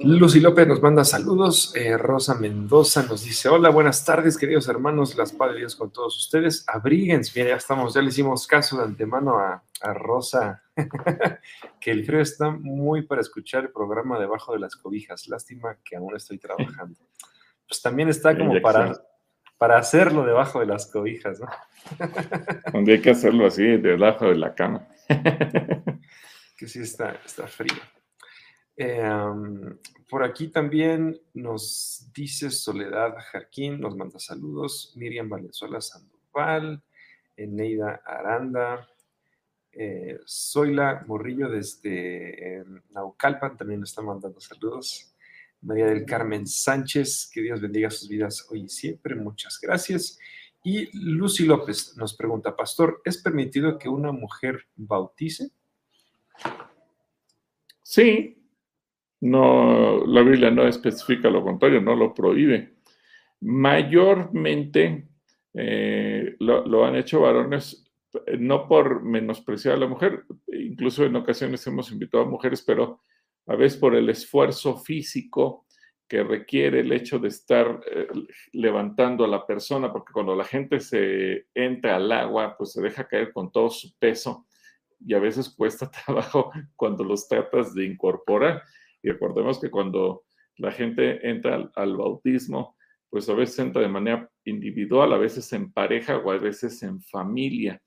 Lucy 0.00 0.40
López 0.40 0.66
nos 0.66 0.80
manda 0.80 1.04
saludos. 1.04 1.74
Eh, 1.76 1.96
Rosa 1.98 2.34
Mendoza 2.34 3.02
nos 3.02 3.24
dice: 3.24 3.48
Hola, 3.48 3.68
buenas 3.68 4.04
tardes, 4.04 4.38
queridos 4.38 4.68
hermanos. 4.68 5.16
Las 5.16 5.32
Padre 5.32 5.58
Dios 5.58 5.76
con 5.76 5.90
todos 5.90 6.16
ustedes. 6.16 6.64
Abríguense. 6.66 7.32
Mira, 7.36 7.50
ya 7.50 7.56
estamos, 7.56 7.92
ya 7.92 8.00
le 8.00 8.08
hicimos 8.08 8.46
caso 8.46 8.78
de 8.78 8.84
antemano 8.84 9.38
a, 9.38 9.62
Rosa, 9.92 10.62
que 11.80 11.90
el 11.90 12.04
frío 12.04 12.20
está 12.20 12.50
muy 12.50 13.02
para 13.02 13.20
escuchar 13.20 13.64
el 13.64 13.70
programa 13.70 14.18
debajo 14.18 14.54
de 14.54 14.60
las 14.60 14.74
cobijas. 14.74 15.28
Lástima 15.28 15.76
que 15.84 15.96
aún 15.96 16.16
estoy 16.16 16.38
trabajando. 16.38 16.98
Pues 17.68 17.82
también 17.82 18.08
está 18.08 18.36
como 18.36 18.60
para, 18.60 19.00
para 19.58 19.76
hacerlo 19.76 20.24
debajo 20.24 20.60
de 20.60 20.66
las 20.66 20.86
cobijas, 20.86 21.40
¿no? 21.40 21.48
Donde 22.72 22.92
hay 22.92 23.00
que 23.02 23.10
hacerlo 23.10 23.46
así, 23.46 23.76
debajo 23.76 24.26
de 24.26 24.36
la 24.36 24.54
cama. 24.54 24.88
que 26.56 26.68
sí 26.68 26.80
está, 26.80 27.20
está 27.24 27.46
frío. 27.48 27.76
Em, 28.76 29.76
por 30.08 30.22
aquí 30.22 30.48
también 30.48 31.20
nos 31.34 32.08
dice 32.14 32.50
Soledad 32.50 33.16
Jarquín, 33.32 33.80
nos 33.80 33.96
manda 33.96 34.20
saludos. 34.20 34.92
Miriam 34.96 35.28
Valenzuela 35.28 35.80
Sandoval, 35.80 36.80
Eneida 37.36 38.00
Aranda, 38.06 38.88
eh, 39.72 40.20
Zoila 40.26 41.04
Morrillo 41.06 41.48
desde 41.48 42.58
em, 42.58 42.82
Naucalpan 42.90 43.56
también 43.56 43.80
nos 43.80 43.90
está 43.90 44.02
mandando 44.02 44.40
saludos. 44.40 45.07
María 45.62 45.86
del 45.86 46.04
Carmen 46.04 46.46
Sánchez, 46.46 47.30
que 47.32 47.42
Dios 47.42 47.60
bendiga 47.60 47.90
sus 47.90 48.08
vidas 48.08 48.46
hoy 48.50 48.62
y 48.62 48.68
siempre. 48.68 49.14
Muchas 49.14 49.58
gracias. 49.60 50.18
Y 50.64 50.88
Lucy 50.92 51.46
López 51.46 51.96
nos 51.96 52.14
pregunta, 52.14 52.56
Pastor, 52.56 53.00
¿es 53.04 53.22
permitido 53.22 53.78
que 53.78 53.88
una 53.88 54.12
mujer 54.12 54.66
bautice? 54.76 55.50
Sí, 57.82 58.38
no, 59.20 60.04
la 60.06 60.22
Biblia 60.22 60.50
no 60.50 60.66
especifica 60.66 61.30
lo 61.30 61.42
contrario, 61.42 61.80
no 61.80 61.96
lo 61.96 62.14
prohíbe. 62.14 62.74
Mayormente 63.40 65.08
eh, 65.54 66.36
lo, 66.38 66.84
han 66.84 66.96
hecho 66.96 67.20
varones 67.20 67.84
no 68.38 68.68
por 68.68 69.02
menospreciar 69.02 69.74
a 69.74 69.78
la 69.78 69.86
mujer, 69.86 70.24
incluso 70.46 71.04
en 71.04 71.16
ocasiones 71.16 71.66
hemos 71.66 71.90
invitado 71.90 72.24
a 72.24 72.28
mujeres, 72.28 72.62
pero 72.62 73.00
a 73.48 73.56
veces 73.56 73.78
por 73.78 73.94
el 73.94 74.08
esfuerzo 74.08 74.76
físico 74.76 75.66
que 76.06 76.22
requiere 76.22 76.80
el 76.80 76.92
hecho 76.92 77.18
de 77.18 77.28
estar 77.28 77.80
eh, 77.90 78.06
levantando 78.52 79.24
a 79.24 79.28
la 79.28 79.46
persona, 79.46 79.92
porque 79.92 80.12
cuando 80.12 80.34
la 80.34 80.44
gente 80.44 80.80
se 80.80 81.46
entra 81.54 81.96
al 81.96 82.10
agua, 82.12 82.56
pues 82.56 82.72
se 82.72 82.80
deja 82.80 83.06
caer 83.06 83.32
con 83.32 83.52
todo 83.52 83.68
su 83.68 83.92
peso 83.98 84.46
y 85.04 85.14
a 85.14 85.18
veces 85.18 85.50
cuesta 85.50 85.90
trabajo 86.06 86.50
cuando 86.76 87.04
los 87.04 87.28
tratas 87.28 87.74
de 87.74 87.84
incorporar. 87.84 88.62
Y 89.02 89.10
recordemos 89.10 89.60
que 89.60 89.70
cuando 89.70 90.24
la 90.56 90.72
gente 90.72 91.28
entra 91.28 91.70
al, 91.74 91.96
bautismo, 91.96 92.76
pues 93.10 93.28
a 93.28 93.34
veces 93.34 93.58
entra 93.60 93.82
de 93.82 93.88
manera 93.88 94.30
individual, 94.44 95.12
a 95.12 95.18
veces 95.18 95.52
en 95.52 95.72
pareja 95.72 96.18
o 96.18 96.30
a 96.30 96.38
veces 96.38 96.82
en 96.82 97.00
familia. 97.00 97.80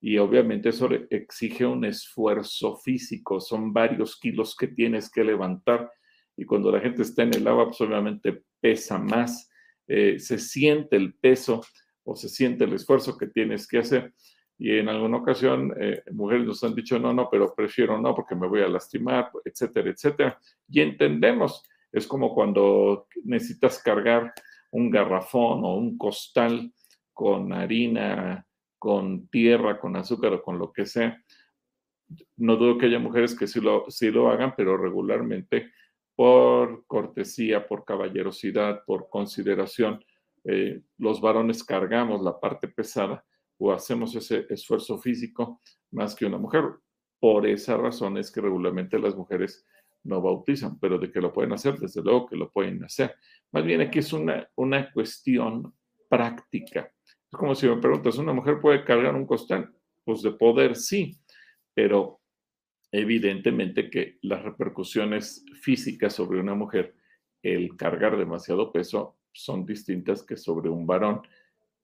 Y 0.00 0.18
obviamente 0.18 0.68
eso 0.68 0.88
exige 1.10 1.66
un 1.66 1.84
esfuerzo 1.84 2.76
físico, 2.76 3.40
son 3.40 3.72
varios 3.72 4.18
kilos 4.18 4.54
que 4.56 4.68
tienes 4.68 5.10
que 5.10 5.24
levantar. 5.24 5.90
Y 6.36 6.44
cuando 6.44 6.70
la 6.70 6.80
gente 6.80 7.02
está 7.02 7.24
en 7.24 7.34
el 7.34 7.46
agua, 7.48 7.66
pues 7.66 7.80
obviamente 7.80 8.44
pesa 8.60 8.98
más, 8.98 9.50
eh, 9.88 10.18
se 10.18 10.38
siente 10.38 10.96
el 10.96 11.14
peso 11.14 11.62
o 12.04 12.14
se 12.14 12.28
siente 12.28 12.64
el 12.64 12.74
esfuerzo 12.74 13.16
que 13.16 13.26
tienes 13.26 13.66
que 13.66 13.78
hacer. 13.78 14.14
Y 14.56 14.76
en 14.76 14.88
alguna 14.88 15.18
ocasión, 15.18 15.72
eh, 15.80 16.02
mujeres 16.12 16.46
nos 16.46 16.64
han 16.64 16.74
dicho, 16.74 16.98
no, 16.98 17.12
no, 17.12 17.28
pero 17.30 17.54
prefiero 17.54 18.00
no 18.00 18.14
porque 18.14 18.34
me 18.34 18.48
voy 18.48 18.60
a 18.60 18.68
lastimar, 18.68 19.30
etcétera, 19.44 19.90
etcétera. 19.90 20.38
Y 20.68 20.80
entendemos, 20.80 21.62
es 21.92 22.06
como 22.06 22.34
cuando 22.34 23.06
necesitas 23.24 23.80
cargar 23.82 24.32
un 24.70 24.90
garrafón 24.90 25.64
o 25.64 25.76
un 25.76 25.96
costal 25.96 26.72
con 27.12 27.52
harina, 27.52 28.47
con 28.78 29.28
tierra, 29.28 29.80
con 29.80 29.96
azúcar 29.96 30.34
o 30.34 30.42
con 30.42 30.58
lo 30.58 30.72
que 30.72 30.86
sea. 30.86 31.22
No 32.36 32.56
dudo 32.56 32.78
que 32.78 32.86
haya 32.86 32.98
mujeres 32.98 33.36
que 33.36 33.46
sí 33.46 33.60
lo, 33.60 33.84
sí 33.88 34.10
lo 34.10 34.30
hagan, 34.30 34.54
pero 34.56 34.76
regularmente 34.76 35.70
por 36.14 36.84
cortesía, 36.86 37.68
por 37.68 37.84
caballerosidad, 37.84 38.82
por 38.84 39.08
consideración, 39.08 40.04
eh, 40.44 40.80
los 40.96 41.20
varones 41.20 41.62
cargamos 41.62 42.22
la 42.22 42.40
parte 42.40 42.68
pesada 42.68 43.24
o 43.58 43.72
hacemos 43.72 44.14
ese 44.14 44.46
esfuerzo 44.48 44.98
físico 44.98 45.60
más 45.90 46.14
que 46.14 46.26
una 46.26 46.38
mujer. 46.38 46.64
Por 47.20 47.46
esa 47.46 47.76
razón 47.76 48.16
es 48.16 48.30
que 48.30 48.40
regularmente 48.40 48.98
las 48.98 49.14
mujeres 49.14 49.66
no 50.04 50.22
bautizan, 50.22 50.78
pero 50.78 50.98
de 50.98 51.10
que 51.10 51.20
lo 51.20 51.32
pueden 51.32 51.52
hacer, 51.52 51.78
desde 51.78 52.02
luego 52.02 52.26
que 52.26 52.36
lo 52.36 52.50
pueden 52.50 52.82
hacer. 52.84 53.14
Más 53.52 53.64
bien 53.64 53.80
aquí 53.80 53.98
es 53.98 54.12
una, 54.12 54.48
una 54.56 54.90
cuestión 54.92 55.74
práctica. 56.08 56.90
Es 57.30 57.38
como 57.38 57.54
si 57.54 57.68
me 57.68 57.76
preguntas, 57.76 58.16
¿una 58.18 58.32
mujer 58.32 58.60
puede 58.60 58.84
cargar 58.84 59.14
un 59.14 59.26
costal? 59.26 59.70
Pues 60.04 60.22
de 60.22 60.32
poder 60.32 60.76
sí, 60.76 61.18
pero 61.74 62.20
evidentemente 62.90 63.90
que 63.90 64.18
las 64.22 64.42
repercusiones 64.42 65.44
físicas 65.60 66.14
sobre 66.14 66.40
una 66.40 66.54
mujer, 66.54 66.94
el 67.42 67.76
cargar 67.76 68.16
demasiado 68.16 68.72
peso, 68.72 69.18
son 69.32 69.66
distintas 69.66 70.22
que 70.22 70.36
sobre 70.36 70.70
un 70.70 70.86
varón 70.86 71.20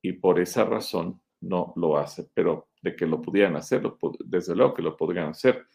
y 0.00 0.12
por 0.14 0.40
esa 0.40 0.64
razón 0.64 1.20
no 1.40 1.74
lo 1.76 1.98
hace, 1.98 2.26
pero 2.32 2.68
de 2.80 2.96
que 2.96 3.06
lo 3.06 3.20
pudieran 3.20 3.56
hacer, 3.56 3.82
desde 4.20 4.56
luego 4.56 4.74
que 4.74 4.82
lo 4.82 4.96
podrían 4.96 5.28
hacer. 5.28 5.66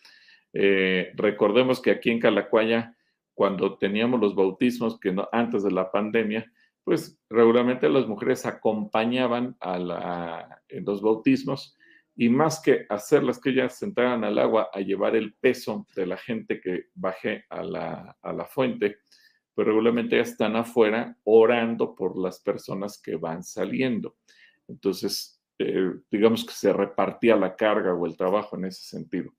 Eh, 0.52 1.12
recordemos 1.16 1.80
que 1.80 1.92
aquí 1.92 2.10
en 2.10 2.20
Calacuaya, 2.20 2.96
cuando 3.36 3.78
teníamos 3.78 4.20
los 4.20 4.36
bautismos, 4.36 5.00
que 5.00 5.12
no, 5.12 5.30
antes 5.32 5.64
de 5.64 5.72
la 5.72 5.92
pandemia, 5.92 6.52
pues 6.84 7.20
regularmente 7.30 7.88
las 7.90 8.08
mujeres 8.08 8.46
acompañaban 8.46 9.56
a 9.60 10.60
en 10.70 10.86
los 10.86 11.02
bautismos 11.02 11.78
y 12.22 12.28
más 12.28 12.62
que 12.62 12.86
hacerlas 12.90 13.40
que 13.40 13.52
ellas 13.52 13.82
entraran 13.82 14.26
al 14.26 14.38
agua 14.40 14.70
a 14.74 14.82
llevar 14.82 15.16
el 15.16 15.36
peso 15.36 15.88
de 15.96 16.06
la 16.06 16.18
gente 16.18 16.60
que 16.60 16.88
baje 16.94 17.46
a 17.50 17.64
la, 17.64 18.46
fuente, 18.50 18.98
pues 19.56 19.66
regularmente 19.66 20.18
ellas 20.18 20.32
están 20.32 20.58
afuera 20.58 21.16
orando 21.24 21.96
por 21.96 22.20
las 22.20 22.42
personas 22.42 23.02
que 23.02 23.16
van 23.16 23.42
saliendo. 23.42 24.18
Entonces, 24.68 25.42
eh, 25.60 25.94
digamos 26.12 26.46
que 26.46 26.52
se 26.52 26.74
repartía 26.74 27.38
la 27.38 27.56
carga 27.56 27.94
o 27.94 28.06
el 28.06 28.18
trabajo 28.18 28.58
en 28.58 28.66
ese 28.66 28.84
sentido. 28.84 29.32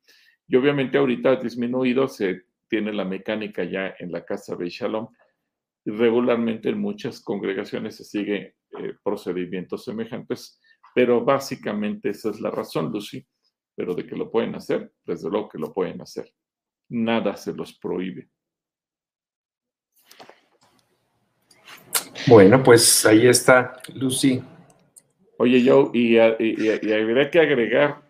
Y 0.48 0.56
obviamente 0.56 0.96
ahorita 0.96 1.36
disminuido, 1.36 2.08
se 2.08 2.44
tiene 2.66 2.94
la 2.94 3.04
mecánica 3.04 3.62
ya 3.62 3.94
en 3.98 4.10
la 4.10 4.24
casa 4.24 4.56
de 4.56 4.70
Shalom. 4.70 5.08
Regularmente 5.84 6.68
en 6.68 6.78
muchas 6.78 7.22
congregaciones 7.22 7.96
se 7.96 8.04
sigue 8.04 8.56
eh, 8.78 8.94
procedimientos 9.02 9.84
semejantes, 9.84 10.60
pero 10.94 11.24
básicamente 11.24 12.10
esa 12.10 12.30
es 12.30 12.40
la 12.40 12.50
razón, 12.50 12.92
Lucy. 12.92 13.26
Pero 13.74 13.94
de 13.94 14.06
que 14.06 14.16
lo 14.16 14.30
pueden 14.30 14.54
hacer, 14.54 14.92
desde 15.04 15.30
luego 15.30 15.48
que 15.48 15.58
lo 15.58 15.72
pueden 15.72 16.00
hacer. 16.02 16.30
Nada 16.90 17.36
se 17.36 17.54
los 17.54 17.78
prohíbe. 17.78 18.28
Bueno, 22.26 22.62
pues 22.62 23.06
ahí 23.06 23.26
está, 23.26 23.80
Lucy. 23.94 24.42
Oye, 25.38 25.62
yo, 25.62 25.90
y, 25.94 26.18
habría 26.18 27.30
que 27.30 27.40
agregar, 27.40 28.02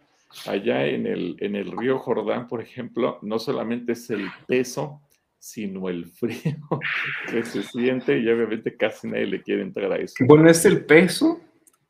allá 0.46 0.86
en 0.86 1.06
el, 1.06 1.36
en 1.38 1.54
el 1.54 1.70
río 1.70 1.98
Jordán, 1.98 2.48
por 2.48 2.60
ejemplo, 2.60 3.18
no 3.22 3.38
solamente 3.38 3.92
es 3.92 4.10
el 4.10 4.28
peso, 4.48 5.00
sino 5.40 5.88
el 5.88 6.06
frío 6.06 6.58
que 7.30 7.42
se 7.42 7.62
siente 7.62 8.18
y 8.18 8.28
obviamente 8.28 8.76
casi 8.76 9.08
nadie 9.08 9.26
le 9.26 9.42
quiere 9.42 9.62
entrar 9.62 9.90
a 9.90 9.96
eso. 9.96 10.14
Bueno, 10.26 10.48
es 10.48 10.64
el 10.66 10.84
peso, 10.84 11.40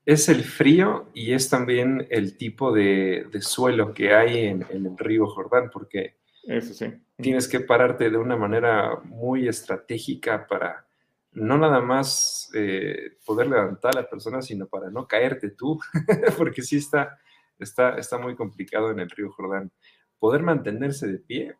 es 0.06 0.28
el 0.28 0.44
frío 0.44 1.10
y 1.12 1.32
es 1.32 1.50
también 1.50 2.06
el 2.10 2.36
tipo 2.36 2.72
de, 2.72 3.26
suelo 3.40 3.92
que 3.92 4.14
hay 4.14 4.46
en, 4.46 4.64
en, 4.70 4.86
el 4.86 4.96
río 4.96 5.26
Jordán, 5.26 5.68
porque 5.70 6.14
eso 6.44 6.72
sí. 6.72 6.94
tienes 7.16 7.48
que 7.48 7.60
pararte 7.60 8.08
de 8.08 8.16
una 8.16 8.36
manera 8.36 9.00
muy 9.04 9.48
estratégica 9.48 10.46
para 10.46 10.86
no 11.32 11.58
nada 11.58 11.80
más 11.80 12.50
eh, 12.54 13.16
poder 13.24 13.48
levantar 13.48 13.96
a 13.96 14.02
la 14.02 14.08
persona, 14.08 14.42
sino 14.42 14.66
para 14.66 14.90
no 14.90 15.06
caerte 15.06 15.50
tú, 15.50 15.78
porque 16.38 16.62
sí 16.62 16.76
está, 16.76 17.18
está, 17.58 17.96
está 17.96 18.18
muy 18.18 18.36
complicado 18.36 18.90
en 18.90 19.00
el 19.00 19.10
río 19.10 19.30
Jordán. 19.30 19.70
Poder 20.18 20.42
mantenerse 20.42 21.06
de 21.08 21.18
pie, 21.18 21.56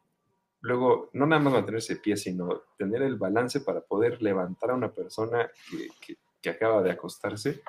luego 0.60 1.10
no 1.14 1.26
nada 1.26 1.42
más 1.42 1.52
mantenerse 1.54 1.94
de 1.94 2.00
pie, 2.00 2.16
sino 2.16 2.62
tener 2.76 3.02
el 3.02 3.16
balance 3.16 3.60
para 3.60 3.80
poder 3.80 4.20
levantar 4.22 4.70
a 4.70 4.74
una 4.74 4.92
persona 4.92 5.50
que, 6.00 6.16
acaba 6.50 6.82
de 6.82 6.90
acostarse 6.90 7.60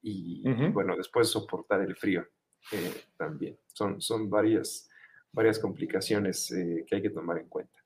y, 0.00 0.42
bueno, 0.70 0.96
después 0.96 1.28
soportar 1.28 1.82
el 1.82 1.94
frío 1.94 2.26
eh, 2.72 3.02
también. 3.16 3.58
Son, 3.66 4.00
son 4.00 4.30
varias, 4.30 4.88
varias 5.32 5.58
complicaciones 5.58 6.50
eh, 6.52 6.84
que 6.86 6.96
hay 6.96 7.02
que 7.02 7.10
tomar 7.10 7.38
en 7.38 7.48
cuenta. 7.48 7.78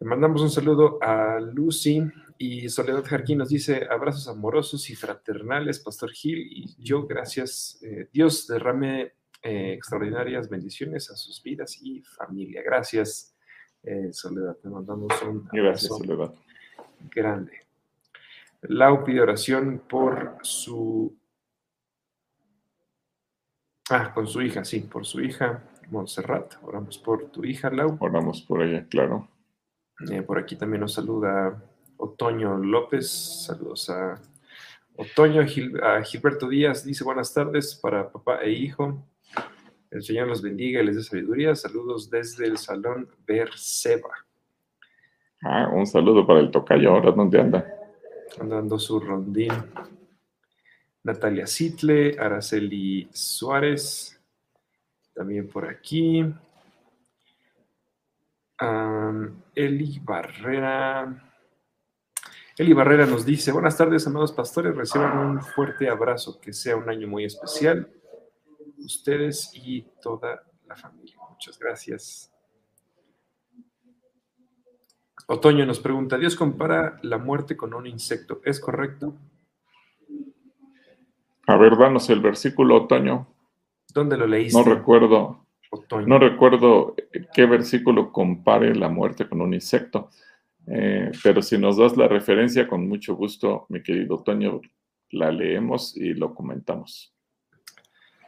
Le 0.00 0.08
mandamos 0.08 0.42
un 0.42 0.50
saludo 0.50 0.98
a 1.02 1.38
Lucy 1.38 2.02
y 2.38 2.68
Soledad 2.68 3.04
Jarquín 3.04 3.38
nos 3.38 3.50
dice 3.50 3.86
abrazos 3.88 4.26
amorosos 4.26 4.90
y 4.90 4.96
fraternales, 4.96 5.78
Pastor 5.78 6.10
Gil, 6.10 6.40
y 6.50 6.74
yo 6.82 7.06
gracias. 7.06 7.78
Eh, 7.82 8.08
Dios 8.12 8.48
derrame 8.48 9.12
eh, 9.42 9.72
extraordinarias 9.72 10.48
bendiciones 10.48 11.10
a 11.10 11.16
sus 11.16 11.42
vidas 11.42 11.76
y 11.82 12.00
familia. 12.02 12.62
Gracias, 12.62 13.34
eh, 13.82 14.12
Soledad. 14.12 14.56
Te 14.56 14.68
mandamos 14.68 15.20
un 15.22 15.48
abrazo 15.52 15.98
Soledad. 15.98 16.32
grande. 17.10 17.66
Lau 18.62 19.04
pide 19.04 19.20
oración 19.20 19.82
por 19.88 20.38
su... 20.42 21.18
Ah, 23.90 24.14
con 24.14 24.28
su 24.28 24.40
hija, 24.40 24.64
sí, 24.64 24.80
por 24.80 25.04
su 25.04 25.20
hija, 25.20 25.64
Montserrat. 25.90 26.54
Oramos 26.62 26.96
por 26.98 27.30
tu 27.30 27.44
hija, 27.44 27.68
Lau. 27.68 27.96
Oramos 28.00 28.42
por 28.42 28.62
ella, 28.62 28.86
claro. 28.88 29.28
Eh, 30.10 30.22
por 30.22 30.38
aquí 30.38 30.54
también 30.56 30.80
nos 30.80 30.94
saluda 30.94 31.60
Otoño 31.96 32.58
López. 32.58 33.10
Saludos 33.46 33.90
a 33.90 34.20
Otoño. 34.96 35.42
a 35.82 36.02
Gilberto 36.02 36.48
Díaz 36.48 36.84
dice 36.84 37.02
buenas 37.02 37.34
tardes 37.34 37.74
para 37.74 38.10
papá 38.10 38.42
e 38.42 38.50
hijo. 38.50 39.04
El 39.92 40.02
Señor 40.02 40.26
los 40.26 40.40
bendiga 40.40 40.80
y 40.80 40.86
les 40.86 40.96
dé 40.96 41.02
sabiduría. 41.02 41.54
Saludos 41.54 42.08
desde 42.08 42.46
el 42.46 42.56
Salón 42.56 43.08
Berseba. 43.26 44.10
Ah, 45.42 45.68
un 45.70 45.86
saludo 45.86 46.26
para 46.26 46.40
el 46.40 46.50
tocayo. 46.50 46.90
¿Ahora 46.90 47.12
dónde 47.12 47.38
anda? 47.38 47.66
Andando 48.40 48.78
su 48.78 48.98
rondín. 48.98 49.52
Natalia 51.04 51.46
Sitle, 51.46 52.16
Araceli 52.18 53.08
Suárez, 53.12 54.18
también 55.14 55.46
por 55.48 55.68
aquí. 55.68 56.24
Eli 59.54 60.00
Barrera. 60.02 61.30
Eli 62.56 62.72
Barrera 62.72 63.04
nos 63.04 63.26
dice, 63.26 63.52
buenas 63.52 63.76
tardes, 63.76 64.06
amados 64.06 64.32
pastores, 64.32 64.74
reciban 64.74 65.18
un 65.18 65.40
fuerte 65.42 65.88
abrazo, 65.88 66.40
que 66.40 66.52
sea 66.52 66.76
un 66.76 66.88
año 66.88 67.08
muy 67.08 67.24
especial, 67.24 67.90
ustedes 68.84 69.50
y 69.54 69.82
toda 70.02 70.44
la 70.66 70.76
familia. 70.76 71.16
Muchas 71.30 71.58
gracias. 71.58 72.32
Otoño 75.28 75.64
nos 75.64 75.80
pregunta, 75.80 76.18
Dios 76.18 76.36
compara 76.36 76.98
la 77.02 77.18
muerte 77.18 77.56
con 77.56 77.74
un 77.74 77.86
insecto, 77.86 78.40
¿es 78.44 78.58
correcto? 78.60 79.14
A 81.46 81.56
ver, 81.56 81.76
danos 81.76 82.08
el 82.10 82.20
versículo, 82.20 82.84
Otoño. 82.84 83.26
¿Dónde 83.92 84.16
lo 84.16 84.26
leíste? 84.26 84.58
No 84.58 84.64
recuerdo. 84.64 85.46
No 86.06 86.18
recuerdo 86.18 86.94
qué 87.32 87.46
versículo 87.46 88.12
compare 88.12 88.74
la 88.74 88.88
muerte 88.88 89.28
con 89.28 89.40
un 89.40 89.54
insecto. 89.54 90.10
Eh, 90.66 91.10
pero 91.22 91.42
si 91.42 91.58
nos 91.58 91.78
das 91.78 91.96
la 91.96 92.08
referencia, 92.08 92.68
con 92.68 92.86
mucho 92.86 93.16
gusto, 93.16 93.66
mi 93.70 93.82
querido 93.82 94.16
Otoño, 94.16 94.60
la 95.10 95.32
leemos 95.32 95.96
y 95.96 96.14
lo 96.14 96.34
comentamos. 96.34 97.14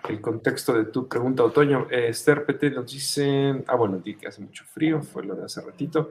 El 0.09 0.21
contexto 0.21 0.75
de 0.75 0.85
tu 0.87 1.09
pregunta, 1.09 1.45
Otoño. 1.45 1.87
Eh, 1.91 2.09
Esther 2.09 2.45
nos 2.75 2.93
dice, 2.93 3.65
ah, 3.67 3.75
bueno, 3.75 3.99
di 3.99 4.17
que 4.17 4.29
hace 4.29 4.43
mucho 4.43 4.65
frío, 4.65 5.01
fue 5.03 5.25
lo 5.25 5.35
de 5.35 5.45
hace 5.45 5.63
ratito. 5.63 6.11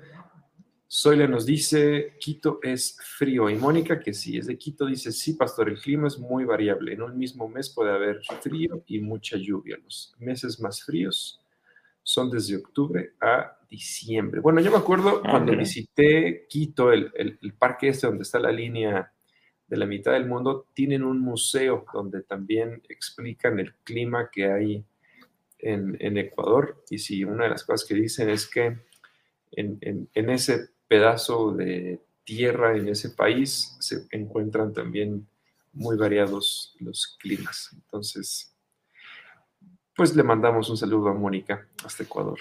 Zoila 0.91 1.27
nos 1.27 1.45
dice, 1.45 2.15
Quito 2.19 2.59
es 2.63 2.97
frío. 3.17 3.49
Y 3.49 3.55
Mónica, 3.55 3.99
que 3.99 4.13
sí 4.13 4.37
es 4.37 4.47
de 4.47 4.57
Quito, 4.57 4.87
dice, 4.87 5.11
sí, 5.11 5.33
pastor, 5.33 5.69
el 5.69 5.79
clima 5.79 6.07
es 6.07 6.17
muy 6.17 6.43
variable. 6.43 6.93
En 6.93 7.03
un 7.03 7.17
mismo 7.17 7.47
mes 7.47 7.69
puede 7.69 7.91
haber 7.91 8.21
frío 8.41 8.83
y 8.87 8.99
mucha 8.99 9.37
lluvia. 9.37 9.77
Los 9.83 10.15
meses 10.17 10.59
más 10.59 10.83
fríos 10.83 11.39
son 12.01 12.31
desde 12.31 12.57
octubre 12.57 13.13
a 13.21 13.57
diciembre. 13.69 14.41
Bueno, 14.41 14.59
yo 14.59 14.71
me 14.71 14.77
acuerdo 14.77 15.21
ah, 15.23 15.29
cuando 15.31 15.55
visité 15.55 16.45
Quito, 16.49 16.91
el, 16.91 17.11
parque 17.57 17.89
este 17.89 18.07
donde 18.07 18.23
está 18.23 18.39
la 18.39 18.51
línea 18.51 19.12
de 19.73 19.79
la 19.79 19.87
mitad 19.87 20.11
del 20.11 20.27
mundo, 20.27 20.67
tienen 20.75 21.03
un 21.03 21.19
museo 21.19 21.83
donde 21.91 22.21
también 22.21 22.83
explican 22.89 23.59
el 23.59 23.73
clima 23.77 24.29
que 24.31 24.51
hay 24.51 24.85
en, 25.57 26.15
Ecuador. 26.15 26.83
Y 26.91 26.99
sí, 26.99 27.23
una 27.23 27.45
de 27.45 27.49
las 27.49 27.63
cosas 27.63 27.87
que 27.87 27.95
dicen 27.95 28.29
es 28.29 28.45
que 28.45 28.77
en, 29.51 29.79
en 30.13 30.29
ese 30.29 30.69
pedazo 30.87 31.53
de 31.53 31.99
tierra 32.23 32.77
en 32.77 32.87
ese 32.87 33.09
país 33.09 33.75
se 33.79 34.05
encuentran 34.11 34.73
también 34.73 35.27
muy 35.71 35.97
variados 35.97 36.75
los 36.79 37.17
climas. 37.19 37.71
Entonces, 37.73 38.55
pues 39.95 40.15
le 40.15 40.21
mandamos 40.21 40.69
un 40.69 40.77
saludo 40.77 41.09
a 41.09 41.15
Mónica 41.15 41.67
hasta 41.83 42.03
Ecuador. 42.03 42.37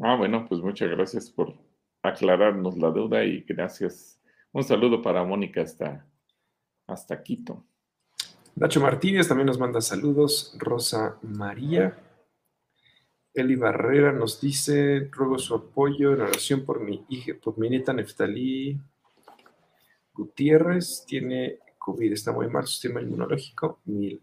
Ah, 0.00 0.14
bueno, 0.14 0.46
pues 0.48 0.60
muchas 0.60 0.90
gracias 0.90 1.28
por 1.28 1.54
aclararnos 2.02 2.78
la 2.78 2.90
duda 2.90 3.24
y 3.24 3.40
gracias. 3.40 4.21
Un 4.52 4.64
saludo 4.64 5.00
para 5.00 5.24
Mónica 5.24 5.62
hasta, 5.62 6.06
hasta 6.86 7.22
Quito. 7.22 7.64
Nacho 8.54 8.80
Martínez 8.80 9.26
también 9.28 9.46
nos 9.46 9.58
manda 9.58 9.80
saludos. 9.80 10.54
Rosa 10.58 11.18
María. 11.22 11.98
Eli 13.34 13.56
Barrera 13.56 14.12
nos 14.12 14.42
dice, 14.42 15.08
ruego 15.10 15.38
su 15.38 15.54
apoyo 15.54 16.12
en 16.12 16.20
oración 16.20 16.66
por 16.66 16.80
mi 16.80 17.02
hija, 17.08 17.32
por 17.42 17.58
mi 17.58 17.70
nieta 17.70 17.94
Neftalí 17.94 18.78
Gutiérrez, 20.12 21.06
tiene 21.06 21.58
COVID, 21.78 22.12
está 22.12 22.32
muy 22.32 22.48
mal 22.48 22.66
su 22.66 22.72
sistema 22.74 23.00
inmunológico. 23.00 23.80
Mil 23.86 24.20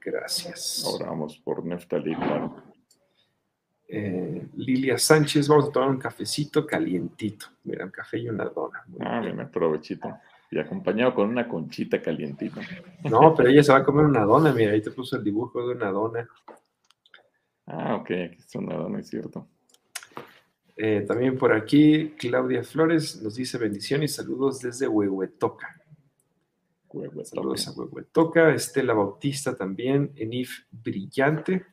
gracias. 0.00 0.82
Oramos 0.86 1.36
por 1.38 1.62
Neftalí, 1.64 2.14
claro. 2.14 2.71
Eh, 3.94 4.48
Lilia 4.56 4.96
Sánchez, 4.96 5.46
vamos 5.48 5.68
a 5.68 5.70
tomar 5.70 5.90
un 5.90 5.98
cafecito 5.98 6.66
calientito. 6.66 7.44
Mira, 7.64 7.84
un 7.84 7.90
café 7.90 8.18
y 8.20 8.26
una 8.26 8.46
dona. 8.46 8.82
ah, 9.00 9.20
bien, 9.20 9.50
provechito. 9.50 10.08
Y 10.50 10.58
acompañado 10.58 11.14
con 11.14 11.28
una 11.28 11.46
conchita 11.46 12.00
calientita. 12.00 12.62
No, 13.04 13.34
pero 13.34 13.50
ella 13.50 13.62
se 13.62 13.70
va 13.70 13.78
a 13.78 13.84
comer 13.84 14.06
una 14.06 14.22
dona, 14.24 14.50
mira, 14.54 14.72
ahí 14.72 14.80
te 14.80 14.90
puso 14.90 15.16
el 15.16 15.24
dibujo 15.24 15.66
de 15.66 15.74
una 15.74 15.90
dona. 15.90 16.26
Ah, 17.66 17.96
ok, 17.96 18.10
aquí 18.10 18.36
está 18.38 18.60
no 18.60 18.98
es 18.98 19.08
cierto. 19.08 19.46
Eh, 20.74 21.04
también 21.06 21.36
por 21.36 21.52
aquí, 21.52 22.14
Claudia 22.18 22.64
Flores 22.64 23.20
nos 23.20 23.34
dice 23.34 23.58
bendiciones 23.58 24.12
y 24.12 24.14
saludos 24.14 24.60
desde 24.60 24.88
Huehuetoca. 24.88 25.82
Saludos 27.24 27.68
a 27.68 27.72
Huehuetoca. 27.72 28.54
Estela 28.54 28.94
Bautista 28.94 29.54
también, 29.54 30.12
Enif 30.16 30.64
Brillante. 30.70 31.66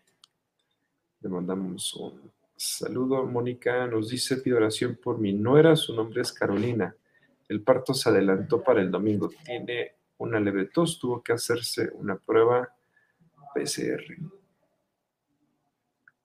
Le 1.21 1.29
mandamos 1.29 1.93
un 1.95 2.31
saludo. 2.55 3.25
Mónica 3.25 3.87
nos 3.87 4.09
dice, 4.09 4.37
pido 4.37 4.57
oración 4.57 4.97
por 5.01 5.19
mi 5.19 5.33
nuera, 5.33 5.75
su 5.75 5.93
nombre 5.93 6.21
es 6.21 6.31
Carolina. 6.31 6.95
El 7.47 7.61
parto 7.61 7.93
se 7.93 8.09
adelantó 8.09 8.63
para 8.63 8.81
el 8.81 8.91
domingo. 8.91 9.29
Tiene 9.43 9.95
una 10.17 10.39
leve 10.39 10.65
tos, 10.65 10.99
tuvo 10.99 11.21
que 11.21 11.33
hacerse 11.33 11.89
una 11.93 12.17
prueba 12.17 12.73
PCR. 13.53 14.03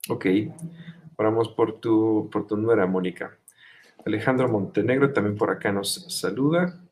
Ok, 0.09 0.25
oramos 1.17 1.49
por 1.49 1.79
tu, 1.79 2.29
por 2.31 2.45
tu 2.45 2.55
nuera, 2.57 2.85
Mónica. 2.85 3.37
Alejandro 4.05 4.47
Montenegro 4.47 5.11
también 5.11 5.35
por 5.35 5.49
acá 5.49 5.71
nos 5.71 6.05
saluda. 6.15 6.84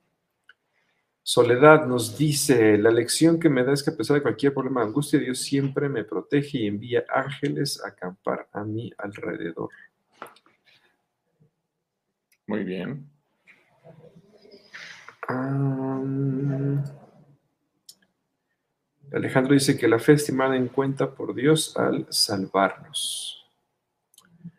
Soledad 1.26 1.86
nos 1.86 2.18
dice, 2.18 2.78
la 2.78 2.92
lección 2.92 3.40
que 3.40 3.50
me 3.50 3.64
da 3.64 3.72
es 3.72 3.82
que 3.82 3.92
a 3.92 3.96
pesar 3.96 4.16
de 4.16 4.22
cualquier 4.22 4.54
problema 4.54 4.82
de 4.82 4.88
angustia, 4.88 5.20
Dios 5.20 5.40
siempre 5.40 5.88
me 5.88 6.04
protege 6.04 6.60
y 6.60 6.68
envía 6.68 7.06
ángeles 7.08 7.82
a 7.82 7.88
acampar 7.90 8.50
a 8.52 8.66
mi 8.66 8.92
alrededor. 8.98 9.70
Muy 12.46 12.66
bien. 12.66 13.10
Alejandro 19.14 19.54
dice 19.54 19.78
que 19.78 19.88
la 19.88 20.00
fe 20.00 20.14
es 20.14 20.26
tomada 20.26 20.58
en 20.58 20.68
cuenta 20.68 21.16
por 21.16 21.34
Dios 21.34 21.78
al 21.78 22.06
salvarnos. 22.10 23.46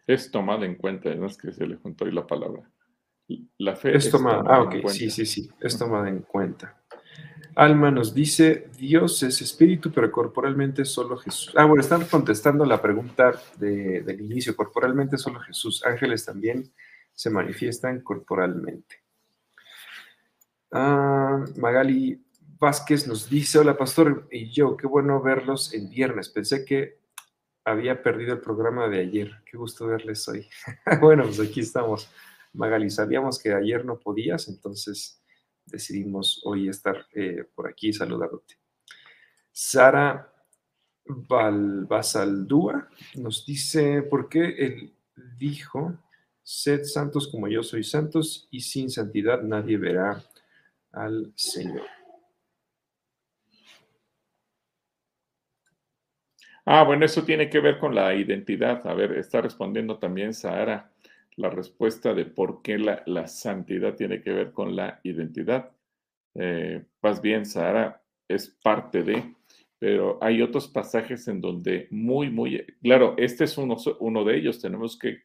Es 0.06 0.30
tomada 0.30 0.64
en 0.64 0.76
cuenta, 0.76 1.14
no 1.14 1.26
es 1.26 1.36
que 1.36 1.52
se 1.52 1.66
le 1.66 1.76
juntó 1.76 2.06
ahí 2.06 2.12
la 2.12 2.26
palabra. 2.26 2.62
La 3.58 3.74
fe 3.74 3.96
es, 3.96 4.10
tomada, 4.10 4.42
ah, 4.46 4.62
ok, 4.62 4.88
sí, 4.88 5.10
sí, 5.10 5.24
sí, 5.24 5.48
es 5.60 5.78
tomada 5.78 6.08
en 6.08 6.20
cuenta. 6.20 6.76
Alma 7.56 7.90
nos 7.90 8.12
dice, 8.12 8.68
Dios 8.76 9.22
es 9.22 9.40
espíritu, 9.40 9.92
pero 9.92 10.10
corporalmente 10.10 10.84
solo 10.84 11.16
Jesús. 11.16 11.52
Ah, 11.56 11.64
bueno, 11.64 11.80
están 11.80 12.04
contestando 12.06 12.64
la 12.64 12.82
pregunta 12.82 13.32
del 13.58 14.20
inicio, 14.20 14.56
corporalmente 14.56 15.16
solo 15.16 15.40
Jesús. 15.40 15.84
Ángeles 15.84 16.24
también 16.24 16.72
se 17.12 17.30
manifiestan 17.30 18.00
corporalmente. 18.00 19.02
Ah, 20.72 21.44
Magali 21.56 22.20
Vázquez 22.58 23.06
nos 23.06 23.30
dice, 23.30 23.58
hola 23.58 23.76
pastor, 23.76 24.26
y 24.32 24.50
yo, 24.50 24.76
qué 24.76 24.86
bueno 24.88 25.22
verlos 25.22 25.72
el 25.72 25.88
viernes. 25.88 26.28
Pensé 26.28 26.64
que 26.64 26.98
había 27.64 28.02
perdido 28.02 28.34
el 28.34 28.40
programa 28.40 28.88
de 28.88 29.00
ayer. 29.00 29.30
Qué 29.48 29.56
gusto 29.56 29.86
verles 29.86 30.26
hoy. 30.28 30.48
bueno, 31.00 31.22
pues 31.24 31.40
aquí 31.40 31.60
estamos. 31.60 32.10
Magali, 32.54 32.88
sabíamos 32.88 33.38
que 33.38 33.52
ayer 33.52 33.84
no 33.84 33.98
podías, 33.98 34.48
entonces 34.48 35.20
decidimos 35.66 36.40
hoy 36.44 36.68
estar 36.68 37.06
eh, 37.12 37.44
por 37.54 37.68
aquí 37.68 37.92
saludándote. 37.92 38.54
Sara 39.50 40.32
Balbasaldúa 41.04 42.88
nos 43.16 43.44
dice, 43.44 44.02
¿por 44.02 44.28
qué 44.28 44.54
él 44.58 44.94
dijo, 45.36 45.98
sed 46.42 46.84
santos 46.84 47.28
como 47.28 47.48
yo 47.48 47.62
soy 47.62 47.82
santos 47.82 48.48
y 48.50 48.60
sin 48.60 48.88
santidad 48.90 49.42
nadie 49.42 49.76
verá 49.76 50.22
al 50.92 51.32
Señor? 51.34 51.86
Ah, 56.66 56.82
bueno, 56.84 57.04
eso 57.04 57.24
tiene 57.24 57.50
que 57.50 57.60
ver 57.60 57.78
con 57.78 57.94
la 57.94 58.14
identidad. 58.14 58.86
A 58.86 58.94
ver, 58.94 59.12
está 59.18 59.42
respondiendo 59.42 59.98
también 59.98 60.32
Sahara 60.32 60.93
la 61.36 61.50
respuesta 61.50 62.14
de 62.14 62.26
por 62.26 62.62
qué 62.62 62.78
la, 62.78 63.26
santidad 63.26 63.94
tiene 63.94 64.22
que 64.22 64.32
ver 64.32 64.52
con 64.52 64.76
la 64.76 65.00
identidad. 65.02 65.72
Eh, 66.34 66.84
más 67.02 67.20
bien, 67.20 67.46
Sahara 67.46 68.02
es 68.28 68.48
parte 68.62 69.02
de, 69.02 69.34
pero 69.78 70.18
hay 70.22 70.42
otros 70.42 70.68
pasajes 70.68 71.28
en 71.28 71.40
donde 71.40 71.88
muy, 71.90 72.30
muy, 72.30 72.64
claro, 72.82 73.14
este 73.18 73.44
es 73.44 73.58
uno, 73.58 73.76
uno 74.00 74.24
de 74.24 74.36
ellos, 74.36 74.60
tenemos 74.60 74.98
que 74.98 75.22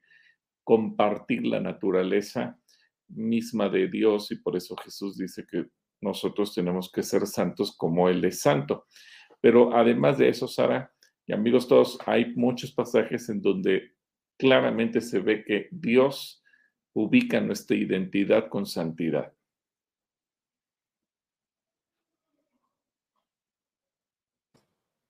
compartir 0.63 1.45
la 1.45 1.59
naturaleza 1.59 2.59
misma 3.07 3.69
de 3.69 3.87
Dios 3.87 4.31
y 4.31 4.35
por 4.35 4.55
eso 4.55 4.75
Jesús 4.77 5.17
dice 5.17 5.45
que 5.49 5.65
nosotros 6.01 6.53
tenemos 6.53 6.91
que 6.91 7.03
ser 7.03 7.27
santos 7.27 7.75
como 7.75 8.09
Él 8.09 8.23
es 8.25 8.41
santo. 8.41 8.85
Pero 9.41 9.75
además 9.75 10.17
de 10.17 10.29
eso, 10.29 10.47
Sara, 10.47 10.91
Y 11.25 11.33
amigos 11.33 11.67
todos, 11.67 11.97
hay 12.05 12.33
muchos 12.35 12.71
pasajes 12.71 13.29
en 13.29 13.41
donde 13.41 13.93
claramente 14.39 15.01
se 15.01 15.19
ve 15.19 15.43
que 15.43 15.67
Dios 15.69 16.41
ubica 16.93 17.39
nuestra 17.41 17.75
identidad 17.75 18.47
con 18.47 18.65
santidad. 18.65 19.33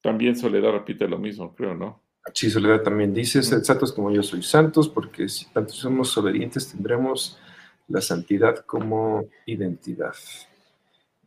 También 0.02 0.36
Soledad 0.36 0.72
repite 0.72 1.08
lo 1.08 1.20
mismo, 1.20 1.54
creo, 1.54 1.76
¿no? 1.76 2.02
Sí, 2.34 2.50
Soledad 2.50 2.82
también 2.82 3.13
dice, 3.13 3.44
sed 3.44 3.63
santos 3.63 3.94
como 3.94 4.12
yo 4.12 4.24
soy 4.24 4.42
santos, 4.42 4.89
porque 4.89 5.30
si 5.30 5.46
tanto 5.52 5.74
somos 5.74 6.18
obedientes 6.18 6.72
tendremos 6.72 7.39
la 7.88 8.02
santidad 8.02 8.65
como 8.65 9.30
identidad. 9.46 10.13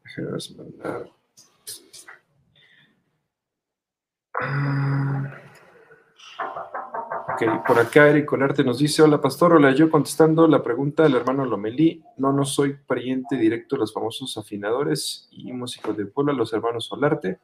Déjenos 0.04 0.56
mandar. 0.56 1.08
Ah. 4.40 4.81
Ok, 7.32 7.66
por 7.66 7.78
acá 7.78 8.08
Eric 8.08 8.26
Colarte 8.26 8.62
nos 8.62 8.78
dice, 8.78 9.00
hola 9.00 9.18
pastor, 9.18 9.54
hola, 9.54 9.72
yo 9.72 9.88
contestando 9.88 10.46
la 10.46 10.62
pregunta 10.62 11.04
del 11.04 11.14
hermano 11.14 11.46
Lomelí, 11.46 12.02
no, 12.18 12.30
no 12.30 12.44
soy 12.44 12.74
pariente 12.86 13.36
directo 13.36 13.76
de 13.76 13.80
los 13.80 13.94
famosos 13.94 14.36
afinadores 14.36 15.28
y 15.30 15.50
músicos 15.52 15.96
de 15.96 16.04
Puebla, 16.04 16.34
los 16.34 16.52
hermanos 16.52 16.86
Solarte, 16.86 17.38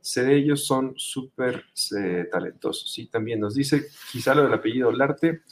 sé 0.00 0.22
de 0.22 0.36
ellos, 0.36 0.64
son 0.64 0.94
súper 0.96 1.64
eh, 1.98 2.28
talentosos. 2.30 2.96
Y 2.98 3.06
también 3.06 3.40
nos 3.40 3.56
dice, 3.56 3.86
quizá 4.12 4.36
lo 4.36 4.44
del 4.44 4.54
apellido 4.54 4.90
Olarte, 4.90 5.42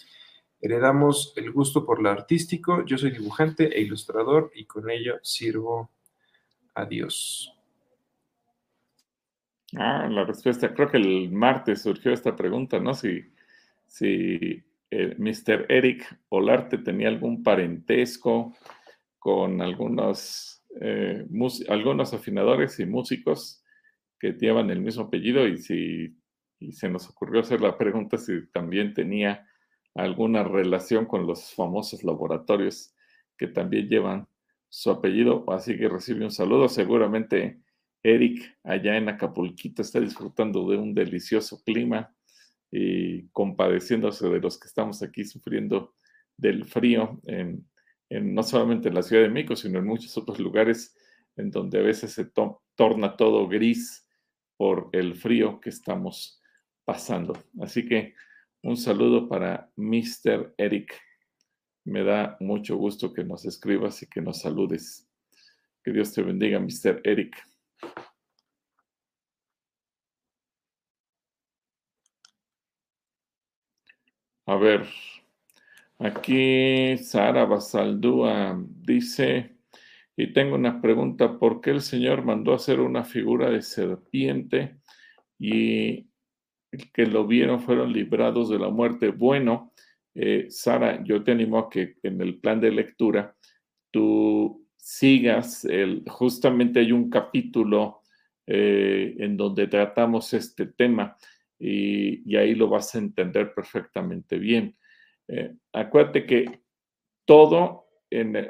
heredamos 0.60 1.32
el 1.36 1.50
gusto 1.50 1.84
por 1.84 2.00
lo 2.00 2.08
artístico, 2.08 2.84
yo 2.84 2.96
soy 2.96 3.10
dibujante 3.10 3.76
e 3.76 3.80
ilustrador 3.80 4.52
y 4.54 4.64
con 4.64 4.90
ello 4.90 5.18
sirvo 5.22 5.90
a 6.74 6.84
Dios. 6.84 7.52
Ah, 9.74 10.06
la 10.08 10.24
respuesta, 10.24 10.72
creo 10.72 10.88
que 10.88 10.98
el 10.98 11.32
martes 11.32 11.82
surgió 11.82 12.12
esta 12.12 12.36
pregunta, 12.36 12.78
¿no? 12.78 12.94
Si, 12.94 13.31
si 13.92 14.64
eh, 14.90 15.14
Mr. 15.18 15.66
Eric 15.68 16.18
Olarte 16.30 16.78
tenía 16.78 17.08
algún 17.08 17.42
parentesco 17.42 18.56
con 19.18 19.60
algunos, 19.60 20.64
eh, 20.80 21.26
algunos 21.68 22.14
afinadores 22.14 22.80
y 22.80 22.86
músicos 22.86 23.62
que 24.18 24.32
llevan 24.32 24.70
el 24.70 24.80
mismo 24.80 25.04
apellido 25.04 25.46
y 25.46 25.58
si 25.58 26.16
se 26.70 26.88
nos 26.88 27.06
ocurrió 27.10 27.42
hacer 27.42 27.60
la 27.60 27.76
pregunta 27.76 28.16
si 28.16 28.46
también 28.50 28.94
tenía 28.94 29.46
alguna 29.94 30.42
relación 30.42 31.04
con 31.04 31.26
los 31.26 31.52
famosos 31.52 32.02
laboratorios 32.02 32.94
que 33.36 33.48
también 33.48 33.88
llevan 33.88 34.26
su 34.70 34.90
apellido, 34.90 35.44
así 35.52 35.76
que 35.76 35.90
recibe 35.90 36.24
un 36.24 36.30
saludo. 36.30 36.66
Seguramente 36.66 37.60
Eric 38.02 38.58
allá 38.64 38.96
en 38.96 39.10
Acapulquito 39.10 39.82
está 39.82 40.00
disfrutando 40.00 40.66
de 40.70 40.78
un 40.78 40.94
delicioso 40.94 41.62
clima 41.62 42.10
y 42.72 43.28
compadeciéndose 43.28 44.28
de 44.28 44.40
los 44.40 44.58
que 44.58 44.66
estamos 44.66 45.02
aquí 45.02 45.24
sufriendo 45.24 45.94
del 46.38 46.64
frío, 46.64 47.20
en, 47.26 47.68
no 48.10 48.42
solamente 48.42 48.88
en 48.88 48.94
la 48.94 49.02
Ciudad 49.02 49.22
de 49.22 49.28
México, 49.28 49.54
sino 49.54 49.78
en 49.78 49.86
muchos 49.86 50.16
otros 50.16 50.38
lugares 50.38 50.96
en 51.36 51.50
donde 51.50 51.78
a 51.78 51.82
veces 51.82 52.12
se 52.12 52.30
torna 52.74 53.16
todo 53.16 53.46
gris 53.46 54.08
por 54.56 54.88
el 54.92 55.14
frío 55.14 55.60
que 55.60 55.68
estamos 55.68 56.40
pasando. 56.84 57.36
Así 57.60 57.86
que 57.86 58.14
un 58.62 58.76
saludo 58.76 59.28
para 59.28 59.70
Mr. 59.76 60.54
Eric. 60.56 60.98
Me 61.84 62.04
da 62.04 62.36
mucho 62.40 62.76
gusto 62.76 63.12
que 63.12 63.24
nos 63.24 63.44
escribas 63.44 64.02
y 64.02 64.06
que 64.06 64.22
nos 64.22 64.40
saludes. 64.40 65.08
Que 65.82 65.92
Dios 65.92 66.12
te 66.12 66.22
bendiga, 66.22 66.58
Mr. 66.58 67.00
Eric. 67.04 67.36
A 74.52 74.56
ver, 74.56 74.86
aquí 75.98 76.98
Sara 76.98 77.46
Basaldúa 77.46 78.62
dice, 78.82 79.56
y 80.14 80.34
tengo 80.34 80.56
una 80.56 80.82
pregunta, 80.82 81.38
¿por 81.38 81.62
qué 81.62 81.70
el 81.70 81.80
Señor 81.80 82.22
mandó 82.22 82.52
hacer 82.52 82.78
una 82.80 83.02
figura 83.02 83.48
de 83.48 83.62
serpiente 83.62 84.76
y 85.38 86.06
que 86.92 87.06
lo 87.06 87.26
vieron 87.26 87.62
fueron 87.62 87.94
librados 87.94 88.50
de 88.50 88.58
la 88.58 88.68
muerte? 88.68 89.08
Bueno, 89.08 89.72
eh, 90.14 90.48
Sara, 90.50 91.02
yo 91.02 91.24
te 91.24 91.32
animo 91.32 91.58
a 91.58 91.70
que 91.70 91.96
en 92.02 92.20
el 92.20 92.38
plan 92.38 92.60
de 92.60 92.72
lectura 92.72 93.34
tú 93.90 94.66
sigas, 94.76 95.64
el, 95.64 96.02
justamente 96.06 96.80
hay 96.80 96.92
un 96.92 97.08
capítulo 97.08 98.02
eh, 98.46 99.14
en 99.18 99.34
donde 99.34 99.66
tratamos 99.66 100.34
este 100.34 100.66
tema 100.66 101.16
y, 101.64 102.36
ahí 102.36 102.56
lo 102.56 102.68
vas 102.68 102.94
a 102.94 102.98
entender 102.98 103.54
perfectamente 103.54 104.36
bien. 104.36 104.76
Eh, 105.28 105.54
acuérdate 105.72 106.26
que 106.26 106.60
todo, 107.24 107.86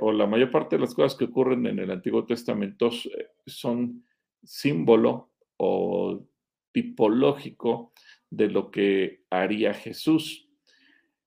o 0.01 0.13
la 0.13 0.27
mayor 0.27 0.51
parte 0.51 0.77
de 0.77 0.81
las 0.81 0.95
cosas 0.95 1.17
que 1.17 1.27
ocurren 1.27 1.67
en 1.67 1.79
el 1.79 1.91
Antiguo 1.91 2.25
Testamento 2.25 2.89
eh, 2.89 3.29
son 3.47 4.07
símbolo 4.43 5.35
o 5.59 6.27
tipológico 6.73 7.93
de 8.31 8.49
lo 8.49 8.71
que 8.71 9.25
haría 9.29 9.75
Jesús. 9.75 10.49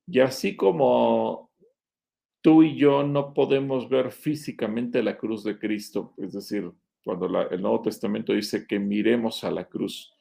Y 0.08 0.20
así 0.22 0.56
como 0.56 1.52
tú 2.42 2.64
y 2.64 2.76
yo 2.76 3.04
no 3.04 3.32
podemos 3.32 3.90
ver 3.90 4.12
físicamente 4.12 5.04
la 5.04 5.18
cruz 5.18 5.44
de 5.44 5.60
Cristo, 5.60 6.16
es 6.18 6.34
decir, 6.34 6.72
cuando 7.04 7.28
el 7.28 7.62
Nuevo 7.62 7.84
Testamento 7.84 8.34
dice 8.34 8.66
que 8.66 8.80
miremos 8.80 9.44
a 9.44 9.52
la 9.52 9.66
cruz, 9.66 10.15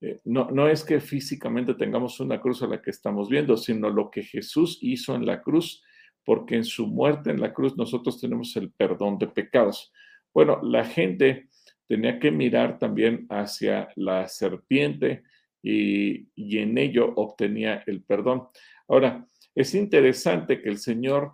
eh, 0.00 0.20
no, 0.24 0.50
no 0.50 0.68
es 0.68 0.84
que 0.84 1.00
físicamente 1.00 1.74
tengamos 1.74 2.20
una 2.20 2.40
cruz 2.40 2.62
a 2.62 2.66
la 2.66 2.82
que 2.82 2.90
estamos 2.90 3.28
viendo, 3.28 3.56
sino 3.56 3.90
lo 3.90 4.10
que 4.10 4.22
Jesús 4.22 4.78
hizo 4.82 5.14
en 5.14 5.26
la 5.26 5.42
cruz, 5.42 5.82
porque 6.24 6.56
en 6.56 6.64
su 6.64 6.86
muerte 6.86 7.30
en 7.30 7.40
la 7.40 7.54
cruz 7.54 7.76
nosotros 7.76 8.20
tenemos 8.20 8.56
el 8.56 8.70
perdón 8.70 9.18
de 9.18 9.28
pecados. 9.28 9.92
Bueno, 10.34 10.60
la 10.62 10.84
gente 10.84 11.48
tenía 11.86 12.18
que 12.18 12.30
mirar 12.30 12.78
también 12.78 13.26
hacia 13.30 13.88
la 13.94 14.28
serpiente 14.28 15.22
y, 15.62 16.28
en 16.36 16.78
ello 16.78 17.12
obtenía 17.16 17.82
el 17.86 18.02
perdón. 18.02 18.48
Ahora, 18.88 19.26
es 19.54 19.74
interesante 19.74 20.60
que 20.60 20.68
el 20.68 20.78
Señor 20.78 21.32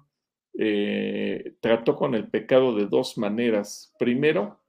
eh, 0.58 1.54
trató 1.60 1.96
con 1.96 2.14
el 2.14 2.28
pecado 2.28 2.74
de 2.74 2.86
dos 2.86 3.18
maneras. 3.18 3.94
Primero, 3.98 4.60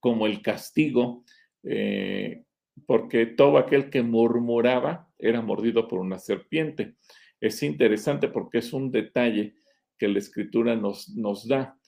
como 0.00 0.26
el 0.26 0.42
castigo, 0.42 1.24
eh, 1.62 2.43
porque 2.86 3.26
todo 3.26 3.58
aquel 3.58 3.90
que 3.90 4.02
murmuraba 4.02 5.08
era 5.18 5.40
mordido 5.40 5.88
por 5.88 6.00
una 6.00 6.18
serpiente. 6.18 6.96
Es 7.40 7.62
interesante 7.62 8.28
porque 8.28 8.58
es 8.58 8.72
un 8.72 8.90
detalle 8.90 9.54
que 9.98 10.08
la 10.08 10.18
escritura 10.18 10.76
nos, 10.76 11.10
nos 11.10 11.46
da. 11.46 11.78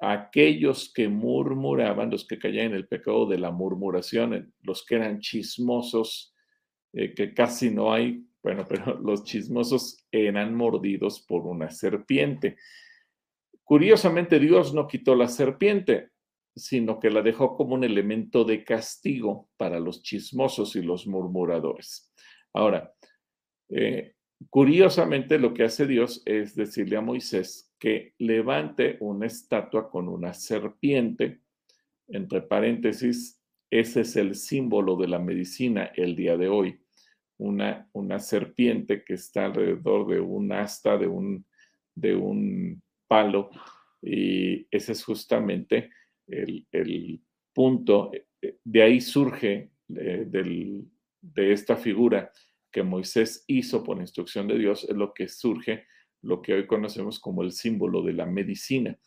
Aquellos 0.00 0.92
que 0.92 1.08
murmuraban, 1.08 2.10
los 2.10 2.26
que 2.26 2.38
caían 2.38 2.66
en 2.66 2.74
el 2.74 2.88
pecado 2.88 3.26
de 3.26 3.38
la 3.38 3.50
murmuración, 3.50 4.52
los 4.62 4.84
que 4.84 4.96
eran 4.96 5.20
chismosos, 5.20 6.34
eh, 6.92 7.14
que 7.14 7.32
casi 7.32 7.70
no 7.70 7.92
hay, 7.92 8.24
bueno, 8.42 8.64
pero 8.68 8.98
los 9.00 9.24
chismosos 9.24 10.06
eran 10.10 10.54
mordidos 10.54 11.20
por 11.20 11.46
una 11.46 11.70
serpiente. 11.70 12.56
Curiosamente, 13.62 14.38
Dios 14.38 14.74
no 14.74 14.86
quitó 14.86 15.14
la 15.14 15.28
serpiente, 15.28 16.10
sino 16.56 17.00
que 17.00 17.10
la 17.10 17.22
dejó 17.22 17.56
como 17.56 17.74
un 17.74 17.84
elemento 17.84 18.44
de 18.44 18.64
castigo 18.64 19.48
para 19.56 19.80
los 19.80 20.02
chismosos 20.02 20.76
y 20.76 20.82
los 20.82 21.06
murmuradores. 21.06 22.12
Ahora, 22.52 22.94
eh, 23.68 24.14
curiosamente 24.50 25.38
lo 25.38 25.52
que 25.52 25.64
hace 25.64 25.86
Dios 25.86 26.22
es 26.24 26.54
decirle 26.54 26.96
a 26.96 27.00
Moisés 27.00 27.72
que 27.78 28.14
levante 28.18 28.96
una 29.00 29.26
estatua 29.26 29.90
con 29.90 30.08
una 30.08 30.32
serpiente, 30.32 31.40
entre 32.08 32.42
paréntesis, 32.42 33.40
ese 33.70 34.02
es 34.02 34.16
el 34.16 34.34
símbolo 34.36 34.96
de 34.96 35.08
la 35.08 35.18
medicina 35.18 35.90
el 35.96 36.14
día 36.14 36.36
de 36.36 36.48
hoy, 36.48 36.80
una, 37.38 37.88
una 37.92 38.20
serpiente 38.20 39.02
que 39.02 39.14
está 39.14 39.46
alrededor 39.46 40.06
de 40.06 40.20
un 40.20 40.52
asta, 40.52 40.96
de 40.96 41.08
un, 41.08 41.44
de 41.94 42.14
un 42.14 42.82
palo, 43.08 43.50
y 44.00 44.66
ese 44.70 44.92
es 44.92 45.02
justamente 45.02 45.90
el, 46.26 47.20
punto, 47.52 48.12
eh, 48.12 48.26
eh, 48.42 48.58
de 48.64 48.82
ahí 48.82 49.00
surge 49.00 49.70
de 49.86 51.52
esta 51.52 51.76
figura 51.76 52.32
que 52.74 52.82
Moisés 52.82 53.44
hizo 53.46 53.84
por 53.84 53.98
instrucción 53.98 54.48
de 54.48 54.58
Dios, 54.58 54.84
es 54.84 54.96
lo 54.96 55.14
que 55.14 55.28
surge, 55.28 55.86
lo 56.22 56.42
que 56.42 56.54
hoy 56.54 56.66
conocemos 56.66 57.20
como 57.20 57.42
el 57.42 57.52
símbolo 57.52 58.02
de 58.02 58.12
la 58.12 58.26
medicina. 58.26 58.98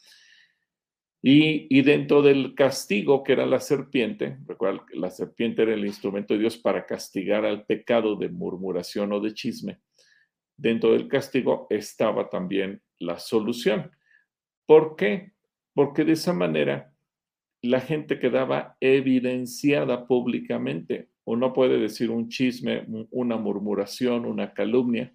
Y, 1.21 1.81
dentro 1.81 2.21
del 2.21 2.55
castigo 2.55 3.23
que 3.23 3.33
era 3.33 3.45
la 3.45 3.59
serpiente, 3.59 4.37
recuerda 4.45 4.85
la 4.93 5.09
serpiente 5.09 5.63
era 5.63 5.73
el 5.73 5.85
instrumento 5.85 6.33
de 6.33 6.39
Dios 6.39 6.57
para 6.57 6.85
castigar 6.85 7.43
al 7.43 7.65
pecado 7.65 8.15
de 8.15 8.29
murmuración 8.29 9.11
o 9.11 9.19
de 9.19 9.33
chisme, 9.33 9.81
dentro 10.55 10.93
del 10.93 11.09
castigo 11.09 11.67
estaba 11.69 12.29
también 12.29 12.81
la 12.99 13.19
solución. 13.19 13.91
¿Por 14.65 14.95
qué? 14.95 15.33
Porque 15.73 16.05
de 16.05 16.13
esa 16.13 16.31
manera 16.31 16.93
la 17.61 17.81
gente 17.81 18.19
quedaba 18.19 18.77
evidenciada 18.79 20.07
públicamente. 20.07 21.09
uno 21.25 21.51
puede 21.51 21.77
decir 21.77 22.09
un 22.09 22.29
chisme, 22.29 22.85
una 23.11 23.35
murmuración, 23.35 24.25
una 24.25 24.53
calumnia 24.53 25.13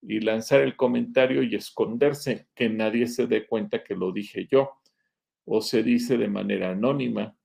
y 0.00 0.20
lanzar 0.20 0.60
el 0.60 0.76
comentario 0.76 1.42
y 1.42 1.54
esconderse, 1.54 2.48
que 2.54 2.68
nadie 2.68 3.06
se 3.08 3.26
dé 3.26 3.46
cuenta 3.46 3.82
que 3.82 3.94
lo 3.94 4.12
dije 4.12 4.46
yo, 4.50 4.70
o 5.44 5.60
se 5.60 5.82
dice 5.82 6.16
de 6.16 6.28
manera 6.28 6.70
anónima, 6.70 7.36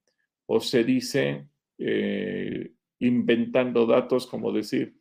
o 0.45 0.59
se 0.59 0.83
dice 0.83 1.47
eh, 1.79 2.71
inventando 2.99 3.85
datos 3.85 4.27
como 4.27 4.51
decir, 4.51 4.95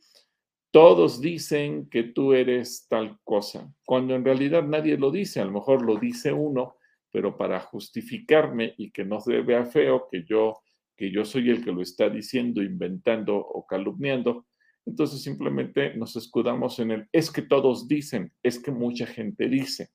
todos 0.71 1.21
dicen 1.21 1.89
que 1.89 2.03
tú 2.03 2.35
eres 2.35 2.87
tal 2.89 3.19
cosa, 3.25 3.73
cuando 3.85 4.15
en 4.15 4.25
realidad 4.25 4.63
nadie 4.63 4.99
lo 4.99 5.11
dice, 5.11 5.41
a 5.41 5.45
lo 5.47 5.53
mejor 5.53 5.83
lo 5.83 5.97
dice 5.97 6.33
uno, 6.33 6.77
pero 7.11 7.37
para 7.37 7.61
justificarme 7.61 8.75
y 8.77 8.91
que 8.91 9.05
no 9.05 9.21
se 9.21 9.41
vea 9.41 9.65
feo 9.65 10.09
que 10.11 10.25
yo 10.25 10.61
que 10.97 11.11
yo 11.11 11.25
soy 11.25 11.51
el 11.51 11.63
que 11.63 11.73
lo 11.73 11.83
está 11.83 12.09
diciendo, 12.09 12.63
inventando 12.63 13.37
o 13.37 13.67
calumniando, 13.67 14.47
entonces 14.87 15.23
simplemente 15.23 15.95
nos 15.95 16.17
escudamos 16.17 16.79
en 16.79 16.91
el 16.91 17.09
es 17.13 17.31
que 17.31 17.43
todos 17.43 17.87
dicen, 17.87 18.33
es 18.43 18.59
que 18.59 18.71
mucha 18.71 19.07
gente 19.07 19.49
dice. 19.49 19.91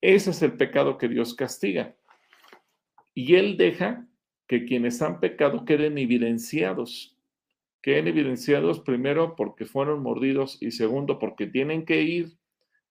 Ese 0.00 0.30
es 0.30 0.42
el 0.42 0.56
pecado 0.56 0.98
que 0.98 1.08
Dios 1.08 1.34
castiga. 1.34 1.94
Y 3.14 3.36
Él 3.36 3.56
deja 3.56 4.06
que 4.46 4.64
quienes 4.64 5.00
han 5.02 5.20
pecado 5.20 5.64
queden 5.64 5.98
evidenciados. 5.98 7.16
Queden 7.80 8.08
evidenciados 8.08 8.80
primero 8.80 9.36
porque 9.36 9.66
fueron 9.66 10.02
mordidos 10.02 10.60
y 10.60 10.72
segundo 10.72 11.18
porque 11.18 11.46
tienen 11.46 11.84
que 11.84 12.02
ir 12.02 12.38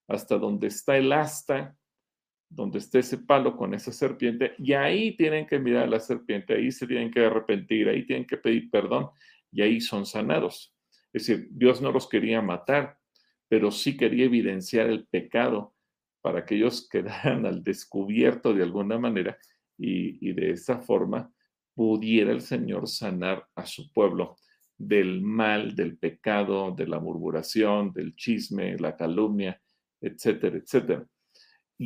hasta 0.06 0.38
donde 0.38 0.68
está 0.68 0.96
el 0.96 1.12
asta, 1.12 1.76
donde 2.48 2.78
esté 2.78 3.00
ese 3.00 3.18
palo 3.18 3.56
con 3.56 3.74
esa 3.74 3.92
serpiente, 3.92 4.54
y 4.58 4.72
ahí 4.72 5.16
tienen 5.16 5.46
que 5.46 5.58
mirar 5.58 5.84
a 5.84 5.88
la 5.88 6.00
serpiente, 6.00 6.54
ahí 6.54 6.70
se 6.70 6.86
tienen 6.86 7.10
que 7.10 7.24
arrepentir, 7.24 7.88
ahí 7.88 8.06
tienen 8.06 8.26
que 8.26 8.36
pedir 8.36 8.70
perdón, 8.70 9.10
y 9.50 9.62
ahí 9.62 9.80
son 9.80 10.06
sanados. 10.06 10.74
Es 11.12 11.26
decir, 11.26 11.48
Dios 11.50 11.80
no 11.80 11.92
los 11.92 12.08
quería 12.08 12.42
matar, 12.42 12.98
pero 13.48 13.70
sí 13.70 13.96
quería 13.96 14.24
evidenciar 14.24 14.88
el 14.88 15.06
pecado 15.06 15.74
para 16.20 16.44
que 16.44 16.56
ellos 16.56 16.88
quedaran 16.90 17.46
al 17.46 17.62
descubierto 17.62 18.54
de 18.54 18.62
alguna 18.62 18.98
manera 18.98 19.36
y, 19.76 20.28
y 20.28 20.32
de 20.32 20.50
esa 20.50 20.78
forma 20.78 21.32
pudiera 21.74 22.32
el 22.32 22.40
Señor 22.40 22.88
sanar 22.88 23.46
a 23.54 23.66
su 23.66 23.92
pueblo 23.92 24.36
del 24.76 25.22
mal, 25.22 25.74
del 25.74 25.98
pecado, 25.98 26.72
de 26.72 26.86
la 26.86 27.00
murmuración, 27.00 27.92
del 27.92 28.14
chisme, 28.16 28.76
la 28.78 28.96
calumnia, 28.96 29.60
etcétera, 30.00 30.56
etcétera. 30.56 31.06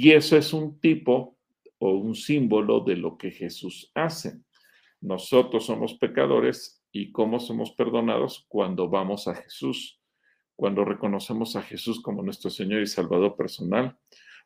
Y 0.00 0.12
eso 0.12 0.36
es 0.36 0.52
un 0.52 0.78
tipo 0.78 1.36
o 1.78 1.90
un 1.90 2.14
símbolo 2.14 2.78
de 2.78 2.94
lo 2.94 3.18
que 3.18 3.32
Jesús 3.32 3.90
hace. 3.96 4.40
Nosotros 5.00 5.66
somos 5.66 5.94
pecadores 5.94 6.84
y 6.92 7.10
cómo 7.10 7.40
somos 7.40 7.72
perdonados 7.72 8.46
cuando 8.46 8.88
vamos 8.88 9.26
a 9.26 9.34
Jesús, 9.34 10.00
cuando 10.54 10.84
reconocemos 10.84 11.56
a 11.56 11.62
Jesús 11.62 12.00
como 12.00 12.22
nuestro 12.22 12.48
Señor 12.48 12.82
y 12.82 12.86
Salvador 12.86 13.34
personal, 13.34 13.98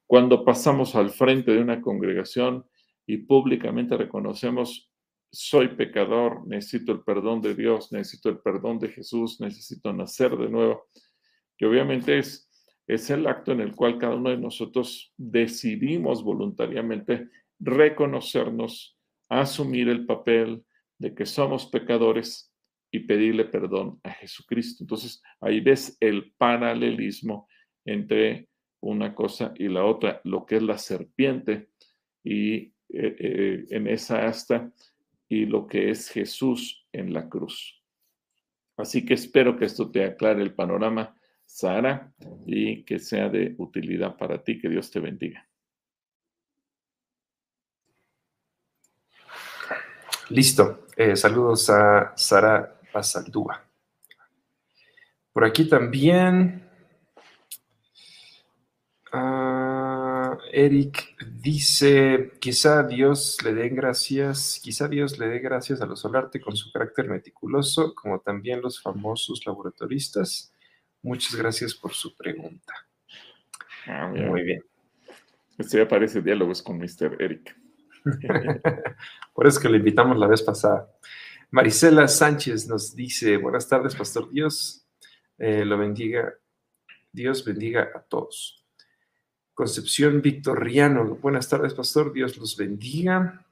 cuando 0.06 0.42
pasamos 0.42 0.94
al 0.94 1.10
frente 1.10 1.52
de 1.52 1.60
una 1.60 1.82
congregación 1.82 2.64
y 3.06 3.18
públicamente 3.18 3.94
reconocemos, 3.98 4.90
soy 5.30 5.68
pecador, 5.76 6.46
necesito 6.46 6.92
el 6.92 7.02
perdón 7.02 7.42
de 7.42 7.54
Dios, 7.54 7.92
necesito 7.92 8.30
el 8.30 8.38
perdón 8.38 8.78
de 8.78 8.88
Jesús, 8.88 9.38
necesito 9.38 9.92
nacer 9.92 10.34
de 10.34 10.48
nuevo. 10.48 10.86
Y 11.58 11.66
obviamente 11.66 12.16
es 12.16 12.50
es 12.86 13.10
el 13.10 13.26
acto 13.26 13.52
en 13.52 13.60
el 13.60 13.74
cual 13.74 13.98
cada 13.98 14.16
uno 14.16 14.30
de 14.30 14.38
nosotros 14.38 15.12
decidimos 15.16 16.22
voluntariamente 16.22 17.28
reconocernos, 17.58 18.98
asumir 19.28 19.88
el 19.88 20.04
papel 20.04 20.64
de 20.98 21.14
que 21.14 21.26
somos 21.26 21.66
pecadores 21.66 22.52
y 22.90 23.00
pedirle 23.00 23.44
perdón 23.46 24.00
a 24.02 24.10
Jesucristo. 24.10 24.84
Entonces, 24.84 25.22
ahí 25.40 25.60
ves 25.60 25.96
el 26.00 26.32
paralelismo 26.36 27.48
entre 27.84 28.48
una 28.80 29.14
cosa 29.14 29.54
y 29.56 29.68
la 29.68 29.84
otra, 29.84 30.20
lo 30.24 30.44
que 30.44 30.56
es 30.56 30.62
la 30.62 30.76
serpiente 30.76 31.68
y 32.22 32.56
eh, 32.56 32.72
eh, 33.18 33.64
en 33.70 33.86
esa 33.86 34.26
asta 34.26 34.70
y 35.28 35.46
lo 35.46 35.66
que 35.66 35.90
es 35.90 36.10
Jesús 36.10 36.86
en 36.92 37.12
la 37.14 37.28
cruz. 37.28 37.82
Así 38.76 39.04
que 39.04 39.14
espero 39.14 39.56
que 39.56 39.64
esto 39.64 39.90
te 39.90 40.04
aclare 40.04 40.42
el 40.42 40.54
panorama 40.54 41.16
Sara, 41.52 42.10
y 42.46 42.82
que 42.82 42.98
sea 42.98 43.28
de 43.28 43.54
utilidad 43.58 44.16
para 44.16 44.42
ti. 44.42 44.58
Que 44.58 44.70
Dios 44.70 44.90
te 44.90 45.00
bendiga. 45.00 45.46
Listo. 50.30 50.86
Eh, 50.96 51.14
saludos 51.14 51.68
a 51.68 52.14
Sara 52.16 52.80
Pasaldúa. 52.90 53.62
Por 55.30 55.44
aquí 55.44 55.68
también. 55.68 56.66
Ah, 59.12 60.38
Eric 60.52 61.16
dice, 61.42 62.32
quizá 62.40 62.82
Dios 62.82 63.36
le 63.44 63.52
dé 63.52 63.68
gracias, 63.68 64.58
quizá 64.62 64.88
Dios 64.88 65.18
le 65.18 65.28
dé 65.28 65.38
gracias 65.38 65.82
a 65.82 65.86
los 65.86 66.00
Solarte 66.00 66.40
con 66.40 66.56
su 66.56 66.72
carácter 66.72 67.08
meticuloso, 67.08 67.94
como 67.94 68.20
también 68.20 68.62
los 68.62 68.80
famosos 68.80 69.44
laboratoristas 69.44 70.51
Muchas 71.02 71.34
gracias 71.34 71.74
por 71.74 71.92
su 71.92 72.16
pregunta. 72.16 72.72
Ah, 73.86 74.06
Muy 74.08 74.42
bien. 74.42 74.64
Este 75.58 75.78
ya 75.78 75.88
parece 75.88 76.22
diálogos 76.22 76.62
con 76.62 76.78
Mr. 76.78 77.16
Eric. 77.20 77.56
por 79.34 79.46
eso 79.46 79.60
que 79.60 79.68
le 79.68 79.78
invitamos 79.78 80.16
la 80.16 80.26
vez 80.26 80.42
pasada. 80.42 80.88
Marisela 81.50 82.08
Sánchez 82.08 82.66
nos 82.68 82.94
dice, 82.96 83.36
buenas 83.36 83.68
tardes, 83.68 83.94
Pastor 83.94 84.30
Dios. 84.30 84.86
Eh, 85.38 85.64
lo 85.64 85.76
bendiga. 85.76 86.32
Dios 87.12 87.44
bendiga 87.44 87.90
a 87.94 88.00
todos. 88.00 88.64
Concepción 89.52 90.22
Victoriano, 90.22 91.16
buenas 91.16 91.48
tardes, 91.48 91.74
Pastor. 91.74 92.12
Dios 92.12 92.38
los 92.38 92.56
bendiga. 92.56 93.44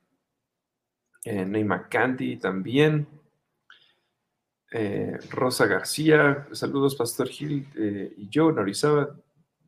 Eh, 1.24 1.44
Neymar 1.44 1.88
Candy 1.90 2.36
también. 2.38 3.06
Eh, 4.72 5.18
Rosa 5.30 5.66
García, 5.66 6.46
saludos 6.52 6.94
Pastor 6.94 7.28
Gil 7.28 7.66
eh, 7.74 8.14
y 8.16 8.28
yo, 8.28 8.52
Norizaba, 8.52 9.16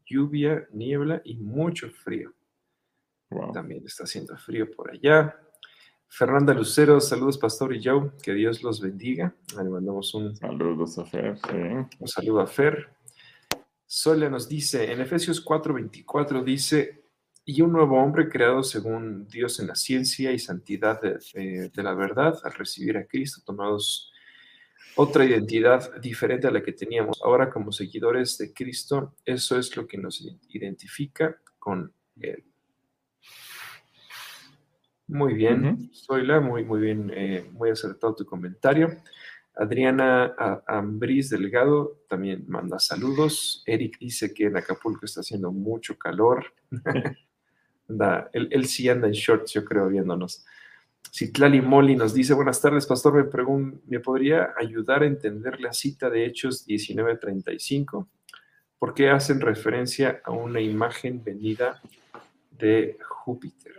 lluvia, 0.06 0.68
niebla 0.72 1.20
y 1.24 1.36
mucho 1.36 1.90
frío. 1.90 2.32
También 3.52 3.82
está 3.84 4.04
haciendo 4.04 4.36
frío 4.36 4.70
por 4.70 4.90
allá. 4.90 5.36
Fernanda 6.06 6.54
Lucero, 6.54 7.00
saludos 7.00 7.38
Pastor 7.38 7.74
y 7.74 7.82
Joe, 7.82 8.12
que 8.22 8.34
Dios 8.34 8.62
los 8.62 8.80
bendiga. 8.80 9.34
Le 9.56 9.70
mandamos 9.70 10.14
un, 10.14 10.36
saludos 10.36 10.98
a 10.98 11.06
Fer, 11.06 11.38
un 11.98 12.08
saludo 12.08 12.40
a 12.40 12.46
Fer. 12.46 12.90
Sola 13.86 14.28
nos 14.28 14.48
dice, 14.48 14.92
en 14.92 15.00
Efesios 15.00 15.44
4:24 15.44 16.44
dice, 16.44 17.02
y 17.44 17.60
un 17.62 17.72
nuevo 17.72 18.00
hombre 18.00 18.28
creado 18.28 18.62
según 18.62 19.26
Dios 19.26 19.58
en 19.58 19.66
la 19.66 19.74
ciencia 19.74 20.30
y 20.30 20.38
santidad 20.38 21.00
de, 21.00 21.70
de 21.70 21.82
la 21.82 21.94
verdad, 21.94 22.38
al 22.44 22.52
recibir 22.52 22.98
a 22.98 23.06
Cristo, 23.06 23.42
tomados 23.44 24.11
otra 24.96 25.24
identidad 25.24 26.00
diferente 26.00 26.46
a 26.46 26.50
la 26.50 26.62
que 26.62 26.72
teníamos. 26.72 27.20
Ahora 27.24 27.50
como 27.50 27.72
seguidores 27.72 28.38
de 28.38 28.52
Cristo, 28.52 29.14
eso 29.24 29.58
es 29.58 29.74
lo 29.76 29.86
que 29.86 29.98
nos 29.98 30.24
identifica 30.48 31.36
con 31.58 31.92
Él. 32.20 32.44
Muy 35.08 35.34
bien, 35.34 35.90
Zoila, 35.92 36.40
muy, 36.40 36.64
muy 36.64 36.80
bien, 36.80 37.12
eh, 37.14 37.46
muy 37.52 37.70
acertado 37.70 38.14
tu 38.14 38.24
comentario. 38.24 38.96
Adriana 39.54 40.34
Ambriz 40.66 41.28
Delgado 41.28 41.98
también 42.08 42.44
manda 42.48 42.78
saludos. 42.78 43.62
Eric 43.66 43.98
dice 43.98 44.32
que 44.32 44.46
en 44.46 44.56
Acapulco 44.56 45.04
está 45.04 45.20
haciendo 45.20 45.52
mucho 45.52 45.98
calor. 45.98 46.46
él, 48.32 48.48
él, 48.50 48.66
sí 48.66 48.88
anda 48.88 49.08
en 49.08 49.12
shorts, 49.12 49.52
yo 49.52 49.64
creo, 49.64 49.88
viéndonos. 49.88 50.46
Citlali 51.14 51.60
Moli 51.60 51.94
nos 51.94 52.14
dice, 52.14 52.32
buenas 52.32 52.58
tardes, 52.62 52.86
pastor, 52.86 53.12
me, 53.12 53.80
¿me 53.86 54.00
podría 54.00 54.54
ayudar 54.56 55.02
a 55.02 55.06
entender 55.06 55.60
la 55.60 55.74
cita 55.74 56.08
de 56.08 56.24
Hechos 56.24 56.66
1935? 56.66 58.08
¿Por 58.78 58.94
qué 58.94 59.10
hacen 59.10 59.42
referencia 59.42 60.22
a 60.24 60.30
una 60.30 60.58
imagen 60.58 61.22
venida 61.22 61.82
de 62.58 62.96
Júpiter? 63.06 63.74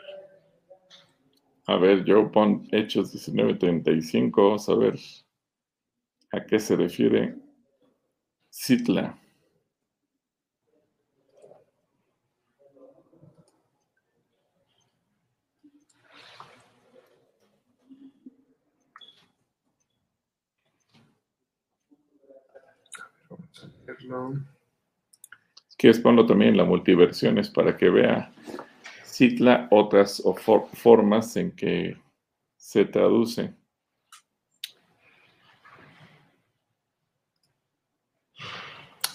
A 1.65 1.77
ver, 1.77 2.03
yo 2.03 2.31
pon 2.31 2.67
Hechos 2.71 3.11
1935, 3.27 4.43
vamos 4.43 4.69
a 4.69 4.75
ver 4.75 4.99
a 6.33 6.45
qué 6.45 6.59
se 6.59 6.75
refiere 6.75 7.35
Citla. 8.51 9.17
¿no? 24.13 24.45
¿Quieres 25.77 25.99
ponerlo 25.99 26.25
también 26.25 26.51
en 26.51 26.57
la 26.57 26.63
multiversiones 26.63 27.49
para 27.49 27.75
que 27.75 27.89
vea 27.89 28.31
Citla 29.03 29.67
otras 29.71 30.23
formas 30.73 31.35
en 31.35 31.51
que 31.51 31.97
se 32.55 32.85
traduce? 32.85 33.53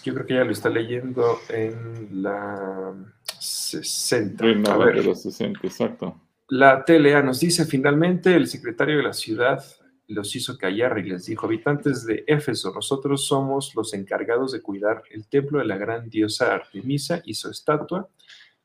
Yo 0.05 0.15
creo 0.15 0.27
que 0.27 0.35
ya 0.35 0.45
lo 0.45 0.53
está 0.53 0.69
leyendo 0.69 1.39
en 1.49 2.23
la 2.23 2.95
60. 3.39 4.45
A 4.45 4.77
ver. 4.77 4.97
De 4.97 5.05
los 5.05 5.23
60, 5.23 5.61
exacto. 5.63 6.21
La 6.49 6.85
TLA 6.85 7.23
nos 7.23 7.41
dice, 7.41 7.67
finalmente, 7.67 8.35
el 8.35 8.47
secretario 8.47 8.97
de 8.99 9.03
la 9.03 9.13
ciudad 9.13 9.63
los 10.09 10.35
hizo 10.35 10.59
callar 10.59 10.99
y 10.99 11.09
les 11.09 11.27
dijo, 11.27 11.47
habitantes 11.47 12.05
de 12.05 12.25
Éfeso, 12.27 12.73
nosotros 12.75 13.27
somos 13.27 13.75
los 13.75 13.95
encargados 13.95 14.53
de 14.53 14.63
cuidar 14.63 15.03
el 15.11 15.29
templo 15.29 15.59
de 15.59 15.67
la 15.67 15.77
gran 15.77 16.09
diosa 16.09 16.55
Artemisa 16.55 17.23
y 17.25 17.35
su 17.35 17.51
estatua, 17.51 18.09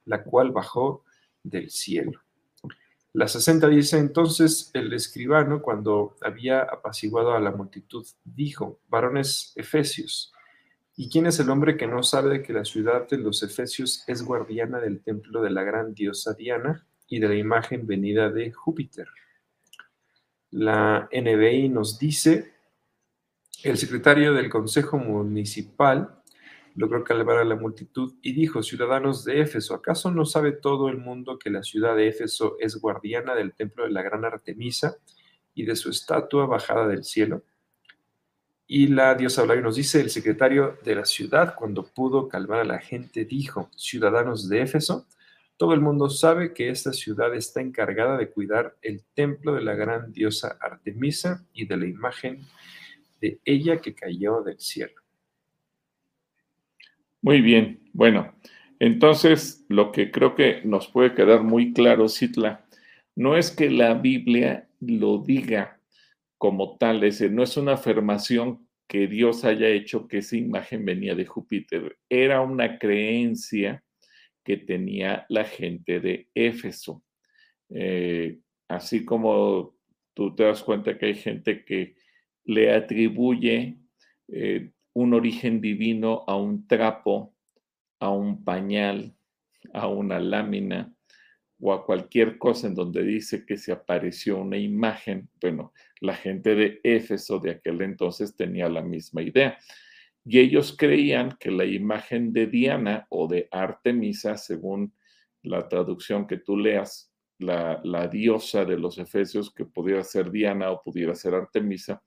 la 0.06 0.24
cual 0.24 0.52
bajó 0.52 1.04
del 1.44 1.70
cielo. 1.70 2.20
La 3.12 3.28
60 3.28 3.68
dice, 3.68 4.00
entonces 4.00 4.72
el 4.74 4.91
escribano, 4.94 5.62
cuando 5.62 6.16
había 6.22 6.62
apaciguado 6.62 7.34
a 7.34 7.39
la 7.39 7.52
multitud, 7.52 8.06
dijo, 8.24 8.80
varones 8.89 9.54
efesios, 9.56 10.34
¿y 10.96 11.10
quién 11.10 11.28
es 11.28 11.39
el 11.39 11.50
hombre 11.50 11.78
que 11.78 11.86
no 11.86 12.02
sabe 12.02 12.41
que 12.41 12.54
la 12.54 12.66
ciudad 12.66 13.08
de 13.08 13.18
los 13.18 13.44
efesios 13.44 14.04
es 14.08 14.24
guardiana 14.24 14.80
del 14.80 15.02
templo 15.02 15.41
de 15.41 15.52
la 15.52 15.64
gran 15.64 15.94
diosa 15.94 16.34
Diana? 16.34 16.88
y 17.14 17.20
de 17.20 17.28
la 17.28 17.36
imagen 17.36 17.86
venida 17.86 18.32
de 18.32 18.52
Júpiter. 18.52 19.08
La 20.54 21.10
NBI 21.12 21.68
nos 21.70 21.97
dice, 21.97 22.54
el 23.64 23.76
secretario 23.76 24.36
del 24.36 24.51
Consejo 24.51 24.99
Municipal 24.99 26.22
logró 26.76 27.04
calmar 27.04 27.38
a 27.38 27.43
la 27.43 27.56
multitud 27.56 28.14
y 28.22 28.34
dijo, 28.34 28.62
ciudadanos 28.62 29.26
de 29.26 29.41
Éfeso, 29.41 29.74
¿acaso 29.74 30.12
no 30.12 30.26
sabe 30.26 30.51
todo 30.51 30.89
el 30.89 30.97
mundo 30.99 31.39
que 31.39 31.49
la 31.49 31.64
ciudad 31.64 31.95
de 31.95 32.08
Éfeso 32.08 32.56
es 32.60 32.76
guardiana 32.76 33.34
del 33.34 33.56
templo 33.56 33.86
de 33.86 33.89
la 33.89 34.04
gran 34.04 34.26
Artemisa 34.26 34.97
y 35.56 35.66
de 35.66 35.76
su 35.76 35.89
estatua 35.89 36.45
bajada 36.45 36.88
del 36.88 37.04
cielo? 37.04 37.41
Y 38.68 38.89
la 38.89 39.16
diosa 39.16 39.41
Blavia 39.41 39.64
nos 39.64 39.78
dice, 39.78 40.01
el 40.01 40.12
secretario 40.12 40.78
de 40.84 40.93
la 40.93 41.06
ciudad, 41.06 41.56
cuando 41.56 41.82
pudo 41.82 42.28
calmar 42.28 42.60
a 42.60 42.64
la 42.64 42.78
gente, 42.78 43.26
dijo, 43.26 43.72
ciudadanos 43.76 44.47
de 44.49 44.62
Éfeso, 44.62 45.08
todo 45.64 45.76
el 45.76 45.80
mundo 45.80 46.09
sabe 46.09 46.53
que 46.53 46.68
esta 46.68 46.91
ciudad 46.91 47.34
está 47.34 47.61
encargada 47.61 48.18
de 48.18 48.30
cuidar 48.30 48.76
el 48.82 49.01
templo 49.14 49.55
de 49.55 49.61
la 49.61 49.74
gran 49.76 50.11
diosa 50.11 50.57
Artemisa 50.59 51.47
y 51.53 51.68
de 51.68 51.78
la 51.78 51.88
imagen 51.88 52.41
de 53.22 53.39
ella 53.45 53.78
que 53.78 53.95
cayó 53.95 54.41
del 54.41 54.59
cielo. 54.59 55.01
Muy 57.22 57.39
bien, 57.39 57.80
bueno, 57.93 58.36
entonces 58.78 59.66
lo 59.70 59.93
que 59.93 60.11
creo 60.11 60.36
que 60.36 60.64
nos 60.66 60.89
puede 60.89 61.14
quedar 61.14 61.43
muy 61.43 61.72
claro, 61.72 62.09
Citla, 62.09 62.66
no 63.16 63.38
es 63.38 63.49
que 63.49 63.70
la 63.70 63.93
Biblia 63.93 64.68
lo 64.82 65.20
diga 65.20 65.80
como 66.38 66.78
tal, 66.78 67.05
es 67.05 67.20
decir, 67.20 67.34
no 67.34 67.41
es 67.41 67.55
una 67.55 67.76
afirmación 67.76 68.68
que 68.86 69.07
Dios 69.07 69.45
haya 69.45 69.70
hecho 69.70 70.09
que 70.09 70.18
esa 70.18 70.36
imagen 70.36 70.84
venía 70.84 71.16
de 71.16 71.26
Júpiter, 71.26 71.99
era 72.09 72.41
una 72.41 72.78
creencia 72.78 73.82
que 74.44 74.58
tenía 74.58 75.26
la 75.30 75.46
gente 75.46 76.00
de 76.00 76.30
Éfeso. 76.34 77.04
Eh, 77.70 78.39
así 78.68 79.06
como 79.06 79.76
tú 80.14 80.36
te 80.36 80.44
das 80.44 80.64
cuenta 80.64 80.98
que 80.98 81.08
hay 81.08 81.16
gente 81.16 81.64
que 81.66 81.96
le 82.46 82.74
atribuye 82.74 83.78
eh, 84.28 84.72
un 84.94 85.14
origen 85.14 85.62
divino 85.62 86.24
a 86.28 86.36
un 86.36 86.68
trapo, 86.68 87.34
a 88.00 88.10
un 88.10 88.44
pañal, 88.44 89.16
a 89.74 89.88
una 89.88 90.20
lámina 90.20 90.94
o 91.60 91.74
a 91.74 91.86
cualquier 91.86 92.38
cosa 92.38 92.68
en 92.68 92.76
donde 92.76 93.04
dice 93.04 93.46
que 93.46 93.58
se 93.58 93.72
apareció 93.72 94.39
una 94.39 94.58
imagen. 94.58 95.30
Bueno, 95.39 95.74
la 96.02 96.14
gente 96.14 96.56
de 96.56 96.82
Éfeso 96.84 97.39
de 97.39 97.52
aquel 97.52 97.82
entonces 97.82 98.36
tenía 98.36 98.68
la 98.68 98.82
misma 98.82 99.22
idea 99.22 99.58
y 100.26 100.39
ellos 100.39 100.76
creían 100.78 101.38
que 101.39 101.51
la 101.51 101.65
imagen 101.65 102.32
de 102.32 102.47
Diana 102.47 103.05
o 103.09 103.28
de 103.28 103.47
Artemisa, 103.51 104.38
según 104.38 104.93
la 105.41 105.67
traducción 105.67 106.28
que 106.28 106.38
tú 106.38 106.57
leas, 106.57 107.13
la, 107.39 108.07
diosa 108.07 108.63
de 108.63 108.78
los 108.78 108.97
efesios, 108.97 109.53
que 109.53 109.65
pudiera 109.65 110.03
ser 110.03 110.32
Diana 110.32 110.71
o 110.71 110.82
pudiera 110.82 111.13
ser 111.13 111.34
Artemisa, 111.34 112.01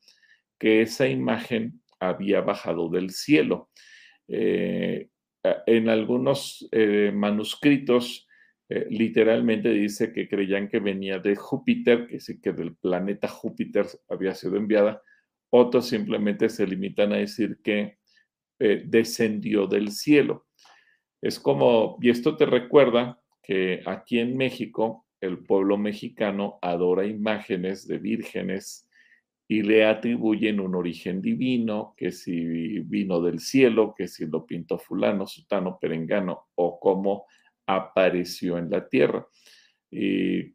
que 0.58 0.80
esa 0.82 1.06
imagen 1.06 1.82
había 2.00 2.40
bajado 2.40 2.88
del 2.88 3.10
cielo. 3.10 3.70
Eh, 4.28 5.08
en 5.66 5.88
algunos 5.88 6.66
eh, 6.72 7.12
manuscritos 7.14 8.26
eh, 8.68 8.86
literalmente 8.90 9.68
dice 9.68 10.12
que 10.12 10.28
creían 10.28 10.68
que 10.68 10.80
venía 10.80 11.18
de 11.18 11.36
Júpiter, 11.36 12.06
que 12.08 12.18
sí 12.18 12.40
que 12.40 12.52
del 12.52 12.74
planeta 12.76 13.28
Júpiter 13.28 13.86
había 14.08 14.34
sido 14.34 14.56
enviada. 14.56 15.02
Otros 15.50 15.86
simplemente 15.86 16.48
se 16.48 16.66
limitan 16.66 17.12
a 17.12 17.18
decir 17.18 17.58
que 17.62 17.98
eh, 18.58 18.82
descendió 18.86 19.66
del 19.66 19.90
cielo. 19.90 20.46
Es 21.20 21.38
como, 21.40 21.98
y 22.00 22.10
esto 22.10 22.36
te 22.36 22.46
recuerda 22.46 23.20
que 23.42 23.82
aquí 23.86 24.18
en 24.18 24.36
México 24.36 25.06
el 25.20 25.38
pueblo 25.38 25.78
mexicano 25.78 26.58
adora 26.62 27.06
imágenes 27.06 27.86
de 27.86 27.98
vírgenes 27.98 28.88
y 29.48 29.62
le 29.62 29.84
atribuyen 29.84 30.58
un 30.58 30.74
origen 30.74 31.22
divino, 31.22 31.94
que 31.96 32.10
si 32.10 32.80
vino 32.80 33.20
del 33.20 33.38
cielo, 33.38 33.94
que 33.96 34.08
si 34.08 34.26
lo 34.26 34.44
pintó 34.44 34.78
fulano, 34.78 35.26
sutano, 35.26 35.78
perengano, 35.80 36.46
o 36.56 36.80
cómo 36.80 37.26
apareció 37.66 38.58
en 38.58 38.70
la 38.70 38.88
tierra. 38.88 39.26
Y 39.90 40.54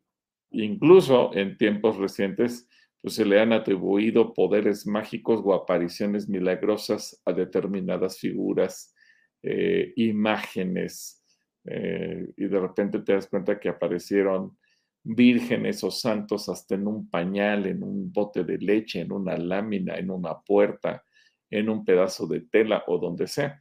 incluso 0.51 1.31
en 1.33 1.57
tiempos 1.57 1.97
recientes 1.97 2.67
pues 3.01 3.15
se 3.15 3.25
le 3.25 3.39
han 3.39 3.51
atribuido 3.51 4.33
poderes 4.33 4.85
mágicos 4.85 5.41
o 5.43 5.53
apariciones 5.53 6.29
milagrosas 6.29 7.19
a 7.25 7.33
determinadas 7.33 8.19
figuras, 8.19 8.93
eh, 9.41 9.91
imágenes, 9.95 11.23
eh, 11.65 12.27
y 12.37 12.47
de 12.47 12.59
repente 12.59 12.99
te 12.99 13.13
das 13.13 13.27
cuenta 13.27 13.59
que 13.59 13.69
aparecieron 13.69 14.57
vírgenes 15.03 15.83
o 15.83 15.89
santos 15.89 16.47
hasta 16.47 16.75
en 16.75 16.87
un 16.87 17.09
pañal, 17.09 17.65
en 17.65 17.83
un 17.83 18.11
bote 18.11 18.43
de 18.43 18.57
leche, 18.57 19.01
en 19.01 19.11
una 19.11 19.35
lámina, 19.35 19.95
en 19.95 20.11
una 20.11 20.39
puerta, 20.39 21.03
en 21.49 21.69
un 21.69 21.83
pedazo 21.83 22.27
de 22.27 22.41
tela 22.41 22.83
o 22.87 22.99
donde 22.99 23.27
sea. 23.27 23.59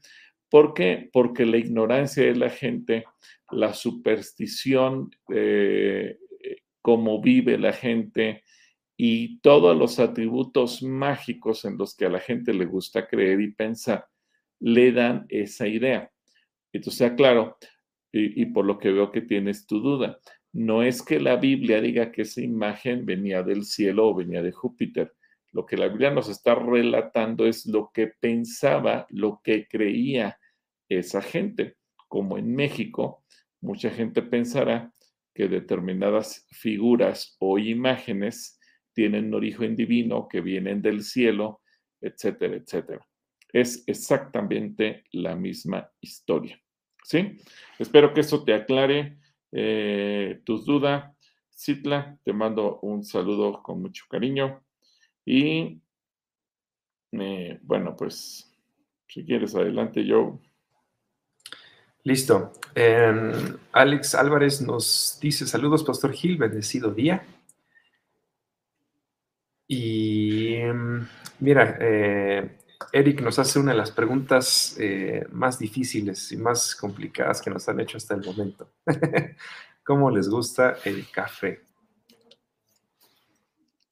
¿Por 0.51 0.75
qué? 0.75 1.09
Porque 1.13 1.47
la 1.47 1.57
ignorancia 1.57 2.25
de 2.25 2.37
la 2.37 2.51
gente, 2.51 3.05
la 3.51 3.73
superstición, 3.73 5.11
eh, 5.33 6.19
cómo 6.83 7.21
vive 7.21 7.57
la 7.57 7.73
gente, 7.73 8.43
y 9.03 9.39
todos 9.39 9.75
los 9.75 9.99
atributos 9.99 10.83
mágicos 10.83 11.65
en 11.65 11.79
los 11.79 11.97
que 11.97 12.05
a 12.05 12.11
la 12.11 12.21
gente 12.21 12.53
le 12.53 12.67
gusta 12.67 13.09
creer 13.09 13.41
y 13.41 13.51
pensar 13.51 14.07
le 14.59 14.93
dan 14.93 15.25
esa 15.31 15.67
idea. 15.67 16.13
Entonces, 16.71 17.11
claro, 17.13 17.57
y, 18.13 18.43
y, 18.43 18.45
por 18.45 18.67
lo 18.67 18.79
que 18.79 18.91
veo 18.91 19.11
que 19.11 19.23
tienes 19.23 19.67
tu 19.67 19.81
duda, 19.81 20.21
no 20.53 20.83
es 20.83 21.01
que 21.01 21.19
la 21.19 21.37
Biblia 21.37 21.81
diga 21.81 22.13
que 22.13 22.23
esa 22.23 22.43
imagen 22.43 23.07
venía 23.07 23.43
del 23.43 23.65
cielo 23.65 24.09
o 24.09 24.15
venía 24.15 24.43
de 24.43 24.53
Júpiter. 24.53 25.15
Lo 25.51 25.65
que 25.65 25.79
la 25.79 25.89
Biblia 25.89 26.11
nos 26.11 26.29
está 26.29 26.55
relatando 26.55 27.47
es 27.47 27.65
lo 27.65 27.91
que 27.95 28.09
pensaba, 28.09 29.07
lo 29.09 29.41
que 29.43 29.67
creía 29.67 30.39
esa 30.91 31.23
gente. 31.23 31.79
Como 32.07 32.37
en 32.37 32.55
México, 32.55 33.25
mucha 33.63 33.89
gente 33.89 34.21
pensará 34.21 34.93
que 35.35 35.49
determinadas 35.49 36.47
figuras 36.51 37.39
o 37.39 37.59
imágenes 37.59 38.60
tienen 39.01 39.33
origen 39.33 39.75
divino, 39.77 40.29
que 40.29 40.43
vienen 40.43 40.83
del 40.83 41.03
cielo, 41.03 41.63
etcétera, 42.03 42.57
etcétera. 42.57 43.09
Es 43.51 43.83
exactamente 43.87 45.05
la 45.13 45.35
misma 45.35 45.91
historia. 46.03 46.61
¿Sí? 47.03 47.41
Espero 47.79 48.13
que 48.13 48.21
eso 48.21 48.45
te 48.45 48.53
aclare 48.53 49.17
eh, 49.53 50.43
tus 50.45 50.67
dudas. 50.67 51.17
Citla, 51.51 52.19
te 52.23 52.35
mando 52.35 52.79
un 52.81 53.03
saludo 53.03 53.63
con 53.63 53.81
mucho 53.81 54.05
cariño. 54.07 54.63
Y 55.25 55.81
eh, 57.13 57.59
bueno, 57.63 57.97
pues 57.97 58.55
si 59.09 59.25
quieres, 59.25 59.55
adelante, 59.55 60.05
yo. 60.05 60.39
Listo. 62.03 62.53
Em, 62.75 63.57
Alex 63.73 64.15
Álvarez 64.15 64.61
nos 64.61 65.19
dice 65.23 65.47
saludos, 65.47 65.85
Pastor 65.85 66.13
Gil, 66.13 66.37
bendecido 66.37 66.91
día. 66.93 67.25
Y 69.73 70.57
mm, 70.65 71.07
mira, 71.39 71.79
eh, 71.81 72.59
Eric 72.93 73.21
nos 73.21 73.39
hace 73.39 73.61
una 73.61 73.71
de 73.71 73.79
las 73.79 73.93
preguntas 73.93 74.77
eh, 74.81 75.25
más 75.31 75.61
difíciles 75.61 76.33
y 76.33 76.37
más 76.39 76.75
complicadas 76.75 77.41
que 77.41 77.51
nos 77.51 77.69
han 77.69 77.79
hecho 77.79 77.97
hasta 77.97 78.17
el 78.17 78.25
momento. 78.25 78.69
¿Cómo 79.85 80.11
les 80.11 80.29
gusta 80.29 80.79
el 80.85 81.09
café? 81.13 81.61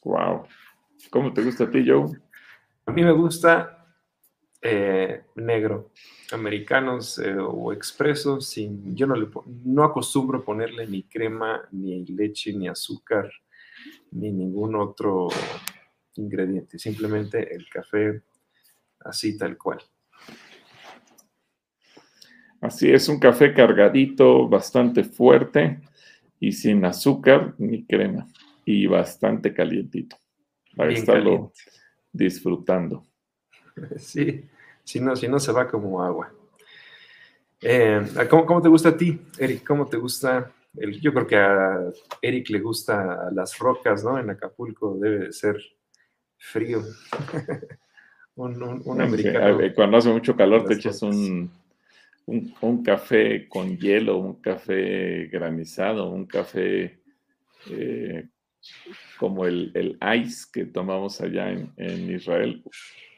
Wow. 0.03 0.49
¿Cómo 1.11 1.33
te 1.33 1.45
gusta 1.45 1.63
a 1.63 1.71
ti, 1.71 1.85
Joe? 1.87 2.11
A 2.87 2.91
mí 2.91 3.05
me 3.05 3.13
gusta 3.13 3.87
eh, 4.61 5.27
negro, 5.37 5.93
americanos 6.33 7.21
o 7.41 7.73
expresos. 7.73 8.49
Sin, 8.49 8.97
yo 8.97 9.07
no, 9.07 9.15
le, 9.15 9.29
no 9.65 9.85
acostumbro 9.85 10.45
ponerle 10.45 10.89
ni 10.89 11.05
crema, 11.05 11.63
ni 11.71 12.05
leche, 12.05 12.53
ni 12.53 12.67
azúcar 12.67 13.31
ni 14.13 14.31
ningún 14.31 14.75
otro 14.77 15.29
ingrediente, 16.19 16.79
simplemente 16.79 17.55
el 17.55 17.69
café 17.69 18.23
así 19.01 19.37
tal 19.39 19.57
cual. 19.57 19.79
Así 22.61 22.91
es, 22.91 23.09
un 23.09 23.21
café 23.21 23.55
cargadito, 23.55 24.49
bastante 24.49 25.05
fuerte 25.05 25.81
y 26.41 26.53
sin 26.53 26.85
azúcar 26.85 27.55
ni 27.59 27.85
crema 27.85 28.27
y 28.65 28.87
bastante 28.87 29.55
calientito 29.55 30.17
para 30.77 30.93
estarlo 30.93 31.53
disfrutando. 32.13 33.05
Sí, 33.97 34.45
si 34.83 34.99
no, 34.99 35.15
si 35.15 35.29
no 35.29 35.39
se 35.39 35.53
va 35.53 35.69
como 35.69 36.03
agua. 36.03 36.33
Eh, 37.61 38.03
¿cómo, 38.29 38.61
te 38.61 38.69
gusta 38.69 38.89
a 38.89 38.97
ti, 38.97 39.21
Eric? 39.39 39.65
¿Cómo 39.65 39.87
te 39.87 39.97
gusta? 39.97 40.53
El, 40.77 41.01
yo 41.01 41.15
creo 41.15 41.27
que 41.29 41.37
a 41.37 41.93
Eric 42.21 42.51
le 42.51 42.59
gusta 42.59 43.31
las 43.33 43.57
rocas, 43.57 44.03
¿no? 44.03 44.19
En 44.19 44.31
Acapulco 44.31 44.97
debe 44.99 45.33
ser 45.33 45.59
frío. 46.39 46.83
un, 48.37 49.01
americano. 49.01 49.59
cuando 49.75 49.97
hace 49.97 50.11
mucho 50.11 50.37
calor 50.37 50.65
te 50.65 50.75
echas 50.75 51.03
un, 51.03 51.51
un, 52.27 52.83
café 52.83 53.49
con 53.49 53.77
hielo, 53.77 54.19
un 54.19 54.35
café 54.41 55.27
granizado, 55.27 56.11
un 56.11 56.27
café 56.27 57.01
eh, 57.71 58.29
como 59.19 59.47
el, 59.47 59.73
el, 59.75 59.99
ice 60.21 60.47
que 60.53 60.67
tomamos 60.67 61.21
allá 61.21 61.51
en, 61.51 61.73
en, 61.77 62.11
Israel. 62.11 62.63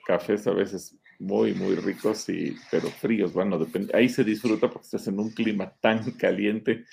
Cafés 0.07 0.47
a 0.47 0.53
veces 0.53 0.97
muy, 1.19 1.53
muy 1.53 1.75
ricos, 1.75 2.29
y, 2.31 2.57
pero 2.71 2.89
fríos. 2.89 3.33
Bueno, 3.33 3.59
depende. 3.59 3.95
Ahí 3.95 4.09
se 4.09 4.25
disfruta 4.25 4.69
porque 4.69 4.87
estás 4.87 5.07
en 5.09 5.19
un 5.19 5.31
clima 5.31 5.71
tan 5.81 6.13
caliente 6.13 6.87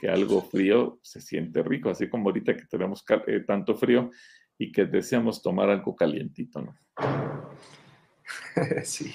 que 0.00 0.08
algo 0.08 0.42
frío 0.42 0.98
se 1.02 1.20
siente 1.20 1.62
rico, 1.62 1.90
así 1.90 2.08
como 2.08 2.28
ahorita 2.28 2.56
que 2.56 2.66
tenemos 2.66 3.04
eh, 3.26 3.40
tanto 3.46 3.74
frío 3.74 4.10
y 4.58 4.72
que 4.72 4.84
deseamos 4.84 5.40
tomar 5.40 5.70
algo 5.70 5.94
calientito, 5.96 6.60
¿no? 6.60 6.76
Sí. 8.84 9.14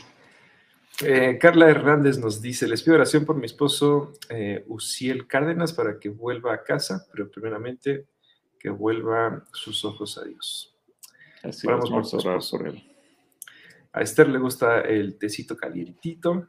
Eh, 1.02 1.38
Carla 1.40 1.70
Hernández 1.70 2.18
nos 2.18 2.42
dice, 2.42 2.68
les 2.68 2.82
pido 2.82 2.96
oración 2.96 3.26
por 3.26 3.36
mi 3.36 3.46
esposo 3.46 4.14
eh, 4.30 4.64
Uciel 4.68 5.28
Cárdenas 5.28 5.74
para 5.74 6.00
que 6.00 6.10
vuelva 6.10 6.54
a 6.54 6.64
casa, 6.64 7.06
pero 7.12 7.30
primeramente 7.30 8.08
que 8.60 8.70
vuelva 8.70 9.44
sus 9.52 9.84
ojos 9.84 10.18
a 10.18 10.24
Dios. 10.24 10.78
Así 11.44 11.68
vamos, 11.68 12.14
a 12.14 12.18
orar 12.18 12.40
por 12.50 12.68
él. 12.68 12.90
A 13.92 14.02
Esther 14.02 14.30
le 14.30 14.40
gusta 14.40 14.82
el 14.82 15.18
tecito 15.18 15.58
calientito. 15.58 16.48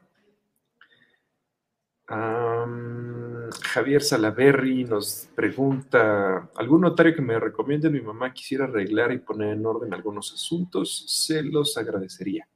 Javier 3.75 4.03
Salaberry 4.03 4.85
nos 4.85 5.29
pregunta, 5.35 6.49
¿algún 6.55 6.83
notario 6.83 7.13
que 7.13 7.21
me 7.21 7.41
recomiende? 7.41 7.91
Mi 7.91 8.01
mamá 8.01 8.33
quisiera 8.33 8.67
arreglar 8.67 9.11
y 9.11 9.19
poner 9.19 9.55
en 9.55 9.67
orden 9.67 9.93
algunos 9.93 10.33
asuntos, 10.33 11.07
se 11.09 11.43
los 11.43 11.77
agradecería. 11.77 12.47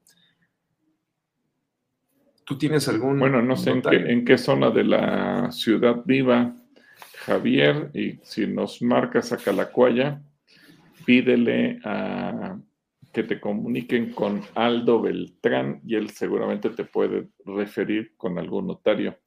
¿Tú 2.45 2.57
tienes 2.57 2.87
algún... 2.87 3.19
Bueno, 3.19 3.43
no 3.43 3.57
sé 3.57 3.71
en 3.83 4.25
qué, 4.25 4.39
zona 4.39 4.71
de 4.71 4.85
la 4.85 5.51
ciudad 5.51 6.05
viva 6.05 6.55
Javier 7.27 7.91
y 7.95 8.21
si 8.23 8.47
nos 8.47 8.81
marcas 8.81 9.33
a 9.33 9.39
Calacuaya, 9.39 10.23
pídele 11.05 11.81
a 11.83 12.57
que 13.13 13.25
te 13.25 13.41
comuniquen 13.41 14.13
con 14.13 14.43
Aldo 14.55 15.03
Beltrán 15.03 15.81
y 15.85 15.97
él 15.97 16.11
seguramente 16.11 16.71
te 16.71 16.85
puede 16.85 17.31
referir 17.45 18.13
con 18.17 18.39
algún 18.39 18.69
notario 18.69 19.19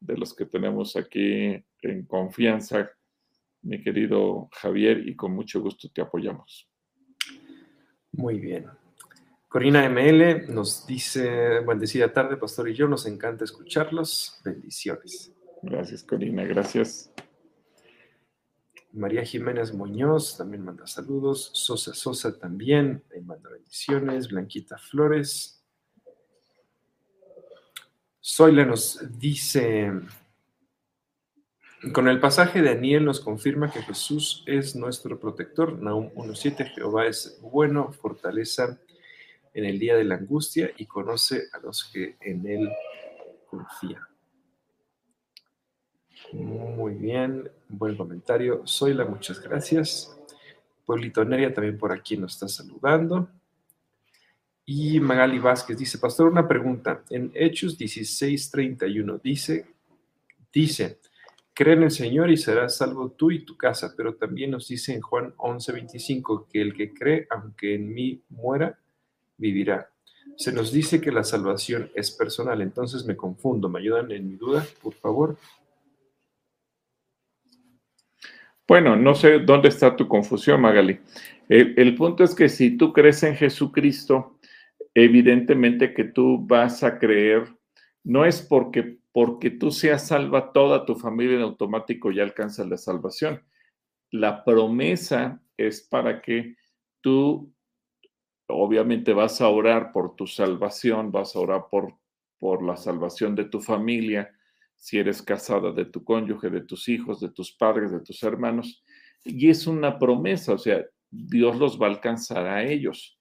de 0.00 0.16
los 0.16 0.34
que 0.34 0.46
tenemos 0.46 0.96
aquí 0.96 1.62
en 1.82 2.04
confianza, 2.06 2.90
mi 3.62 3.82
querido 3.82 4.48
Javier, 4.52 5.06
y 5.06 5.14
con 5.14 5.32
mucho 5.32 5.60
gusto 5.60 5.88
te 5.92 6.00
apoyamos. 6.00 6.68
Muy 8.12 8.38
bien. 8.38 8.66
Corina 9.48 9.88
ML 9.88 10.52
nos 10.52 10.86
dice, 10.86 11.60
bendecida 11.60 12.12
tarde, 12.12 12.36
pastor 12.36 12.68
y 12.68 12.74
yo, 12.74 12.88
nos 12.88 13.06
encanta 13.06 13.44
escucharlos. 13.44 14.40
Bendiciones. 14.44 15.32
Gracias, 15.62 16.02
Corina, 16.04 16.44
gracias. 16.44 17.12
María 18.92 19.24
Jiménez 19.24 19.72
Muñoz 19.72 20.36
también 20.36 20.64
manda 20.64 20.86
saludos. 20.86 21.50
Sosa 21.52 21.94
Sosa 21.94 22.38
también, 22.38 23.04
manda 23.24 23.50
bendiciones. 23.50 24.28
Blanquita 24.28 24.78
Flores. 24.78 25.59
Zoila 28.22 28.66
nos 28.66 29.00
dice, 29.18 29.92
con 31.92 32.08
el 32.08 32.20
pasaje 32.20 32.60
de 32.60 32.74
Daniel 32.74 33.06
nos 33.06 33.20
confirma 33.20 33.70
que 33.70 33.82
Jesús 33.82 34.44
es 34.46 34.76
nuestro 34.76 35.18
protector. 35.18 35.80
Nahum 35.80 36.10
1.7, 36.14 36.74
Jehová 36.74 37.06
es 37.06 37.38
bueno, 37.40 37.90
fortaleza 37.92 38.78
en 39.54 39.64
el 39.64 39.78
día 39.78 39.96
de 39.96 40.04
la 40.04 40.16
angustia 40.16 40.70
y 40.76 40.84
conoce 40.84 41.44
a 41.52 41.58
los 41.58 41.84
que 41.84 42.16
en 42.20 42.46
él 42.46 42.70
confían. 43.48 44.02
Muy 46.32 46.94
bien, 46.94 47.50
buen 47.68 47.96
comentario. 47.96 48.62
Zoila, 48.66 49.06
muchas 49.06 49.40
gracias. 49.40 50.14
Pueblito 50.84 51.24
Neria 51.24 51.54
también 51.54 51.78
por 51.78 51.92
aquí 51.92 52.18
nos 52.18 52.34
está 52.34 52.46
saludando. 52.46 53.30
Y 54.72 55.00
Magali 55.00 55.40
Vázquez 55.40 55.76
dice, 55.76 55.98
Pastor, 55.98 56.30
una 56.30 56.46
pregunta. 56.46 57.02
En 57.10 57.32
Hechos 57.34 57.76
16:31 57.76 59.20
dice, 59.20 59.66
dice, 60.52 61.00
cree 61.52 61.74
en 61.74 61.82
el 61.82 61.90
Señor 61.90 62.30
y 62.30 62.36
serás 62.36 62.76
salvo 62.76 63.10
tú 63.10 63.32
y 63.32 63.44
tu 63.44 63.56
casa, 63.56 63.92
pero 63.96 64.14
también 64.14 64.52
nos 64.52 64.68
dice 64.68 64.94
en 64.94 65.00
Juan 65.00 65.34
11:25 65.38 66.46
que 66.48 66.62
el 66.62 66.74
que 66.74 66.94
cree, 66.94 67.26
aunque 67.30 67.74
en 67.74 67.92
mí 67.92 68.22
muera, 68.28 68.78
vivirá. 69.36 69.90
Se 70.36 70.52
nos 70.52 70.70
dice 70.70 71.00
que 71.00 71.10
la 71.10 71.24
salvación 71.24 71.90
es 71.96 72.12
personal, 72.12 72.62
entonces 72.62 73.04
me 73.04 73.16
confundo. 73.16 73.68
¿Me 73.68 73.80
ayudan 73.80 74.12
en 74.12 74.28
mi 74.28 74.36
duda, 74.36 74.64
por 74.80 74.94
favor? 74.94 75.36
Bueno, 78.68 78.94
no 78.94 79.16
sé 79.16 79.40
dónde 79.40 79.68
está 79.68 79.96
tu 79.96 80.06
confusión, 80.06 80.60
Magali. 80.60 81.00
El, 81.48 81.96
punto 81.96 82.22
es 82.22 82.36
que 82.36 82.48
si 82.48 82.76
tú 82.76 82.92
crees 82.92 83.24
en 83.24 83.34
Jesucristo, 83.34 84.38
evidentemente 84.94 85.94
que 85.94 86.04
tú 86.04 86.46
vas 86.46 86.82
a 86.82 86.98
creer, 86.98 87.44
no 88.02 88.24
es 88.24 88.42
porque, 88.42 88.98
porque 89.12 89.50
tú 89.50 89.70
seas 89.70 90.08
salva, 90.08 90.52
toda 90.52 90.84
tu 90.84 90.94
familia 90.96 91.36
en 91.36 91.42
automático 91.42 92.10
ya 92.10 92.22
alcanza 92.22 92.64
la 92.64 92.76
salvación. 92.76 93.42
La 94.10 94.44
promesa 94.44 95.42
es 95.56 95.82
para 95.82 96.20
que 96.20 96.56
tú 97.00 97.52
obviamente 98.48 99.12
vas 99.12 99.40
a 99.40 99.48
orar 99.48 99.92
por 99.92 100.16
tu 100.16 100.26
salvación, 100.26 101.12
vas 101.12 101.36
a 101.36 101.40
orar 101.40 101.66
por, 101.70 101.94
por 102.38 102.62
la 102.64 102.76
salvación 102.76 103.34
de 103.34 103.44
tu 103.44 103.60
familia, 103.60 104.34
si 104.76 104.98
eres 104.98 105.22
casada, 105.22 105.72
de 105.72 105.84
tu 105.84 106.02
cónyuge, 106.02 106.48
de 106.50 106.62
tus 106.62 106.88
hijos, 106.88 107.20
de 107.20 107.30
tus 107.30 107.52
padres, 107.52 107.92
de 107.92 108.00
tus 108.00 108.22
hermanos. 108.22 108.82
Y 109.24 109.50
es 109.50 109.66
una 109.66 109.98
promesa, 109.98 110.54
o 110.54 110.58
sea, 110.58 110.84
Dios 111.10 111.58
los 111.58 111.80
va 111.80 111.86
a 111.86 111.90
alcanzar 111.90 112.46
a 112.46 112.64
ellos. 112.64 113.19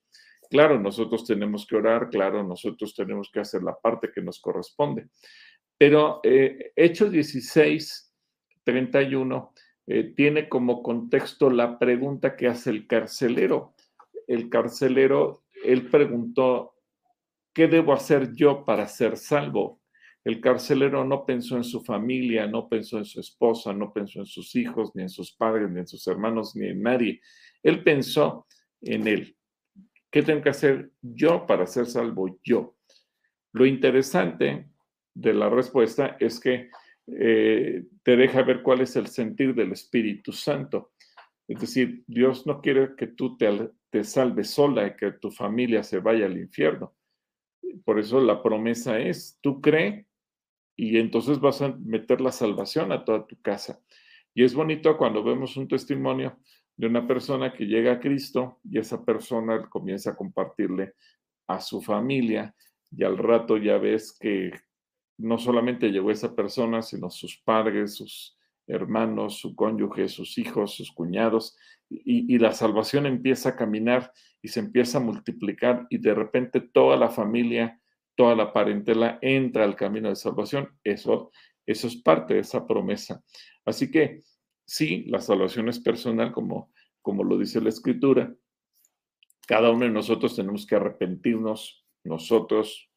Claro, 0.49 0.79
nosotros 0.79 1.25
tenemos 1.25 1.65
que 1.67 1.75
orar, 1.75 2.09
claro, 2.09 2.43
nosotros 2.43 2.95
tenemos 2.95 3.29
que 3.31 3.39
hacer 3.39 3.61
la 3.63 3.77
parte 3.77 4.11
que 4.13 4.21
nos 4.21 4.39
corresponde. 4.39 5.07
Pero 5.77 6.19
eh, 6.23 6.71
Hechos 6.75 7.11
16, 7.11 8.13
31 8.63 9.53
eh, 9.87 10.13
tiene 10.15 10.49
como 10.49 10.81
contexto 10.81 11.49
la 11.49 11.77
pregunta 11.77 12.35
que 12.35 12.47
hace 12.47 12.71
el 12.71 12.87
carcelero 12.87 13.75
el 14.29 14.47
carcelero, 14.47 15.43
él 15.65 15.89
preguntó, 15.89 16.75
¿qué 17.51 17.67
debo 17.67 17.93
hacer 17.93 18.35
yo 18.35 18.63
para 18.63 18.87
ser 18.87 19.17
salvo? 19.17 19.81
El 20.23 20.39
carcelero 20.39 21.03
no 21.03 21.25
pensó 21.25 21.57
en 21.57 21.63
su 21.63 21.81
familia, 21.81 22.45
no 22.45 22.69
pensó 22.69 22.99
en 22.99 23.05
su 23.05 23.19
esposa, 23.19 23.73
no 23.73 23.91
pensó 23.91 24.19
en 24.19 24.27
sus 24.27 24.55
hijos, 24.55 24.91
ni 24.93 25.01
en 25.01 25.09
sus 25.09 25.31
padres, 25.31 25.71
ni 25.71 25.79
en 25.79 25.87
sus 25.87 26.05
hermanos, 26.05 26.55
ni 26.55 26.67
en 26.67 26.83
nadie. 26.83 27.21
Él 27.63 27.83
pensó 27.83 28.45
en 28.81 29.07
él. 29.07 29.35
¿Qué 30.11 30.23
tengo 30.23 30.41
que 30.41 30.49
hacer 30.49 30.91
yo 31.01 31.45
para 31.45 31.67
ser 31.67 31.85
salvo 31.85 32.39
yo? 32.43 32.75
Lo 33.53 33.65
interesante 33.65 34.69
de 35.13 35.33
la 35.33 35.49
respuesta 35.49 36.17
es 36.19 36.39
que 36.39 36.69
eh, 37.07 37.85
te 38.03 38.15
deja 38.15 38.43
ver 38.43 38.61
cuál 38.61 38.81
es 38.81 38.95
el 38.95 39.07
sentir 39.07 39.53
del 39.53 39.71
Espíritu 39.71 40.31
Santo. 40.31 40.91
Es 41.47 41.59
decir, 41.61 42.03
Dios 42.07 42.45
no 42.45 42.61
quiere 42.61 42.95
que 42.95 43.07
tú 43.07 43.37
te, 43.37 43.71
te 43.89 44.03
salves 44.03 44.51
sola 44.51 44.87
y 44.87 44.95
que 44.95 45.13
tu 45.13 45.31
familia 45.31 45.83
se 45.83 45.99
vaya 45.99 46.25
al 46.25 46.37
infierno. 46.37 46.95
Por 47.83 47.99
eso 47.99 48.19
la 48.19 48.41
promesa 48.41 48.99
es, 48.99 49.37
tú 49.41 49.61
cree 49.61 50.07
y 50.75 50.97
entonces 50.97 51.39
vas 51.39 51.61
a 51.61 51.75
meter 51.79 52.21
la 52.21 52.31
salvación 52.31 52.91
a 52.91 53.03
toda 53.03 53.25
tu 53.27 53.39
casa. 53.41 53.81
Y 54.33 54.43
es 54.43 54.53
bonito 54.53 54.95
cuando 54.97 55.23
vemos 55.23 55.57
un 55.57 55.67
testimonio 55.67 56.39
de 56.79 56.87
una 56.87 57.05
persona 57.05 57.51
que 57.51 57.65
llega 57.65 57.91
a 57.91 57.99
Cristo 57.99 58.61
y 58.63 58.79
esa 58.79 59.03
persona 59.03 59.67
comienza 59.67 60.11
a 60.11 60.15
compartirle 60.15 60.93
a 61.45 61.59
su 61.59 61.81
familia 61.81 62.55
y 62.89 63.03
al 63.03 63.17
rato 63.17 63.57
ya 63.57 63.77
ves 63.77 64.17
que 64.17 64.53
no 65.17 65.37
solamente 65.37 65.89
llegó 65.89 66.09
esa 66.09 66.33
persona, 66.33 66.81
sino 66.81 67.09
sus 67.09 67.35
padres, 67.43 67.95
sus 67.95 68.37
hermanos, 68.65 69.39
su 69.39 69.57
cónyuge, 69.57 70.07
sus 70.07 70.37
hijos, 70.37 70.73
sus 70.73 70.93
cuñados, 70.93 71.57
y, 71.89 72.37
la 72.37 72.53
salvación 72.53 73.07
empieza 73.07 73.49
a 73.49 73.55
caminar 73.57 74.13
y 74.41 74.47
se 74.47 74.61
empieza 74.61 74.99
a 74.99 75.01
multiplicar 75.01 75.85
y 75.89 75.97
de 75.97 76.13
repente 76.13 76.61
toda 76.61 76.95
la 76.95 77.09
familia 77.09 77.77
toda 78.15 78.35
la 78.35 78.53
parentela 78.53 79.19
entra 79.21 79.65
al 79.65 79.75
camino 79.75 80.09
de 80.09 80.15
salvación. 80.15 80.69
Eso, 80.83 81.31
eso 81.65 81.87
es 81.87 81.95
parte 81.95 82.35
de 82.35 82.41
esa 82.41 82.67
promesa. 82.67 83.23
Así 83.65 83.89
que 83.89 84.21
sí, 84.69 85.03
la 85.07 85.19
salvación 85.19 85.67
es 85.67 85.79
personal, 85.79 86.31
como, 86.31 86.71
como 87.01 87.23
lo 87.23 87.37
dice 87.37 87.59
la 87.59 87.69
escritura. 87.69 88.35
Cada 89.47 89.71
uno 89.71 89.85
de 89.85 89.91
nosotros 89.91 90.35
tenemos 90.35 90.67
que 90.67 90.75
arrepentirnos, 90.75 91.87
nosotros, 92.03 92.91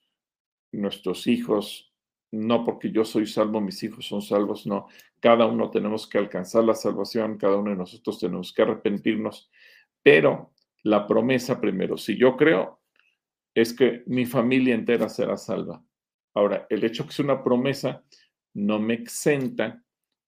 nuestros 0.71 1.27
hijos, 1.27 1.95
no 2.31 2.65
porque 2.65 2.91
yo 2.91 3.07
soy 3.07 3.27
salvo, 3.27 3.61
mis 3.63 3.83
hijos 3.83 4.07
son 4.07 4.21
salvos, 4.21 4.67
no. 4.67 4.87
Cada 5.19 5.47
uno 5.47 5.71
tenemos 5.71 6.07
que 6.07 6.19
alcanzar 6.19 6.65
la 6.65 6.75
salvación, 6.75 7.39
cada 7.39 7.57
uno 7.57 7.71
de 7.71 7.77
nosotros 7.77 8.19
tenemos 8.19 8.53
que 8.53 8.63
arrepentirnos, 8.63 9.51
pero 10.03 10.53
la 10.83 11.07
promesa 11.07 11.59
primero, 11.59 11.97
si 11.97 12.19
yo 12.19 12.37
creo, 12.37 12.83
es 13.55 13.73
que 13.73 14.03
mi 14.07 14.27
familia 14.27 14.75
entera 14.75 15.09
será 15.09 15.39
salva. 15.39 15.83
Ahora, 16.35 16.67
el 16.69 16.85
hecho 16.85 17.07
que 17.07 17.13
sea 17.13 17.25
una 17.25 17.43
promesa 17.43 18.05
no 18.55 18.79
me 18.79 18.95
exenta 18.95 19.83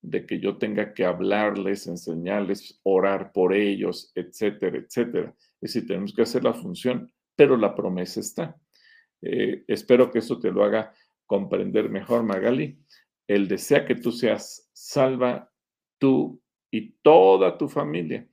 de 0.05 0.27
que 0.27 0.39
yo 0.39 0.59
tenga 0.59 0.93
que 0.93 1.05
hablarles, 1.05 1.87
enseñarles, 1.87 2.79
orar 2.83 3.33
por 3.33 3.55
ellos, 3.55 4.13
etcétera, 4.15 4.79
etcétera. 4.79 5.35
Es 5.61 5.73
decir, 5.73 5.87
tenemos 5.87 6.13
que 6.13 6.23
hacer 6.23 6.45
la 6.45 6.53
función, 6.53 7.11
pero 7.35 7.57
la 7.57 7.75
promesa 7.75 8.21
está. 8.21 8.57
Eh, 9.23 9.65
espero 9.67 10.11
que 10.11 10.19
eso 10.19 10.39
te 10.39 10.53
lo 10.53 10.63
haga 10.63 10.93
comprender 11.27 11.89
mejor, 11.89 12.23
Magali. 12.23 12.79
Él 13.27 13.49
desea 13.49 13.87
que 13.87 13.95
tú 13.95 14.13
seas 14.13 14.69
salva, 14.75 15.51
tú 15.99 16.43
y 16.71 16.91
toda 17.03 17.57
tu 17.57 17.69
familia. 17.69 18.29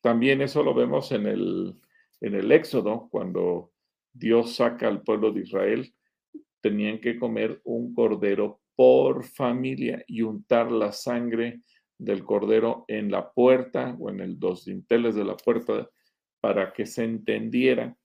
También 0.00 0.40
eso 0.42 0.62
lo 0.62 0.74
vemos 0.74 1.10
en 1.10 1.26
el, 1.26 1.74
en 2.20 2.34
el 2.36 2.52
Éxodo, 2.52 3.08
cuando 3.10 3.72
Dios 4.12 4.54
saca 4.54 4.86
al 4.86 5.02
pueblo 5.02 5.32
de 5.32 5.40
Israel, 5.40 5.92
tenían 6.60 7.00
que 7.00 7.18
comer 7.18 7.60
un 7.64 7.92
cordero 7.92 8.60
por 8.76 9.24
familia 9.24 10.04
y 10.06 10.22
untar 10.22 10.70
la 10.70 10.92
sangre 10.92 11.62
del 11.98 12.24
cordero 12.24 12.84
en 12.88 13.10
la 13.10 13.32
puerta 13.32 13.96
o 13.98 14.10
en 14.10 14.20
el 14.20 14.38
dos 14.38 14.66
dinteles 14.66 15.14
de 15.14 15.24
la 15.24 15.36
puerta 15.36 15.88
para 16.40 16.72
que 16.72 16.86
se 16.86 17.04
entendiera 17.04 17.96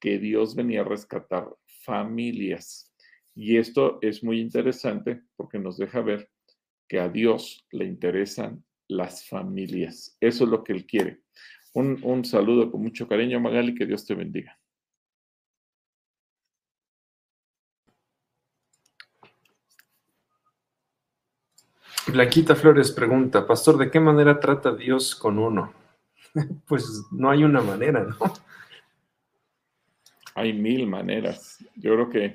que 0.00 0.18
Dios 0.18 0.54
venía 0.54 0.80
a 0.80 0.84
rescatar 0.84 1.48
familias. 1.84 2.94
Y 3.34 3.56
esto 3.56 3.98
es 4.02 4.22
muy 4.22 4.40
interesante 4.40 5.22
porque 5.36 5.58
nos 5.58 5.76
deja 5.76 6.00
ver 6.00 6.30
que 6.88 7.00
a 7.00 7.08
Dios 7.08 7.66
le 7.72 7.84
interesan 7.84 8.64
las 8.88 9.26
familias. 9.26 10.16
Eso 10.20 10.44
es 10.44 10.50
lo 10.50 10.64
que 10.64 10.72
Él 10.72 10.86
quiere. 10.86 11.20
Un, 11.74 12.00
un 12.02 12.24
saludo 12.24 12.70
con 12.70 12.82
mucho 12.82 13.06
cariño, 13.06 13.40
Magali, 13.40 13.74
que 13.74 13.86
Dios 13.86 14.04
te 14.04 14.14
bendiga. 14.14 14.59
Blanquita 22.06 22.56
Flores 22.56 22.90
pregunta, 22.92 23.46
Pastor, 23.46 23.76
¿de 23.76 23.90
qué 23.90 24.00
manera 24.00 24.40
trata 24.40 24.74
Dios 24.74 25.14
con 25.14 25.38
uno? 25.38 25.72
pues 26.66 27.04
no 27.10 27.30
hay 27.30 27.44
una 27.44 27.60
manera, 27.60 28.04
¿no? 28.04 28.16
Hay 30.34 30.52
mil 30.52 30.86
maneras. 30.86 31.58
Yo 31.76 31.92
creo 31.94 32.08
que 32.08 32.34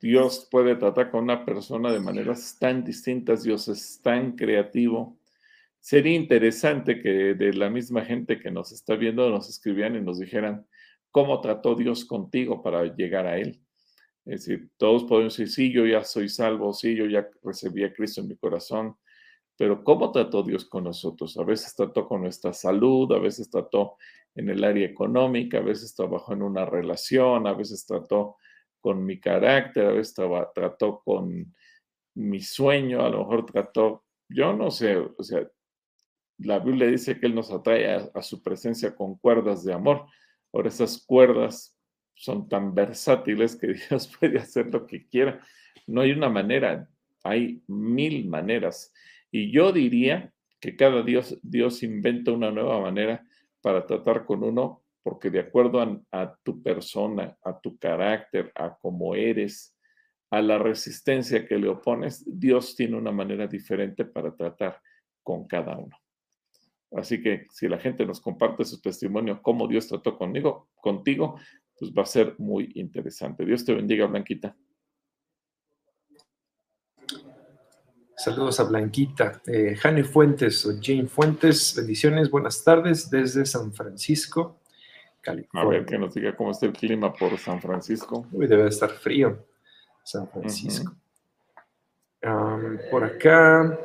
Dios 0.00 0.48
puede 0.50 0.76
tratar 0.76 1.10
con 1.10 1.24
una 1.24 1.44
persona 1.44 1.92
de 1.92 2.00
maneras 2.00 2.56
tan 2.58 2.84
distintas. 2.84 3.42
Dios 3.42 3.68
es 3.68 4.00
tan 4.02 4.32
creativo. 4.32 5.18
Sería 5.80 6.14
interesante 6.14 7.00
que 7.00 7.34
de 7.34 7.52
la 7.52 7.70
misma 7.70 8.04
gente 8.04 8.40
que 8.40 8.50
nos 8.50 8.72
está 8.72 8.96
viendo 8.96 9.28
nos 9.30 9.48
escribieran 9.48 9.96
y 9.96 10.00
nos 10.00 10.18
dijeran 10.18 10.66
cómo 11.10 11.40
trató 11.40 11.74
Dios 11.74 12.04
contigo 12.04 12.62
para 12.62 12.84
llegar 12.94 13.26
a 13.26 13.38
Él. 13.38 13.60
Es 14.28 14.44
decir, 14.44 14.70
todos 14.76 15.04
podemos 15.04 15.34
decir, 15.34 15.50
sí, 15.50 15.72
yo 15.72 15.86
ya 15.86 16.04
soy 16.04 16.28
salvo, 16.28 16.74
sí, 16.74 16.94
yo 16.94 17.06
ya 17.06 17.26
recibí 17.42 17.82
a 17.82 17.92
Cristo 17.94 18.20
en 18.20 18.28
mi 18.28 18.36
corazón, 18.36 18.94
pero 19.56 19.82
¿cómo 19.82 20.12
trató 20.12 20.42
Dios 20.42 20.66
con 20.66 20.84
nosotros? 20.84 21.38
A 21.38 21.44
veces 21.44 21.74
trató 21.74 22.06
con 22.06 22.20
nuestra 22.20 22.52
salud, 22.52 23.10
a 23.12 23.18
veces 23.18 23.50
trató 23.50 23.96
en 24.34 24.50
el 24.50 24.62
área 24.64 24.86
económica, 24.86 25.58
a 25.58 25.62
veces 25.62 25.94
trabajó 25.94 26.34
en 26.34 26.42
una 26.42 26.66
relación, 26.66 27.46
a 27.46 27.54
veces 27.54 27.86
trató 27.86 28.36
con 28.82 29.02
mi 29.02 29.18
carácter, 29.18 29.86
a 29.86 29.92
veces 29.92 30.14
trató 30.54 31.00
con 31.02 31.54
mi 32.14 32.40
sueño, 32.40 33.06
a 33.06 33.08
lo 33.08 33.20
mejor 33.20 33.46
trató, 33.46 34.04
yo 34.28 34.52
no 34.52 34.70
sé, 34.70 34.96
o 34.98 35.22
sea, 35.22 35.48
la 36.36 36.58
Biblia 36.58 36.86
dice 36.86 37.18
que 37.18 37.26
Él 37.26 37.34
nos 37.34 37.50
atrae 37.50 38.10
a, 38.14 38.22
su 38.22 38.42
presencia 38.42 38.94
con 38.94 39.16
cuerdas 39.16 39.64
de 39.64 39.72
amor. 39.72 40.04
Ahora 40.52 40.68
esas 40.68 41.02
cuerdas 41.04 41.77
son 42.18 42.48
tan 42.48 42.74
versátiles 42.74 43.56
que 43.56 43.74
Dios 43.88 44.08
puede 44.18 44.38
hacer 44.38 44.66
lo 44.72 44.86
que 44.86 45.06
quiera. 45.06 45.40
No 45.86 46.00
hay 46.00 46.10
una 46.10 46.28
manera, 46.28 46.88
hay 47.22 47.62
mil 47.68 48.28
maneras. 48.28 48.92
Y 49.30 49.50
yo 49.52 49.72
diría 49.72 50.32
que 50.60 50.76
cada 50.76 51.02
Dios, 51.02 51.38
Dios 51.42 51.82
inventa 51.82 52.32
una 52.32 52.50
nueva 52.50 52.80
manera 52.80 53.24
para 53.60 53.86
tratar 53.86 54.24
con 54.24 54.42
uno, 54.42 54.82
porque 55.02 55.30
de 55.30 55.40
acuerdo 55.40 55.80
a, 55.80 56.00
a 56.10 56.36
tu 56.42 56.60
persona, 56.60 57.36
a 57.42 57.58
tu 57.60 57.78
carácter, 57.78 58.50
a 58.56 58.76
cómo 58.76 59.14
eres, 59.14 59.76
a 60.30 60.42
la 60.42 60.58
resistencia 60.58 61.46
que 61.46 61.56
le 61.56 61.68
opones, 61.68 62.24
Dios 62.26 62.74
tiene 62.74 62.96
una 62.96 63.12
manera 63.12 63.46
diferente 63.46 64.04
para 64.04 64.34
tratar 64.34 64.80
con 65.22 65.46
cada 65.46 65.78
uno. 65.78 65.96
Así 66.90 67.22
que 67.22 67.46
si 67.50 67.68
la 67.68 67.78
gente 67.78 68.04
nos 68.04 68.20
comparte 68.20 68.64
su 68.64 68.80
testimonio, 68.80 69.40
cómo 69.40 69.68
Dios 69.68 69.86
trató 69.86 70.16
conmigo, 70.18 70.68
contigo, 70.80 71.38
pues 71.78 71.92
va 71.92 72.02
a 72.02 72.06
ser 72.06 72.34
muy 72.38 72.72
interesante. 72.74 73.44
Dios 73.44 73.64
te 73.64 73.74
bendiga, 73.74 74.06
Blanquita. 74.06 74.54
Saludos 78.16 78.58
a 78.58 78.64
Blanquita. 78.64 79.40
Eh, 79.46 79.76
Jane 79.76 80.02
Fuentes 80.02 80.66
o 80.66 80.72
Jane 80.82 81.06
Fuentes, 81.06 81.74
bendiciones, 81.76 82.28
buenas 82.28 82.64
tardes 82.64 83.08
desde 83.08 83.46
San 83.46 83.72
Francisco, 83.72 84.60
California. 85.20 85.68
A 85.68 85.70
ver 85.70 85.86
que 85.86 85.98
nos 85.98 86.14
diga 86.14 86.34
cómo 86.34 86.50
está 86.50 86.66
el 86.66 86.72
clima 86.72 87.12
por 87.12 87.38
San 87.38 87.60
Francisco. 87.60 88.26
Uy, 88.32 88.48
debe 88.48 88.66
estar 88.66 88.90
frío, 88.90 89.46
San 90.02 90.28
Francisco. 90.28 90.96
por 92.90 93.04
acá, 93.04 93.78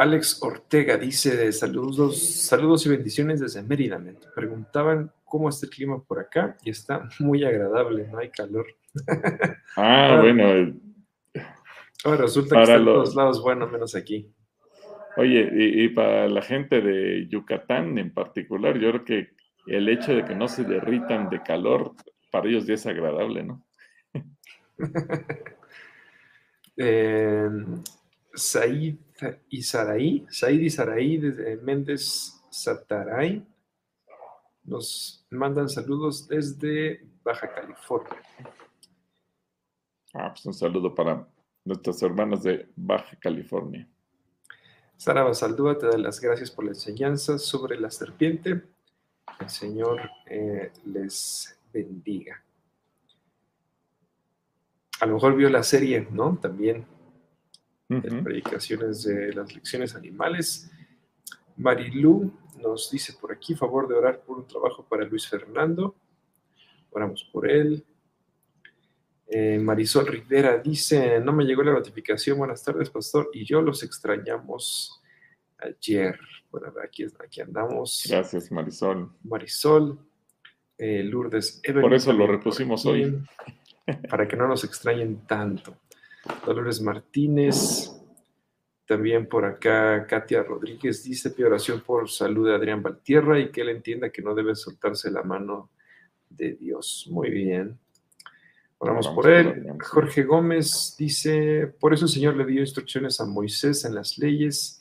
Alex 0.00 0.42
Ortega 0.42 0.96
dice 0.96 1.52
saludos, 1.52 2.18
saludos 2.18 2.86
y 2.86 2.88
bendiciones 2.88 3.38
desde 3.38 3.62
Mérida. 3.62 3.98
Me 3.98 4.14
preguntaban 4.34 5.12
cómo 5.26 5.50
está 5.50 5.66
el 5.66 5.72
clima 5.72 6.02
por 6.02 6.18
acá 6.18 6.56
y 6.64 6.70
está 6.70 7.06
muy 7.18 7.44
agradable, 7.44 8.08
no 8.08 8.18
hay 8.18 8.30
calor. 8.30 8.66
Ah, 9.76 10.18
bueno. 10.22 10.74
Ahora 12.04 12.22
resulta 12.22 12.56
que 12.56 12.62
está 12.62 12.76
en 12.76 12.84
todos 12.86 13.14
lados, 13.14 13.42
bueno, 13.42 13.66
menos 13.66 13.94
aquí. 13.94 14.32
Oye, 15.18 15.48
y, 15.52 15.88
para 15.90 16.28
la 16.28 16.40
gente 16.40 16.80
de 16.80 17.28
Yucatán 17.28 17.98
en 17.98 18.12
particular, 18.12 18.78
yo 18.78 18.90
creo 18.90 19.04
que 19.04 19.28
el 19.66 19.86
hecho 19.88 20.14
de 20.14 20.24
que 20.24 20.34
no 20.34 20.48
se 20.48 20.64
derritan 20.64 21.28
de 21.28 21.42
calor, 21.42 21.94
para 22.32 22.48
ellos 22.48 22.66
ya 22.66 22.74
es 22.74 22.86
agradable, 22.86 23.44
¿no? 23.44 23.62
eh, 26.78 27.48
Said 28.34 28.96
y 29.48 29.62
Saraí, 29.62 30.26
Said 30.30 30.60
y 30.60 30.70
Saraí 30.70 31.18
desde 31.18 31.56
Méndez 31.56 32.40
Sataray, 32.50 33.46
nos 34.64 35.26
mandan 35.30 35.68
saludos 35.68 36.28
desde 36.28 37.06
Baja 37.22 37.52
California. 37.52 38.20
Ah, 40.12 40.30
pues 40.32 40.44
un 40.46 40.54
saludo 40.54 40.94
para 40.94 41.26
nuestras 41.64 42.02
hermanas 42.02 42.42
de 42.42 42.68
Baja 42.76 43.16
California. 43.16 43.88
Sara 44.96 45.22
Basaldúa 45.22 45.78
te 45.78 45.86
da 45.86 45.96
las 45.96 46.20
gracias 46.20 46.50
por 46.50 46.64
la 46.64 46.72
enseñanza 46.72 47.38
sobre 47.38 47.80
la 47.80 47.90
serpiente. 47.90 48.62
El 49.38 49.48
Señor 49.48 50.10
eh, 50.26 50.72
les 50.84 51.58
bendiga. 51.72 52.42
A 55.00 55.06
lo 55.06 55.14
mejor 55.14 55.34
vio 55.36 55.48
la 55.48 55.62
serie, 55.62 56.06
¿no? 56.10 56.36
También 56.36 56.84
en 57.90 58.24
predicaciones 58.24 59.02
de 59.02 59.32
las 59.32 59.52
lecciones 59.54 59.94
animales. 59.96 60.70
Marilú 61.56 62.32
nos 62.62 62.90
dice 62.90 63.14
por 63.20 63.32
aquí, 63.32 63.54
favor 63.54 63.88
de 63.88 63.94
orar 63.94 64.20
por 64.20 64.38
un 64.38 64.46
trabajo 64.46 64.86
para 64.88 65.04
Luis 65.04 65.28
Fernando. 65.28 65.94
Oramos 66.90 67.28
por 67.32 67.50
él. 67.50 67.84
Eh, 69.26 69.58
Marisol 69.58 70.06
Rivera 70.06 70.58
dice, 70.58 71.20
no 71.20 71.32
me 71.32 71.44
llegó 71.44 71.62
la 71.62 71.72
notificación, 71.72 72.38
buenas 72.38 72.64
tardes, 72.64 72.90
pastor, 72.90 73.30
y 73.32 73.44
yo 73.44 73.62
los 73.62 73.82
extrañamos 73.82 75.00
ayer. 75.58 76.18
Bueno, 76.50 76.72
aquí, 76.82 77.06
aquí 77.24 77.40
andamos. 77.40 78.06
Gracias, 78.08 78.50
Marisol. 78.50 79.12
Marisol, 79.22 80.00
eh, 80.78 81.04
Lourdes 81.04 81.62
Por 81.80 81.94
eso 81.94 82.12
lo 82.12 82.26
repusimos 82.26 82.86
hoy. 82.86 83.22
Para 84.08 84.26
que 84.26 84.36
no 84.36 84.48
nos 84.48 84.64
extrañen 84.64 85.26
tanto. 85.26 85.76
Dolores 86.44 86.80
Martínez. 86.80 87.90
También 88.86 89.28
por 89.28 89.44
acá 89.44 90.06
Katia 90.06 90.42
Rodríguez 90.42 91.04
dice, 91.04 91.30
pide 91.30 91.46
oración 91.46 91.80
por 91.80 92.10
salud 92.10 92.48
de 92.48 92.54
Adrián 92.54 92.82
Valtierra 92.82 93.38
y 93.38 93.50
que 93.50 93.60
él 93.60 93.68
entienda 93.68 94.10
que 94.10 94.22
no 94.22 94.34
debe 94.34 94.56
soltarse 94.56 95.10
la 95.10 95.22
mano 95.22 95.70
de 96.28 96.54
Dios. 96.54 97.06
Muy 97.10 97.30
bien. 97.30 97.78
Oramos 98.78 99.08
por 99.08 99.30
él. 99.30 99.76
Jorge 99.80 100.24
Gómez 100.24 100.96
dice, 100.98 101.66
por 101.78 101.92
eso 101.92 102.06
el 102.06 102.10
Señor 102.10 102.36
le 102.36 102.46
dio 102.46 102.60
instrucciones 102.60 103.20
a 103.20 103.26
Moisés 103.26 103.84
en 103.84 103.94
las 103.94 104.18
leyes 104.18 104.80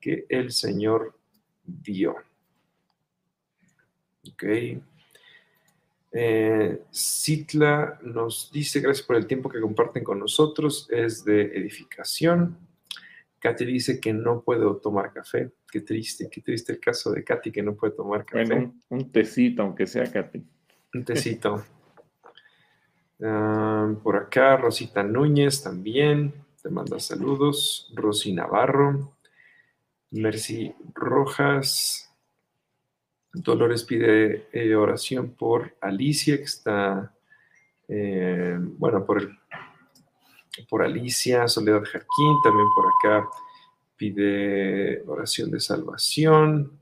que 0.00 0.26
el 0.28 0.50
Señor 0.50 1.16
dio. 1.64 2.16
Ok. 4.32 4.44
Eh, 6.18 6.80
Citla 6.90 7.98
nos 8.02 8.50
dice, 8.50 8.80
gracias 8.80 9.06
por 9.06 9.16
el 9.16 9.26
tiempo 9.26 9.50
que 9.50 9.60
comparten 9.60 10.02
con 10.02 10.18
nosotros, 10.18 10.88
es 10.90 11.26
de 11.26 11.42
edificación. 11.42 12.56
Katy 13.38 13.66
dice 13.66 14.00
que 14.00 14.14
no 14.14 14.40
puedo 14.40 14.78
tomar 14.78 15.12
café. 15.12 15.50
Qué 15.70 15.82
triste, 15.82 16.30
qué 16.30 16.40
triste 16.40 16.72
el 16.72 16.80
caso 16.80 17.12
de 17.12 17.22
Katy 17.22 17.52
que 17.52 17.62
no 17.62 17.74
puede 17.74 17.92
tomar 17.92 18.24
café. 18.24 18.46
Bueno, 18.46 18.74
un 18.88 19.12
tecito, 19.12 19.60
aunque 19.60 19.86
sea 19.86 20.10
Katy. 20.10 20.42
Un 20.94 21.04
tecito. 21.04 21.64
Ah, 23.18 23.94
por 24.02 24.16
acá, 24.16 24.58
Rosita 24.58 25.02
Núñez 25.02 25.62
también, 25.62 26.34
te 26.62 26.68
manda 26.68 27.00
saludos. 27.00 27.90
Rosy 27.94 28.34
Navarro, 28.34 29.16
Mercy 30.10 30.74
Rojas. 30.92 32.05
Dolores 33.42 33.84
pide 33.84 34.48
eh, 34.52 34.74
oración 34.74 35.30
por 35.30 35.76
Alicia, 35.80 36.36
que 36.38 36.44
está, 36.44 37.14
eh, 37.88 38.56
bueno, 38.58 39.04
por, 39.04 39.30
por 40.68 40.82
Alicia, 40.82 41.46
Soledad 41.46 41.84
Jarquín, 41.84 42.36
también 42.42 42.68
por 42.74 42.86
acá 42.86 43.28
pide 43.96 45.02
oración 45.06 45.50
de 45.50 45.60
salvación. 45.60 46.80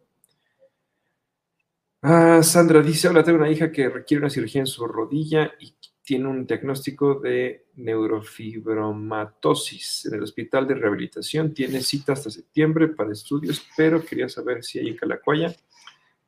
Ah, 2.03 2.41
Sandra 2.43 2.83
dice, 2.83 3.09
hola, 3.09 3.25
tengo 3.25 3.39
una 3.39 3.51
hija 3.51 3.73
que 3.73 3.89
requiere 3.89 4.21
una 4.21 4.31
cirugía 4.31 4.61
en 4.61 4.67
su 4.67 4.87
rodilla 4.87 5.55
y 5.59 5.75
tiene 6.03 6.29
un 6.29 6.47
diagnóstico 6.47 7.15
de 7.15 7.65
neurofibromatosis 7.77 10.05
en 10.07 10.15
el 10.15 10.23
hospital 10.23 10.69
de 10.69 10.75
rehabilitación. 10.75 11.55
Tiene 11.55 11.81
cita 11.81 12.13
hasta 12.13 12.31
septiembre 12.31 12.89
para 12.89 13.13
estudios, 13.13 13.67
pero 13.77 14.05
quería 14.05 14.29
saber 14.29 14.63
si 14.63 14.79
ahí 14.79 14.89
en 14.89 14.97
Calacuaya 14.97 15.57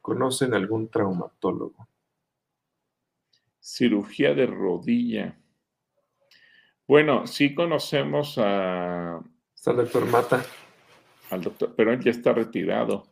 conocen 0.06 0.54
algún 0.54 0.88
traumatólogo. 0.88 1.88
Cirugía 3.58 4.34
de 4.34 4.46
rodilla. 4.46 5.36
Bueno, 6.86 7.26
sí 7.26 7.56
conocemos 7.56 8.38
a... 8.38 9.20
Está 9.52 9.72
el 9.72 9.78
doctor 9.78 10.06
Mata. 10.06 10.46
Al 11.30 11.42
doctor, 11.42 11.74
pero 11.76 11.92
él 11.92 11.98
ya 11.98 12.12
está 12.12 12.32
retirado. 12.32 13.08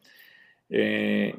Eh, 0.70 1.36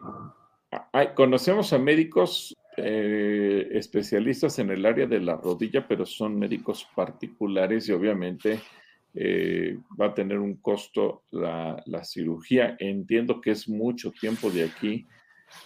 conocemos 1.16 1.72
a 1.72 1.78
médicos 1.78 2.54
eh, 2.76 3.70
especialistas 3.72 4.60
en 4.60 4.72
el 4.72 4.86
área 4.86 5.08
de 5.08 5.22
la 5.22 5.38
rodilla, 5.38 5.88
pero 5.88 6.06
son 6.06 6.38
médicos 6.38 6.86
particulares 6.94 7.88
y 7.88 7.94
obviamente 7.94 8.60
eh, 9.14 9.78
va 9.98 10.08
a 10.08 10.14
tener 10.14 10.38
un 10.38 10.56
costo 10.58 11.24
la, 11.32 11.82
cirugía. 12.04 12.76
Entiendo 12.78 13.40
que 13.40 13.52
es 13.52 13.70
mucho 13.70 14.12
tiempo 14.12 14.50
de 14.50 14.66
aquí 14.66 15.08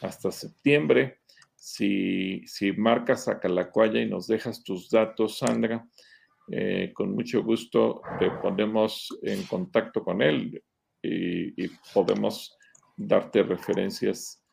hasta 0.01 0.31
septiembre. 0.31 1.19
Si, 1.55 2.41
si 2.45 2.71
marcas 2.71 3.27
a 3.27 3.39
Calacuaya 3.39 4.01
y 4.01 4.09
nos 4.09 4.27
dejas 4.27 4.63
tus 4.63 4.89
datos, 4.89 5.39
Sandra, 5.39 5.85
eh, 6.51 6.91
con 6.95 7.13
mucho 7.13 7.43
gusto 7.43 8.01
te 8.17 8.31
ponemos 8.31 9.15
en 9.21 9.43
contacto 9.43 10.03
con 10.03 10.21
él 10.21 10.63
y, 11.01 11.67
podemos 11.93 12.57
darte 12.97 13.43
referencias 13.43 14.43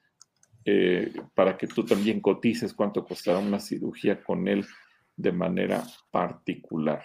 eh, 0.65 1.13
para 1.35 1.57
que 1.57 1.67
tú 1.67 1.85
también 1.85 2.21
cotices 2.21 2.75
cuánto 2.75 3.05
costará 3.05 3.39
una 3.39 3.61
cirugía 3.61 4.23
con 4.23 4.47
él 4.47 4.67
de 5.17 5.33
manera 5.33 5.85
particular. 6.11 7.05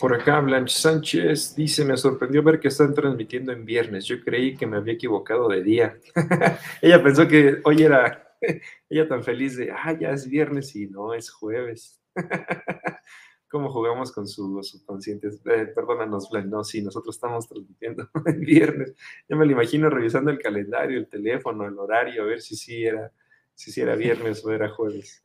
Por 0.00 0.14
acá, 0.14 0.40
Blanche 0.40 0.74
Sánchez 0.78 1.54
dice, 1.54 1.84
me 1.84 1.94
sorprendió 1.94 2.42
ver 2.42 2.58
que 2.58 2.68
están 2.68 2.94
transmitiendo 2.94 3.52
en 3.52 3.66
viernes. 3.66 4.06
Yo 4.06 4.18
creí 4.24 4.56
que 4.56 4.66
me 4.66 4.78
había 4.78 4.94
equivocado 4.94 5.46
de 5.46 5.62
día. 5.62 5.98
ella 6.80 7.02
pensó 7.02 7.28
que 7.28 7.60
hoy 7.64 7.82
era, 7.82 8.34
ella 8.88 9.06
tan 9.06 9.22
feliz 9.22 9.58
de, 9.58 9.70
ah, 9.70 9.92
ya 9.92 10.12
es 10.12 10.26
viernes 10.26 10.74
y 10.74 10.86
no, 10.86 11.12
es 11.12 11.28
jueves. 11.30 12.00
cómo 13.48 13.70
jugamos 13.70 14.10
con 14.10 14.26
su 14.26 14.62
subconscientes. 14.62 15.42
Eh, 15.44 15.66
perdónanos, 15.66 16.30
Blanc, 16.30 16.46
no, 16.46 16.64
sí, 16.64 16.80
nosotros 16.80 17.16
estamos 17.16 17.46
transmitiendo 17.46 18.08
el 18.24 18.38
viernes. 18.38 18.94
Yo 19.28 19.36
me 19.36 19.44
lo 19.44 19.52
imagino 19.52 19.90
revisando 19.90 20.30
el 20.30 20.38
calendario, 20.38 20.98
el 20.98 21.08
teléfono, 21.08 21.66
el 21.66 21.78
horario, 21.78 22.22
a 22.22 22.26
ver 22.26 22.40
si 22.40 22.56
sí 22.56 22.84
era, 22.84 23.12
si 23.54 23.78
era 23.78 23.96
viernes 23.96 24.42
o 24.46 24.50
era 24.50 24.70
jueves. 24.70 25.22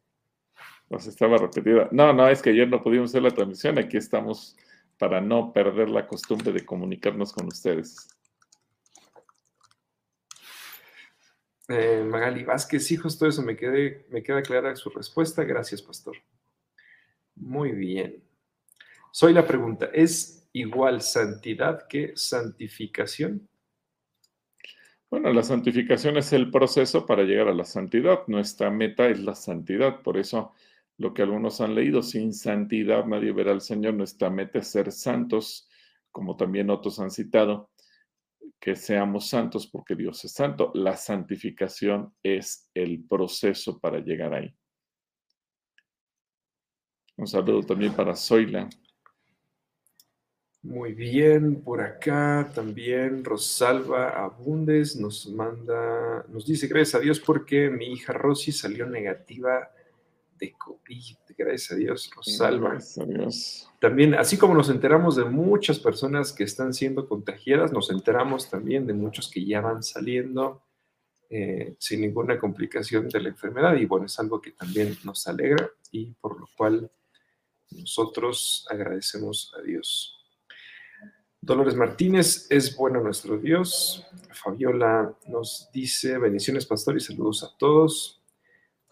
Nos 0.89 1.07
estaba 1.07 1.37
repetida. 1.37 1.87
No, 1.91 2.11
no, 2.11 2.27
es 2.27 2.41
que 2.41 2.49
ayer 2.49 2.67
no 2.67 2.83
pudimos 2.83 3.11
hacer 3.11 3.23
la 3.23 3.31
transmisión. 3.31 3.77
Aquí 3.79 3.95
estamos 3.95 4.57
para 4.97 5.21
no 5.21 5.51
perder 5.51 5.89
la 5.89 6.07
costumbre 6.07 6.51
de 6.51 6.65
comunicarnos 6.65 7.33
con 7.33 7.47
ustedes. 7.47 8.07
Eh, 11.67 12.03
Magali 12.07 12.43
Vázquez, 12.43 12.85
sí, 12.85 12.95
justo 12.95 13.25
eso 13.25 13.41
me, 13.41 13.57
quedé, 13.57 14.05
me 14.09 14.21
queda 14.21 14.41
clara 14.41 14.75
su 14.75 14.89
respuesta. 14.89 15.43
Gracias, 15.43 15.81
pastor. 15.81 16.17
Muy 17.35 17.71
bien. 17.71 18.23
Soy 19.11 19.33
la 19.33 19.47
pregunta, 19.47 19.89
¿es 19.93 20.47
igual 20.53 21.01
santidad 21.01 21.87
que 21.87 22.13
santificación? 22.15 23.47
Bueno, 25.09 25.31
la 25.31 25.43
santificación 25.43 26.17
es 26.17 26.33
el 26.33 26.51
proceso 26.51 27.05
para 27.05 27.23
llegar 27.23 27.47
a 27.47 27.53
la 27.53 27.63
santidad. 27.63 28.21
Nuestra 28.27 28.69
meta 28.69 29.07
es 29.07 29.19
la 29.19 29.35
santidad. 29.35 30.01
Por 30.01 30.17
eso 30.17 30.53
lo 30.97 31.13
que 31.13 31.21
algunos 31.21 31.59
han 31.61 31.75
leído, 31.75 32.01
sin 32.01 32.33
santidad 32.33 33.05
nadie 33.05 33.33
verá 33.33 33.51
al 33.51 33.61
Señor. 33.61 33.93
Nuestra 33.95 34.29
meta 34.29 34.59
es 34.59 34.67
ser 34.67 34.91
santos, 34.91 35.69
como 36.11 36.37
también 36.37 36.69
otros 36.69 36.99
han 36.99 37.11
citado, 37.11 37.69
que 38.59 38.75
seamos 38.75 39.27
santos 39.27 39.67
porque 39.67 39.95
Dios 39.95 40.23
es 40.23 40.31
santo. 40.31 40.71
La 40.73 40.95
santificación 40.95 42.13
es 42.23 42.69
el 42.73 43.03
proceso 43.03 43.79
para 43.79 43.99
llegar 43.99 44.33
ahí. 44.33 44.55
Un 47.17 47.27
saludo 47.27 47.61
también 47.63 47.93
para 47.93 48.15
Zoila. 48.15 48.69
Muy 50.63 50.93
bien, 50.93 51.61
por 51.61 51.79
acá 51.79 52.49
también 52.55 53.23
Rosalba 53.23 54.09
Abundes 54.09 54.95
nos 54.95 55.27
manda, 55.27 56.25
nos 56.27 56.47
dice 56.47 56.67
gracias 56.67 56.95
a 56.95 56.99
Dios 56.99 57.19
porque 57.19 57.69
mi 57.69 57.93
hija 57.93 58.13
Rosy 58.13 58.51
salió 58.51 58.87
negativa 58.87 59.69
de 60.37 60.53
COVID. 60.53 61.15
Gracias 61.37 61.71
a 61.71 61.75
Dios, 61.75 62.09
Rosalba. 62.15 62.71
Gracias 62.71 62.97
a 62.97 63.05
Dios. 63.05 63.69
También, 63.79 64.15
así 64.15 64.37
como 64.37 64.53
nos 64.53 64.69
enteramos 64.69 65.15
de 65.15 65.25
muchas 65.25 65.79
personas 65.79 66.31
que 66.33 66.43
están 66.43 66.73
siendo 66.73 67.07
contagiadas, 67.07 67.71
nos 67.71 67.89
enteramos 67.89 68.49
también 68.49 68.85
de 68.87 68.93
muchos 68.93 69.29
que 69.29 69.45
ya 69.45 69.61
van 69.61 69.83
saliendo 69.83 70.63
eh, 71.29 71.75
sin 71.79 72.01
ninguna 72.01 72.37
complicación 72.39 73.09
de 73.09 73.19
la 73.19 73.29
enfermedad. 73.29 73.75
Y 73.75 73.85
bueno, 73.85 74.05
es 74.05 74.19
algo 74.19 74.41
que 74.41 74.51
también 74.51 74.97
nos 75.03 75.27
alegra 75.27 75.69
y 75.91 76.11
por 76.13 76.39
lo 76.39 76.47
cual 76.55 76.89
nosotros 77.71 78.65
agradecemos 78.69 79.53
a 79.57 79.61
Dios. 79.61 80.15
Dolores 81.41 81.75
Martínez, 81.75 82.47
es 82.49 82.75
bueno 82.75 83.01
nuestro 83.01 83.37
Dios. 83.37 84.03
Fabiola 84.31 85.15
nos 85.27 85.69
dice 85.71 86.17
bendiciones, 86.17 86.65
pastor, 86.65 86.97
y 86.97 86.99
saludos 86.99 87.43
a 87.43 87.55
todos. 87.57 88.19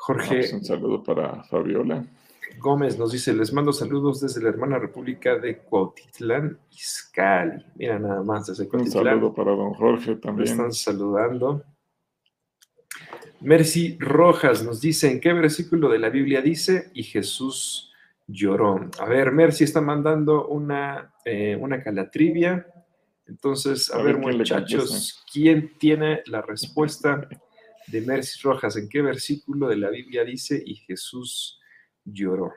Jorge. 0.04 0.36
Pues 0.36 0.52
un 0.54 0.66
saludo 0.66 1.02
para 1.02 1.44
Fabiola. 1.46 2.06
Gómez 2.60 3.00
nos 3.00 3.14
dice, 3.14 3.32
les 3.32 3.54
mando 3.54 3.72
saludos 3.72 4.20
desde 4.20 4.42
la 4.42 4.50
hermana 4.50 4.78
República 4.78 5.38
de 5.38 5.60
Cuautitlán, 5.60 6.60
Izcalli. 6.72 7.64
Mira 7.76 7.98
nada 8.00 8.22
más 8.22 8.48
desde 8.48 8.68
Cuautitlán. 8.68 9.04
Un 9.04 9.10
saludo 9.12 9.34
para 9.34 9.52
don 9.52 9.74
Jorge 9.74 10.18
también. 10.18 10.50
están 10.50 10.74
saludando. 10.74 11.64
Mercy 13.40 13.98
Rojas 13.98 14.62
nos 14.66 14.82
dice, 14.82 15.10
¿en 15.10 15.22
qué 15.22 15.32
versículo 15.32 15.88
de 15.88 16.00
la 16.00 16.10
Biblia 16.10 16.42
dice? 16.42 16.92
Y 16.94 17.04
Jesús 17.04 17.94
lloró. 18.28 18.90
A 19.00 19.06
ver, 19.06 19.32
Mercy 19.32 19.64
está 19.64 19.80
mandando 19.80 20.48
una, 20.48 21.14
eh, 21.24 21.58
una 21.58 21.82
calatrivia. 21.82 22.68
Entonces, 23.26 23.90
a, 23.90 24.02
ver, 24.02 24.18
muchachos, 24.18 25.24
¿quién 25.32 25.78
tiene 25.78 26.24
la 26.26 26.42
respuesta 26.42 27.26
de 27.88 28.02
Mercy 28.02 28.40
Rojas? 28.42 28.76
¿En 28.78 28.90
qué 28.90 29.02
versículo 29.02 29.68
de 29.68 29.78
la 29.78 29.90
Biblia 29.90 30.24
dice 30.24 30.62
y 30.66 30.76
Jesús 30.76 31.60
lloró? 32.04 32.54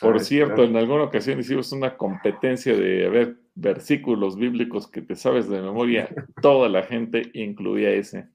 Por 0.00 0.20
cierto, 0.20 0.64
en 0.64 0.76
alguna 0.76 1.04
ocasión 1.04 1.40
hicimos 1.40 1.72
una 1.72 1.96
competencia 1.96 2.74
de 2.74 3.08
ver 3.08 3.36
versículos 3.54 4.36
bíblicos 4.36 4.88
que 4.88 5.02
te 5.02 5.16
sabes 5.16 5.48
de 5.48 5.60
memoria. 5.62 6.08
Toda 6.42 6.68
la 6.68 6.82
gente 6.82 7.30
incluía 7.34 7.90
ese. 7.90 8.28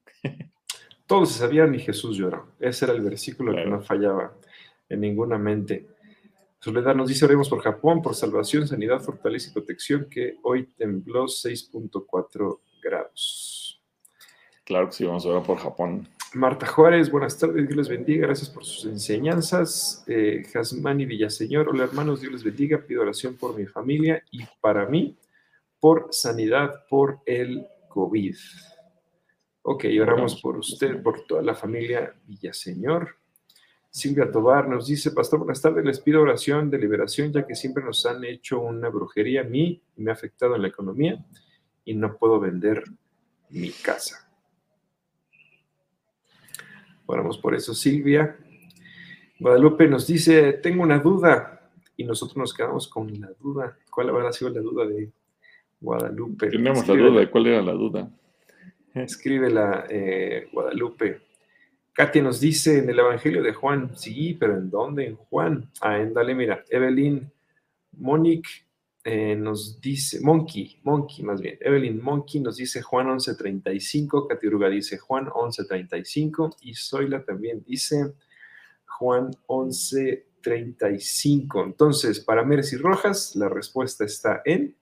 Todos 1.06 1.32
sabían 1.32 1.74
y 1.74 1.78
Jesús 1.78 2.16
lloró. 2.16 2.52
Ese 2.58 2.84
era 2.84 2.94
el 2.94 3.02
versículo 3.02 3.54
que 3.54 3.64
no 3.64 3.80
fallaba 3.80 4.34
en 4.88 5.00
ninguna 5.00 5.38
mente. 5.38 5.86
Soledad 6.60 6.94
nos 6.94 7.08
dice, 7.08 7.24
oremos 7.24 7.48
por 7.48 7.60
Japón, 7.60 8.02
por 8.02 8.14
salvación, 8.14 8.66
sanidad, 8.66 9.00
fortaleza 9.00 9.50
y 9.50 9.52
protección, 9.52 10.08
que 10.10 10.38
hoy 10.42 10.66
tembló 10.76 11.26
6.4 11.26 12.58
grados. 12.82 13.67
Claro 14.68 14.88
que 14.88 14.92
sí, 14.92 15.04
vamos 15.06 15.24
a 15.24 15.30
orar 15.30 15.44
por 15.44 15.56
Japón. 15.56 16.06
Marta 16.34 16.66
Juárez, 16.66 17.10
buenas 17.10 17.38
tardes, 17.38 17.66
Dios 17.66 17.74
les 17.74 17.88
bendiga, 17.88 18.26
gracias 18.26 18.50
por 18.50 18.66
sus 18.66 18.84
enseñanzas. 18.84 20.04
Eh, 20.06 20.42
Jasmani 20.52 21.06
Villaseñor, 21.06 21.70
hola 21.70 21.84
hermanos, 21.84 22.20
Dios 22.20 22.34
les 22.34 22.44
bendiga, 22.44 22.76
pido 22.76 23.00
oración 23.00 23.34
por 23.36 23.56
mi 23.56 23.64
familia 23.64 24.22
y 24.30 24.40
para 24.60 24.84
mí, 24.84 25.16
por 25.80 26.08
sanidad 26.10 26.84
por 26.90 27.20
el 27.24 27.66
COVID. 27.88 28.36
Ok, 29.62 29.86
oramos 30.02 30.38
por 30.38 30.58
usted, 30.58 31.02
por 31.02 31.24
toda 31.24 31.40
la 31.40 31.54
familia 31.54 32.14
Villaseñor. 32.26 33.16
Silvia 33.88 34.30
Tobar 34.30 34.68
nos 34.68 34.86
dice, 34.86 35.12
Pastor, 35.12 35.38
buenas 35.38 35.62
tardes, 35.62 35.82
les 35.82 36.00
pido 36.00 36.20
oración 36.20 36.68
de 36.68 36.76
liberación, 36.76 37.32
ya 37.32 37.46
que 37.46 37.54
siempre 37.54 37.82
nos 37.82 38.04
han 38.04 38.22
hecho 38.22 38.60
una 38.60 38.90
brujería 38.90 39.40
a 39.40 39.44
mí 39.44 39.80
y 39.96 40.02
me 40.02 40.10
ha 40.10 40.14
afectado 40.14 40.56
en 40.56 40.60
la 40.60 40.68
economía 40.68 41.24
y 41.86 41.94
no 41.94 42.18
puedo 42.18 42.38
vender 42.38 42.84
mi 43.48 43.70
casa. 43.70 44.27
Oramos 47.10 47.38
por 47.38 47.54
eso, 47.54 47.72
Silvia. 47.72 48.36
Guadalupe 49.40 49.88
nos 49.88 50.06
dice, 50.06 50.52
tengo 50.52 50.82
una 50.82 50.98
duda 50.98 51.70
y 51.96 52.04
nosotros 52.04 52.36
nos 52.36 52.52
quedamos 52.52 52.86
con 52.86 53.18
la 53.18 53.30
duda. 53.40 53.78
¿Cuál 53.90 54.10
habrá 54.10 54.30
sido 54.30 54.50
la 54.50 54.60
duda 54.60 54.86
de 54.86 55.10
Guadalupe? 55.80 56.50
Tenemos 56.50 56.86
la 56.86 56.94
duda 56.94 57.20
de 57.20 57.30
cuál 57.30 57.46
era 57.46 57.62
la 57.62 57.72
duda. 57.72 58.10
Escríbela, 58.92 59.86
eh, 59.88 60.48
Guadalupe. 60.52 61.22
Katia 61.94 62.22
nos 62.22 62.40
dice 62.40 62.80
en 62.80 62.90
el 62.90 62.98
Evangelio 62.98 63.42
de 63.42 63.54
Juan, 63.54 63.96
sí, 63.96 64.36
pero 64.38 64.58
¿en 64.58 64.68
dónde? 64.68 65.06
En 65.06 65.16
Juan. 65.16 65.70
Ah, 65.80 65.98
en 65.98 66.12
dale, 66.12 66.34
mira, 66.34 66.62
Evelyn 66.68 67.32
Monique 67.96 68.50
eh, 69.10 69.34
nos 69.34 69.80
dice, 69.80 70.20
Monkey, 70.20 70.80
Monkey 70.82 71.24
más 71.24 71.40
bien, 71.40 71.56
Evelyn 71.62 71.98
Monkey 72.02 72.42
nos 72.42 72.58
dice 72.58 72.82
Juan 72.82 73.06
11.35, 73.06 74.28
Katy 74.28 74.46
Uruga 74.48 74.68
dice 74.68 74.98
Juan 74.98 75.28
11.35 75.28 76.56
y 76.60 76.74
Zoila 76.74 77.24
también 77.24 77.64
dice 77.66 78.12
Juan 78.84 79.30
11.35. 79.46 81.64
Entonces, 81.64 82.20
para 82.20 82.44
Mercy 82.44 82.76
Rojas, 82.76 83.34
la 83.34 83.48
respuesta 83.48 84.04
está 84.04 84.42
en 84.44 84.76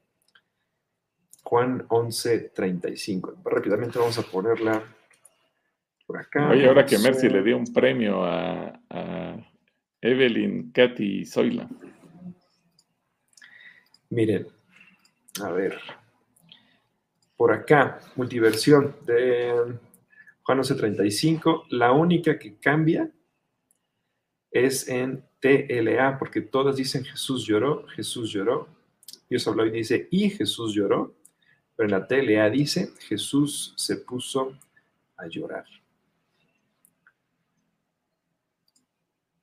Juan 1.44 1.86
11.35. 1.86 3.44
Rápidamente 3.44 4.00
vamos 4.00 4.18
a 4.18 4.22
ponerla 4.22 4.82
por 6.04 6.18
acá. 6.18 6.50
Oye, 6.50 6.66
ahora 6.66 6.84
que 6.84 6.98
Mercy 6.98 7.28
le 7.28 7.44
dio 7.44 7.56
un 7.56 7.72
premio 7.72 8.24
a, 8.24 8.72
Evelyn, 10.00 10.72
Katy 10.72 11.20
y 11.20 11.26
Zoila. 11.26 11.68
Miren, 14.11 14.46
a 15.42 15.50
ver. 15.50 15.78
Por 17.36 17.52
acá, 17.52 18.00
multiversión 18.14 18.96
de 19.04 19.78
Juan 20.42 20.59
11.35. 20.59 21.64
La 21.70 21.92
única 21.92 22.38
que 22.38 22.57
cambia 22.57 23.11
es 24.50 24.88
en 24.88 25.24
TLA, 25.40 26.18
porque 26.18 26.40
todas 26.40 26.76
dicen 26.76 27.04
Jesús 27.04 27.46
lloró, 27.46 27.86
Jesús 27.88 28.30
lloró. 28.30 28.68
Dios 29.28 29.46
habló 29.46 29.66
y 29.66 29.70
dice, 29.70 30.09
y 30.11 30.30
Jesús 30.30 30.72
lloró. 30.72 31.14
Pero 31.74 31.88
en 31.88 31.92
la 31.92 32.07
TLA 32.07 32.48
dice, 32.48 32.92
Jesús 33.00 33.74
se 33.76 33.96
puso 33.96 34.57
a 35.16 35.26
llorar. 35.26 35.66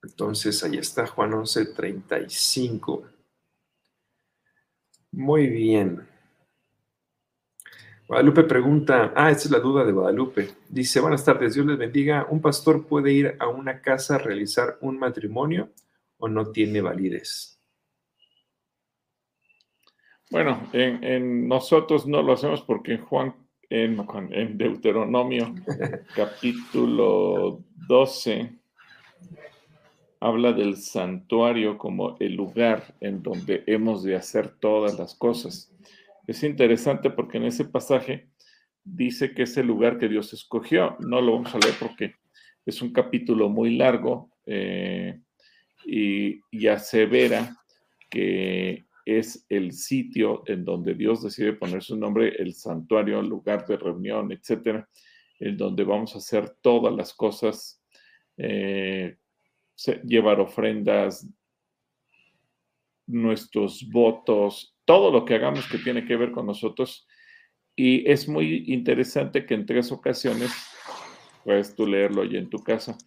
Entonces 0.01 0.64
ahí 0.64 0.78
está 0.78 1.07
Juan 1.07 1.32
11:35. 1.32 3.09
Muy 5.14 5.45
bien. 5.47 6.07
Guadalupe 8.07 8.43
pregunta, 8.43 9.14
ah, 9.16 9.30
esta 9.30 9.43
es 9.43 9.51
la 9.51 9.59
duda 9.59 9.86
de 9.86 9.91
Guadalupe. 9.91 10.49
Dice, 10.68 10.99
buenas 10.99 11.24
tardes, 11.24 11.53
Dios 11.53 11.68
les 11.68 11.78
bendiga. 11.78 12.26
¿Un 12.32 12.41
pastor 12.41 12.88
puede 12.88 13.14
ir 13.14 13.36
a 13.39 13.47
una 13.47 13.80
casa 13.80 14.16
a 14.16 14.18
realizar 14.18 14.80
un 14.82 14.97
matrimonio 14.97 15.70
o 16.18 16.28
no 16.28 16.51
tiene 16.51 16.82
validez? 16.82 17.59
Bueno, 20.32 20.68
en, 20.74 21.47
nosotros 21.47 22.07
no 22.07 22.24
lo 22.24 22.34
hacemos 22.34 22.64
porque 22.64 22.93
en 22.93 23.05
Juan, 23.05 23.36
en, 23.70 24.03
en 24.32 24.57
Deuteronomio, 24.57 25.53
capítulo 26.16 27.64
12, 27.88 28.51
habla 30.24 30.53
del 30.53 30.78
santuario 30.78 31.78
como 31.78 32.15
el 32.19 32.36
lugar 32.36 32.95
en 33.01 33.21
donde 33.21 33.63
hemos 33.67 34.03
de 34.03 34.15
hacer 34.15 34.47
todas 34.47 34.97
las 34.97 35.15
cosas. 35.15 35.69
Es 36.28 36.43
interesante 36.43 37.09
porque 37.09 37.39
en 37.39 37.43
ese 37.43 37.65
pasaje 37.65 38.30
dice 38.86 39.34
que 39.34 39.43
es 39.43 39.57
el 39.57 39.67
lugar 39.67 39.97
que 39.97 40.07
Dios 40.07 40.32
escogió. 40.32 40.95
No 40.99 41.19
lo 41.19 41.34
vamos 41.34 41.53
a 41.53 41.59
leer 41.59 41.76
porque 41.78 42.15
es 42.65 42.82
un 42.82 42.93
capítulo 42.93 43.49
muy 43.49 43.76
largo 43.76 44.32
eh, 44.45 45.19
y, 45.86 46.39
y 46.51 46.67
asevera 46.67 47.57
que 48.09 48.86
es 49.05 49.45
el 49.49 49.74
sitio 49.74 50.43
en 50.47 50.63
donde 50.63 50.93
Dios 50.93 51.21
decide 51.21 51.51
poner 51.51 51.84
su 51.84 51.97
nombre, 51.97 52.34
el 52.39 52.53
santuario, 52.53 53.19
el 53.19 53.28
lugar 53.28 53.65
de 53.65 53.76
reunión, 53.76 54.32
etcétera, 54.32 54.88
en 55.38 55.57
donde 55.57 55.84
vamos 55.84 56.15
a 56.15 56.19
hacer 56.19 56.49
todas 56.61 56.95
las 56.95 57.13
cosas 57.13 57.84
eh, 58.38 59.17
llevar 60.03 60.39
ofrendas, 60.39 61.28
nuestros 63.05 63.88
votos, 63.89 64.76
todo 64.86 65.11
lo 65.11 65.26
que 65.26 65.36
hagamos 65.36 65.67
que 65.67 65.78
tiene 65.78 66.05
que 66.05 66.15
ver 66.15 66.32
con 66.32 66.45
nosotros. 66.45 67.07
Y 67.76 68.09
es 68.09 68.28
muy 68.28 68.65
interesante 68.67 69.45
que 69.45 69.55
en 69.55 69.65
tres 69.65 69.91
ocasiones, 69.91 70.51
puedes 71.43 71.76
tú 71.76 71.88
leerlo 71.88 72.21
ahí 72.21 72.38
en 72.38 72.49
tu 72.49 72.59
casa, 72.63 72.97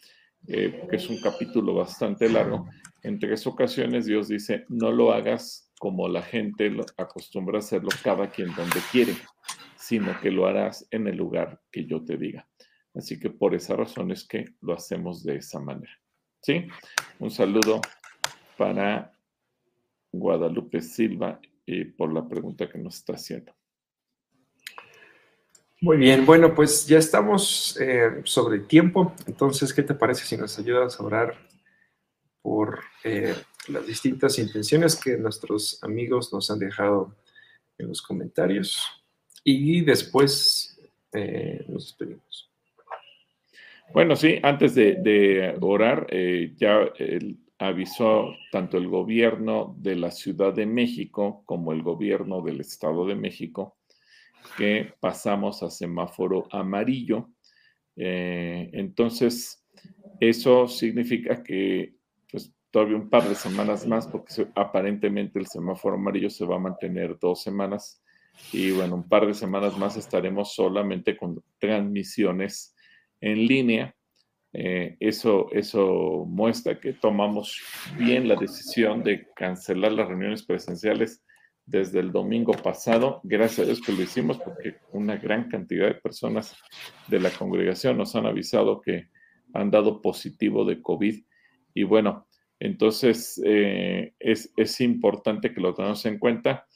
eh, 0.49 0.87
es 0.93 1.09
un 1.09 1.21
capítulo 1.21 1.75
bastante 1.75 2.29
largo, 2.29 2.69
en 3.03 3.19
tres 3.19 3.47
ocasiones 3.47 4.07
Dios 4.07 4.29
dice, 4.29 4.65
no 4.69 4.91
lo 4.91 5.13
hagas 5.13 5.73
como 5.79 6.09
la 6.09 6.23
gente 6.23 6.75
acostumbra 6.97 7.59
hacerlo 7.59 7.91
cada 8.03 8.31
quien 8.31 8.55
donde 8.55 8.81
quiere, 8.91 9.15
sino 9.77 10.19
que 10.21 10.31
lo 10.31 10.47
harás 10.47 10.87
en 10.91 11.07
el 11.07 11.17
lugar 11.17 11.61
que 11.71 11.85
yo 11.85 12.05
te 12.05 12.17
diga. 12.17 12.49
Así 12.95 13.21
que 13.21 13.31
por 13.31 13.55
esa 13.55 13.77
razón 13.77 14.11
es 14.11 14.27
que 14.27 14.47
lo 14.61 14.73
hacemos 14.73 15.23
de 15.23 15.37
esa 15.37 15.61
manera. 15.61 15.93
¿Sí? 16.47 16.65
Un 17.19 17.33
saludo 17.33 17.81
para 18.57 19.13
Guadalupe 20.13 20.81
Silva 20.81 21.41
y 21.67 21.87
por 21.87 22.13
la 22.15 22.29
pregunta 22.29 22.69
que 22.69 22.79
nos 22.79 22.99
está 22.99 23.15
haciendo. 23.15 23.53
Muy 25.81 25.97
bien, 25.97 26.25
bueno, 26.25 26.55
pues 26.55 26.87
ya 26.87 26.99
estamos 26.99 27.77
eh, 27.81 28.21
sobre 28.23 28.61
tiempo. 28.61 29.13
Entonces, 29.27 29.75
¿qué 29.75 29.83
te 29.83 29.95
parece 29.95 30.25
si 30.25 30.37
nos 30.37 30.57
ayudas 30.57 31.01
a 31.01 31.03
orar 31.03 31.37
por 32.41 32.79
eh, 33.03 33.35
las 33.67 33.85
distintas 33.85 34.39
intenciones 34.39 34.95
que 34.95 35.17
nuestros 35.17 35.83
amigos 35.83 36.33
nos 36.33 36.49
han 36.53 36.61
dejado 36.61 37.17
en 37.77 37.89
los 37.89 38.01
comentarios? 38.01 38.87
Y 39.43 39.81
después 39.81 40.79
eh, 41.13 41.65
nos 41.67 41.87
despedimos. 41.87 42.46
Bueno, 43.93 44.17
sí, 44.17 44.39
antes 44.43 44.75
de, 44.75 45.57
orar, 45.61 46.07
eh, 46.11 46.53
ya 46.57 46.91
avisó 47.59 48.35
tanto 48.53 48.77
el 48.77 48.89
gobierno 48.89 49.75
de 49.79 49.97
la 49.97 50.11
Ciudad 50.11 50.53
de 50.53 50.67
México 50.67 51.43
como 51.47 51.73
el 51.73 51.83
gobierno 51.83 52.43
del 52.43 52.61
Estado 52.61 53.07
de 53.07 53.15
México 53.15 53.77
que 54.57 54.93
pasamos 55.01 55.63
a 55.63 55.71
semáforo 55.71 56.47
amarillo. 56.51 57.31
Eh, 57.97 58.71
entonces, 58.73 59.65
eso 60.21 60.69
significa 60.69 61.43
que 61.43 61.95
pues, 62.31 62.53
todavía 62.71 62.97
un 62.97 63.11
par 63.11 63.29
de 63.29 63.35
semanas 63.35 63.87
más, 63.87 64.07
porque 64.07 64.47
aparentemente 64.55 65.39
el 65.39 65.47
semáforo 65.47 65.97
amarillo 65.97 66.31
se 66.31 66.45
va 66.45 66.57
a 66.57 66.61
mantener 66.61 67.19
dos 67.19 67.43
semanas. 67.43 68.03
Y 68.53 68.71
bueno, 68.73 68.97
un 68.97 69.09
par 69.09 69.27
de 69.27 69.35
semanas 69.35 69.77
más 69.79 69.97
estaremos 69.97 70.55
solamente 70.55 71.17
con 71.17 71.43
transmisiones 71.59 72.76
en 73.21 73.47
línea. 73.47 73.95
Eh, 74.53 74.97
eso, 75.01 75.49
eso 75.53 76.25
muestra 76.27 76.81
que 76.81 76.95
tomamos 76.95 77.61
bien 77.99 78.27
la 78.27 78.37
decisión 78.37 79.03
de 79.03 79.27
cancelar 79.35 79.93
las 79.93 80.09
reuniones 80.09 80.43
presenciales 80.45 81.23
desde 81.67 82.01
el 82.01 82.13
domingo 82.13 82.53
pasado. 82.53 83.21
Gracias 83.25 83.61
a 83.61 83.65
Dios 83.65 83.83
que 83.83 83.93
lo 83.93 84.03
hicimos 84.03 84.39
porque 84.39 84.77
una 84.93 85.17
gran 85.17 85.49
cantidad 85.49 85.89
de 85.89 85.95
personas 85.95 86.57
de 87.09 87.21
la 87.21 87.31
congregación 87.31 87.99
nos 87.99 88.15
han 88.17 88.25
avisado 88.25 88.81
que 88.81 89.09
han 89.53 89.71
dado 89.71 90.01
positivo 90.01 90.65
de 90.65 90.81
COVID. 90.81 91.23
Y 91.75 91.83
bueno, 91.83 92.27
entonces 92.61 93.41
eh, 93.45 94.15
es, 94.19 94.53
es 94.57 94.81
importante 94.81 95.53
que 95.53 95.61
lo 95.61 95.75
tengamos 95.75 96.07
en 96.07 96.19
cuenta. 96.19 96.67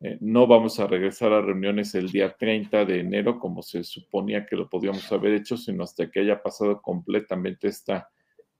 Eh, 0.00 0.18
no 0.20 0.46
vamos 0.46 0.78
a 0.78 0.86
regresar 0.86 1.32
a 1.32 1.40
reuniones 1.40 1.94
el 1.94 2.10
día 2.10 2.36
30 2.36 2.84
de 2.84 3.00
enero 3.00 3.38
como 3.38 3.62
se 3.62 3.82
suponía 3.82 4.44
que 4.44 4.56
lo 4.56 4.68
podíamos 4.68 5.10
haber 5.10 5.34
hecho, 5.34 5.56
sino 5.56 5.84
hasta 5.84 6.10
que 6.10 6.20
haya 6.20 6.42
pasado 6.42 6.82
completamente 6.82 7.68
esta 7.68 8.10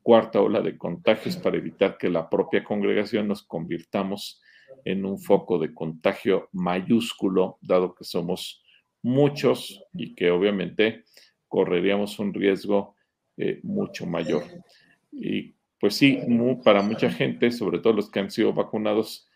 cuarta 0.03 0.41
ola 0.41 0.61
de 0.61 0.79
contagios 0.79 1.37
para 1.37 1.59
evitar 1.59 1.99
que 1.99 2.09
la 2.09 2.31
propia 2.31 2.65
congregación 2.65 3.29
nos 3.29 3.43
convirtamos 3.43 4.41
en 4.85 5.05
un 5.05 5.19
foco 5.19 5.59
de 5.59 5.75
contagio 5.75 6.49
mayúsculo, 6.53 7.59
dado 7.61 7.95
que 7.95 8.05
somos 8.05 8.63
muchos 9.03 9.85
y 9.93 10.15
que 10.15 10.31
obviamente 10.31 11.05
correríamos 11.49 12.19
un 12.19 12.33
riesgo 12.33 12.97
eh, 13.37 13.61
mucho 13.63 14.07
mayor. 14.07 14.45
Y 15.13 15.55
pues 15.79 15.95
sí, 15.95 16.19
para 16.65 16.83
mucha 16.83 17.11
gente, 17.11 17.51
sobre 17.51 17.81
todo 17.81 17.93
los 17.93 18.11
que 18.11 18.21
han 18.21 18.31
sido 18.31 18.53
vacunados, 18.53 19.29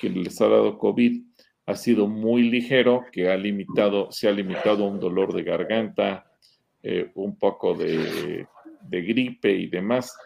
que 0.00 0.08
les 0.08 0.40
ha 0.40 0.48
dado 0.48 0.78
COVID, 0.78 1.27
ha 1.68 1.76
sido 1.76 2.08
muy 2.08 2.44
ligero, 2.48 3.04
que 3.12 3.28
ha 3.28 3.36
limitado, 3.36 4.10
se 4.10 4.26
ha 4.26 4.32
limitado 4.32 4.84
a 4.84 4.88
un 4.88 4.98
dolor 4.98 5.34
de 5.34 5.42
garganta, 5.42 6.24
eh, 6.82 7.10
un 7.14 7.38
poco 7.38 7.74
de, 7.74 8.46
de, 8.80 9.02
gripe 9.02 9.52
y 9.52 9.66
demás. 9.66 10.16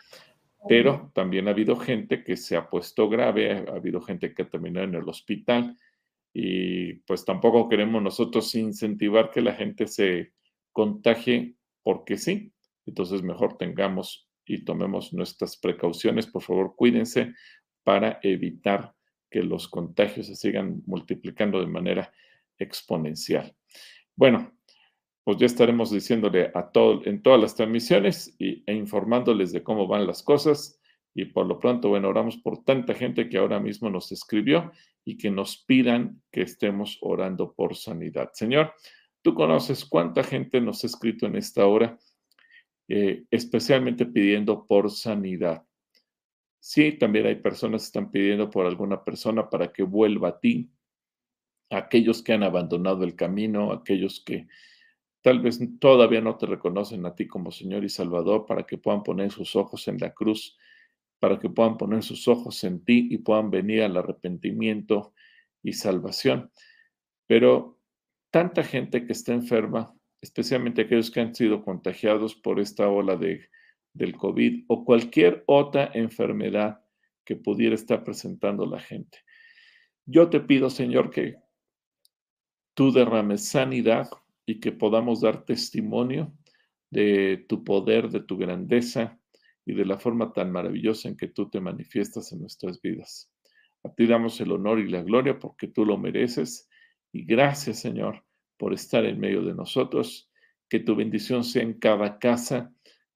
Pero 0.68 1.10
también 1.12 1.48
ha 1.48 1.50
habido 1.50 1.74
gente 1.74 2.22
que 2.22 2.36
se 2.36 2.56
ha 2.56 2.70
puesto 2.70 3.08
grave, 3.08 3.64
ha 3.68 3.74
habido 3.74 4.00
gente 4.00 4.32
que 4.32 4.42
ha 4.42 4.48
terminado 4.48 4.86
en 4.86 4.94
el 4.94 5.08
hospital 5.08 5.76
y 6.32 6.94
pues 7.08 7.24
tampoco 7.24 7.68
queremos 7.68 8.00
nosotros 8.00 8.54
incentivar 8.54 9.32
que 9.32 9.42
la 9.42 9.54
gente 9.54 9.88
se 9.88 10.32
contagie 10.70 11.56
porque 11.82 12.18
sí. 12.18 12.52
Entonces 12.86 13.20
mejor 13.22 13.58
tengamos 13.58 14.28
y 14.46 14.64
tomemos 14.64 15.12
nuestras 15.12 15.56
precauciones. 15.56 16.28
Por 16.28 16.42
favor, 16.42 16.74
cuídense 16.76 17.34
para 17.82 18.20
evitar 18.22 18.94
que 19.32 19.42
los 19.42 19.66
contagios 19.66 20.26
se 20.28 20.36
sigan 20.36 20.82
multiplicando 20.86 21.58
de 21.58 21.66
manera 21.66 22.12
exponencial. 22.58 23.56
Bueno, 24.14 24.52
pues 25.24 25.38
ya 25.38 25.46
estaremos 25.46 25.90
diciéndole 25.90 26.52
a 26.54 26.70
todo, 26.70 27.04
en 27.06 27.22
todas 27.22 27.40
las 27.40 27.54
transmisiones 27.54 28.36
e 28.38 28.72
informándoles 28.72 29.52
de 29.52 29.62
cómo 29.62 29.88
van 29.88 30.06
las 30.06 30.22
cosas. 30.22 30.78
Y 31.14 31.26
por 31.26 31.46
lo 31.46 31.58
pronto, 31.58 31.88
bueno, 31.88 32.08
oramos 32.08 32.36
por 32.36 32.62
tanta 32.62 32.94
gente 32.94 33.28
que 33.28 33.38
ahora 33.38 33.58
mismo 33.58 33.90
nos 33.90 34.12
escribió 34.12 34.70
y 35.04 35.16
que 35.16 35.30
nos 35.30 35.64
pidan 35.64 36.22
que 36.30 36.42
estemos 36.42 36.98
orando 37.00 37.54
por 37.54 37.74
sanidad. 37.74 38.30
Señor, 38.34 38.72
tú 39.22 39.34
conoces 39.34 39.84
cuánta 39.84 40.22
gente 40.22 40.60
nos 40.60 40.84
ha 40.84 40.86
escrito 40.86 41.26
en 41.26 41.36
esta 41.36 41.66
hora 41.66 41.98
eh, 42.94 43.24
especialmente 43.30 44.04
pidiendo 44.04 44.66
por 44.66 44.90
sanidad. 44.90 45.64
Sí, 46.64 46.92
también 46.92 47.26
hay 47.26 47.34
personas 47.34 47.82
que 47.82 47.86
están 47.86 48.12
pidiendo 48.12 48.48
por 48.48 48.66
alguna 48.66 49.02
persona 49.02 49.50
para 49.50 49.72
que 49.72 49.82
vuelva 49.82 50.28
a 50.28 50.38
ti, 50.38 50.70
aquellos 51.70 52.22
que 52.22 52.34
han 52.34 52.44
abandonado 52.44 53.02
el 53.02 53.16
camino, 53.16 53.72
aquellos 53.72 54.22
que 54.24 54.46
tal 55.22 55.40
vez 55.40 55.58
todavía 55.80 56.20
no 56.20 56.36
te 56.36 56.46
reconocen 56.46 57.04
a 57.04 57.16
ti 57.16 57.26
como 57.26 57.50
Señor 57.50 57.82
y 57.82 57.88
Salvador, 57.88 58.46
para 58.46 58.62
que 58.64 58.78
puedan 58.78 59.02
poner 59.02 59.32
sus 59.32 59.56
ojos 59.56 59.88
en 59.88 59.98
la 59.98 60.14
cruz, 60.14 60.56
para 61.18 61.40
que 61.40 61.50
puedan 61.50 61.76
poner 61.78 62.04
sus 62.04 62.28
ojos 62.28 62.62
en 62.62 62.84
ti 62.84 63.08
y 63.10 63.18
puedan 63.18 63.50
venir 63.50 63.82
al 63.82 63.96
arrepentimiento 63.96 65.14
y 65.64 65.72
salvación. 65.72 66.52
Pero 67.26 67.80
tanta 68.30 68.62
gente 68.62 69.04
que 69.04 69.14
está 69.14 69.32
enferma, 69.32 69.92
especialmente 70.20 70.82
aquellos 70.82 71.10
que 71.10 71.22
han 71.22 71.34
sido 71.34 71.64
contagiados 71.64 72.36
por 72.36 72.60
esta 72.60 72.88
ola 72.88 73.16
de, 73.16 73.48
del 73.94 74.16
COVID 74.16 74.64
o 74.68 74.84
cualquier 74.84 75.44
otra 75.46 75.90
enfermedad 75.94 76.80
que 77.24 77.36
pudiera 77.36 77.74
estar 77.74 78.04
presentando 78.04 78.66
la 78.66 78.80
gente. 78.80 79.18
Yo 80.06 80.28
te 80.28 80.40
pido, 80.40 80.70
Señor, 80.70 81.10
que 81.10 81.36
tú 82.74 82.92
derrames 82.92 83.48
sanidad 83.48 84.08
y 84.46 84.60
que 84.60 84.72
podamos 84.72 85.20
dar 85.20 85.44
testimonio 85.44 86.32
de 86.90 87.44
tu 87.48 87.64
poder, 87.64 88.10
de 88.10 88.20
tu 88.20 88.36
grandeza 88.36 89.18
y 89.64 89.74
de 89.74 89.86
la 89.86 89.98
forma 89.98 90.32
tan 90.32 90.50
maravillosa 90.50 91.08
en 91.08 91.16
que 91.16 91.28
tú 91.28 91.48
te 91.48 91.60
manifiestas 91.60 92.32
en 92.32 92.40
nuestras 92.40 92.80
vidas. 92.80 93.30
A 93.84 93.92
ti 93.92 94.06
damos 94.06 94.40
el 94.40 94.52
honor 94.52 94.80
y 94.80 94.88
la 94.88 95.02
gloria 95.02 95.38
porque 95.38 95.68
tú 95.68 95.84
lo 95.84 95.98
mereces. 95.98 96.68
Y 97.12 97.24
gracias, 97.24 97.80
Señor, 97.80 98.24
por 98.56 98.72
estar 98.72 99.04
en 99.04 99.18
medio 99.18 99.42
de 99.42 99.54
nosotros. 99.54 100.30
Que 100.68 100.80
tu 100.80 100.96
bendición 100.96 101.44
sea 101.44 101.62
en 101.62 101.74
cada 101.74 102.18
casa 102.18 102.72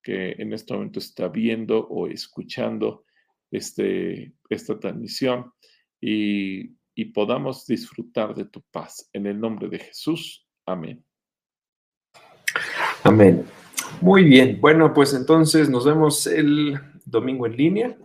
que 0.07 0.37
en 0.39 0.53
este 0.53 0.73
momento 0.73 1.01
está 1.01 1.27
viendo 1.27 1.85
o 1.89 2.07
escuchando 2.07 3.07
este, 3.51 4.33
esta 4.49 4.79
transmisión 4.79 5.53
y, 6.01 6.77
podamos 7.13 7.67
disfrutar 7.67 8.35
de 8.35 8.45
tu 8.47 8.63
paz. 8.71 9.11
En 9.13 9.27
el 9.27 9.39
nombre 9.39 9.69
de 9.69 9.81
Jesús. 9.81 10.47
Amén. 10.65 11.05
Amén. 13.03 13.45
Muy 14.01 14.25
bien. 14.25 14.61
Bueno, 14.61 14.95
pues 14.95 15.13
entonces 15.13 15.69
nos 15.69 15.85
vemos 15.85 16.27
el 16.27 16.79
domingo 17.05 17.47
en 17.47 17.57
línea 17.57 17.99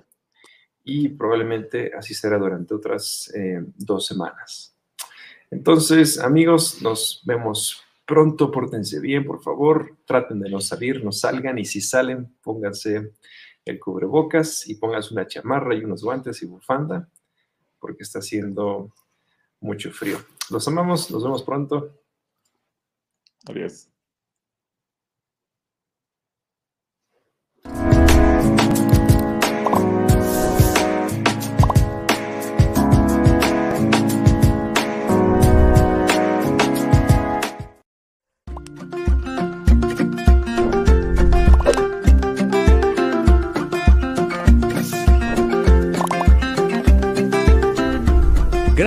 y 0.84 1.10
probablemente 1.10 1.92
así 1.98 2.14
será 2.14 2.38
durante 2.38 2.74
otras 2.74 3.32
eh, 3.36 3.64
dos 3.76 4.08
semanas. 4.08 4.76
Entonces, 5.52 6.20
amigos, 6.20 6.82
nos 6.82 7.22
vemos 7.26 7.84
pronto, 8.12 8.52
pórtense 8.52 9.00
bien, 9.00 9.24
por 9.24 9.42
favor, 9.42 10.00
traten 10.04 10.42
de 10.42 10.50
no 10.50 10.60
salir, 10.60 11.02
no 11.02 11.14
salgan 11.14 11.58
y 11.58 11.64
si 11.64 11.80
salen, 11.80 12.36
pónganse 12.44 13.14
el 13.64 13.80
cubrebocas 13.80 14.68
y 14.68 14.76
pónganse 14.76 15.14
una 15.14 15.28
chamarra 15.28 15.74
y 15.76 15.86
unos 15.86 16.04
guantes 16.04 16.44
y 16.44 16.46
bufanda, 16.46 17.10
porque 17.80 18.04
está 18.04 18.20
haciendo 18.20 18.94
mucho 19.62 19.92
frío. 19.92 20.18
Los 20.50 20.68
amamos, 20.68 21.10
nos 21.10 21.24
vemos 21.24 21.42
pronto. 21.44 22.02
Adiós. 23.48 23.91